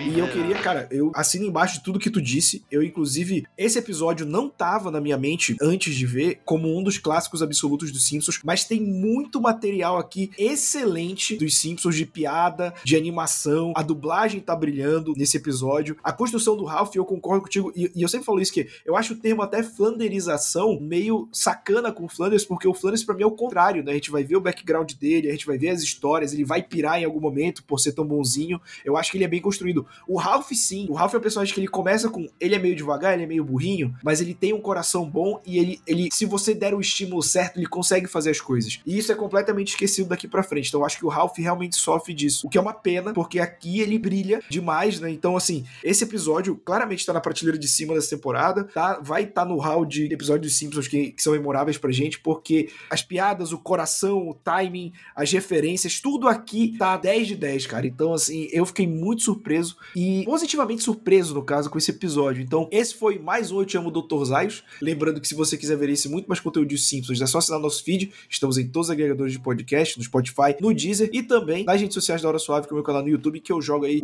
E 0.00 0.18
eu 0.18 0.28
queria, 0.28 0.58
cara, 0.60 0.88
eu 0.90 1.10
assino 1.14 1.46
embaixo 1.46 1.74
de 1.74 1.84
tudo 1.84 1.98
que 1.98 2.10
tu 2.10 2.22
disse. 2.22 2.64
Eu, 2.70 2.82
inclusive, 2.82 3.44
esse 3.58 3.78
episódio 3.78 4.24
não 4.24 4.48
tava 4.48 4.90
na 4.90 5.00
minha 5.00 5.18
mente 5.18 5.56
antes 5.60 5.94
de 5.94 6.06
ver 6.06 6.42
como 6.44 6.78
um 6.78 6.82
dos 6.82 6.96
clássicos 6.96 7.42
absolutos 7.42 7.90
dos 7.90 8.06
Simpsons, 8.06 8.40
mas 8.44 8.64
tem 8.64 8.80
muito 8.80 9.40
material 9.40 9.98
aqui 9.98 10.30
excelente 10.38 11.36
dos 11.36 11.58
Simpsons 11.58 11.96
de 11.96 12.06
piada, 12.06 12.72
de 12.84 12.96
animação. 12.96 13.72
A 13.76 13.82
dublagem 13.82 14.40
tá 14.40 14.54
brilhando 14.54 15.12
nesse 15.16 15.36
episódio. 15.36 15.96
A 16.02 16.12
construção 16.12 16.56
do 16.56 16.64
Ralph, 16.64 16.94
eu 16.94 17.04
concordo 17.04 17.42
contigo, 17.42 17.63
e, 17.74 17.90
e, 17.94 18.02
eu 18.02 18.08
sempre 18.08 18.26
falo 18.26 18.40
isso, 18.40 18.52
que 18.52 18.68
eu 18.84 18.96
acho 18.96 19.14
o 19.14 19.16
termo 19.16 19.42
até 19.42 19.62
flanderização 19.62 20.78
meio 20.80 21.28
sacana 21.32 21.92
com 21.92 22.04
o 22.04 22.08
Flanders, 22.08 22.44
porque 22.44 22.66
o 22.66 22.74
Flanders 22.74 23.04
pra 23.04 23.14
mim 23.14 23.22
é 23.22 23.26
o 23.26 23.30
contrário, 23.30 23.82
né? 23.82 23.92
A 23.92 23.94
gente 23.94 24.10
vai 24.10 24.24
ver 24.24 24.36
o 24.36 24.40
background 24.40 24.92
dele, 24.92 25.28
a 25.28 25.32
gente 25.32 25.46
vai 25.46 25.58
ver 25.58 25.70
as 25.70 25.82
histórias, 25.82 26.32
ele 26.32 26.44
vai 26.44 26.62
pirar 26.62 27.00
em 27.00 27.04
algum 27.04 27.20
momento 27.20 27.62
por 27.64 27.78
ser 27.78 27.92
tão 27.92 28.06
bonzinho. 28.06 28.60
Eu 28.84 28.96
acho 28.96 29.10
que 29.10 29.16
ele 29.16 29.24
é 29.24 29.28
bem 29.28 29.40
construído. 29.40 29.86
O 30.06 30.16
Ralph, 30.16 30.50
sim. 30.52 30.86
O 30.88 30.94
Ralph 30.94 31.14
é 31.14 31.18
um 31.18 31.20
personagem 31.20 31.54
que 31.54 31.60
ele 31.60 31.68
começa 31.68 32.08
com. 32.08 32.28
Ele 32.40 32.54
é 32.54 32.58
meio 32.58 32.76
devagar, 32.76 33.14
ele 33.14 33.24
é 33.24 33.26
meio 33.26 33.44
burrinho, 33.44 33.94
mas 34.02 34.20
ele 34.20 34.34
tem 34.34 34.52
um 34.52 34.60
coração 34.60 35.08
bom 35.08 35.40
e 35.46 35.58
ele, 35.58 35.80
ele 35.86 36.08
se 36.12 36.26
você 36.26 36.54
der 36.54 36.74
o 36.74 36.80
estímulo 36.80 37.22
certo, 37.22 37.58
ele 37.58 37.66
consegue 37.66 38.06
fazer 38.06 38.30
as 38.30 38.40
coisas. 38.40 38.80
E 38.86 38.98
isso 38.98 39.12
é 39.12 39.14
completamente 39.14 39.68
esquecido 39.68 40.08
daqui 40.08 40.28
para 40.28 40.42
frente. 40.42 40.68
Então 40.68 40.80
eu 40.80 40.86
acho 40.86 40.98
que 40.98 41.06
o 41.06 41.08
Ralph 41.08 41.36
realmente 41.38 41.76
sofre 41.76 42.14
disso. 42.14 42.46
O 42.46 42.50
que 42.50 42.58
é 42.58 42.60
uma 42.60 42.72
pena, 42.72 43.12
porque 43.12 43.38
aqui 43.38 43.80
ele 43.80 43.98
brilha 43.98 44.42
demais, 44.48 45.00
né? 45.00 45.10
Então, 45.10 45.36
assim, 45.36 45.64
esse 45.82 46.04
episódio 46.04 46.56
claramente 46.64 47.04
tá 47.04 47.12
na 47.12 47.20
prateleira 47.20 47.43
de 47.52 47.68
cima 47.68 47.94
dessa 47.94 48.16
temporada, 48.16 48.64
tá? 48.64 49.00
Vai 49.00 49.24
estar 49.24 49.42
tá 49.42 49.48
no 49.48 49.58
hall 49.58 49.84
de 49.84 50.12
episódios 50.12 50.52
dos 50.52 50.58
Simpsons 50.58 50.88
que, 50.88 51.12
que, 51.12 51.22
são 51.22 51.32
memoráveis 51.32 51.78
pra 51.78 51.92
gente, 51.92 52.18
porque 52.20 52.70
as 52.90 53.02
piadas, 53.02 53.52
o 53.52 53.58
coração, 53.58 54.28
o 54.28 54.34
timing, 54.34 54.92
as 55.14 55.30
referências, 55.32 56.00
tudo 56.00 56.28
aqui 56.28 56.76
tá 56.78 56.96
10 56.96 57.28
de 57.28 57.36
10, 57.36 57.66
cara. 57.66 57.86
Então 57.86 58.12
assim, 58.12 58.48
eu 58.52 58.64
fiquei 58.66 58.86
muito 58.86 59.22
surpreso 59.22 59.76
e 59.94 60.24
positivamente 60.24 60.82
surpreso, 60.82 61.34
no 61.34 61.42
caso, 61.42 61.70
com 61.70 61.78
esse 61.78 61.90
episódio. 61.90 62.42
Então, 62.42 62.68
esse 62.70 62.94
foi 62.94 63.18
mais 63.18 63.50
um 63.50 63.60
Eu 63.60 63.64
Te 63.64 63.76
Amo, 63.76 63.90
Dr. 63.90 64.24
Zaios. 64.24 64.62
Lembrando 64.80 65.20
que 65.20 65.26
se 65.26 65.34
você 65.34 65.56
quiser 65.56 65.76
ver 65.76 65.90
esse 65.90 66.08
muito 66.08 66.26
mais 66.26 66.40
conteúdo 66.40 66.68
de 66.68 66.78
Simpsons, 66.78 67.20
é 67.20 67.26
só 67.26 67.38
assinar 67.38 67.60
nosso 67.60 67.82
feed. 67.82 68.12
Estamos 68.28 68.58
em 68.58 68.68
todos 68.68 68.88
os 68.88 68.92
agregadores 68.92 69.32
de 69.32 69.40
podcast, 69.40 69.98
no 69.98 70.04
Spotify, 70.04 70.56
no 70.60 70.72
Deezer 70.72 71.10
e 71.12 71.22
também 71.22 71.64
nas 71.64 71.80
redes 71.80 71.94
sociais 71.94 72.22
da 72.22 72.28
Hora 72.28 72.38
Suave, 72.38 72.66
que 72.66 72.72
é 72.72 72.74
o 72.74 72.76
meu 72.76 72.84
canal 72.84 73.02
no 73.02 73.08
YouTube, 73.08 73.40
que 73.40 73.52
eu 73.52 73.60
jogo 73.60 73.84
aí 73.84 74.00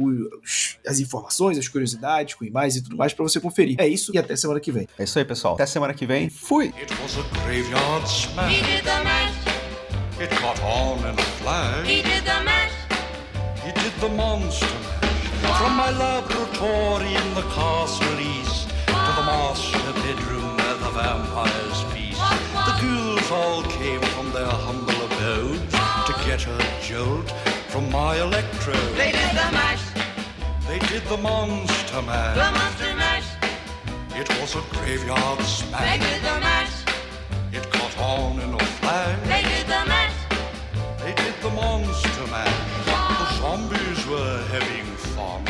as 0.87 0.99
informações, 1.01 1.59
as 1.59 1.69
curiosidades, 1.69 2.35
com 2.35 2.45
imagens 2.45 2.77
e 2.77 2.83
tudo 2.83 2.97
mais 2.97 3.13
pra 3.13 3.23
você 3.23 3.30
conferir. 3.39 3.77
É 3.79 3.87
isso 3.87 4.11
e 4.15 4.19
até 4.19 4.35
semana 4.35 4.59
que 4.59 4.73
vem. 4.73 4.89
É 4.99 5.05
isso 5.05 5.19
aí, 5.19 5.25
pessoal. 5.25 5.55
Até 5.55 5.67
semana 5.67 5.93
que 5.93 6.07
vem. 6.07 6.31
Fui! 6.31 6.69
It 6.69 6.93
was 7.03 7.19
a 7.19 7.45
graveyard 7.45 8.09
smash. 8.09 8.53
He 8.53 8.63
did 8.63 8.85
the 8.85 9.05
mash. 9.05 9.35
It 10.19 10.31
caught 10.41 10.61
on 10.63 10.99
in 11.01 11.19
a 11.19 11.23
flash. 11.43 11.87
He 11.87 12.03
did 12.03 12.25
the 12.25 12.43
mash. 12.43 12.73
He 13.65 13.73
did 13.73 13.93
the 14.01 14.09
monster 14.09 14.67
mash. 14.67 15.59
From 15.59 15.77
my 15.77 15.91
laboratory 15.91 17.15
in 17.15 17.35
the 17.35 17.43
castle 17.55 18.19
east 18.21 18.69
to 18.87 19.13
the 19.17 19.25
master 19.25 19.93
bedroom 20.03 20.57
where 20.57 20.75
the 20.77 20.91
vampires 20.91 21.81
feast. 21.93 22.21
The 22.67 22.75
ghouls 22.83 23.31
all 23.31 23.63
came 23.63 24.01
from 24.13 24.31
their 24.33 24.47
humble 24.47 25.01
abodes 25.07 25.73
to 26.07 26.13
get 26.27 26.47
a 26.47 26.59
jolt 26.83 27.31
from 27.69 27.91
my 27.91 28.17
electrode. 28.21 28.77
They 28.97 29.13
did 29.13 29.31
the 29.31 29.49
mash. 29.53 29.83
They 30.69 30.79
did 30.81 31.05
the 31.09 31.17
monster 31.17 32.03
mash. 32.03 32.37
The 32.37 32.51
monster 32.59 32.95
mash. 32.95 33.00
It 34.21 34.29
was 34.39 34.55
a 34.55 34.61
graveyard 34.75 35.41
smash. 35.41 35.81
They 35.81 35.99
did 35.99 36.21
the 36.21 36.39
mash. 36.41 36.85
It 37.55 37.71
caught 37.73 37.99
on 37.99 38.39
in 38.39 38.53
a 38.53 38.59
flash. 38.59 39.19
They 39.27 39.41
did 39.41 39.67
the 39.67 39.83
mash. 39.89 40.19
They 40.99 41.15
did 41.15 41.35
the 41.41 41.49
monster 41.49 42.27
mash. 42.27 42.85
The 42.85 43.39
zombies 43.39 44.07
were 44.07 44.45
having 44.53 44.85
fun. 45.17 45.50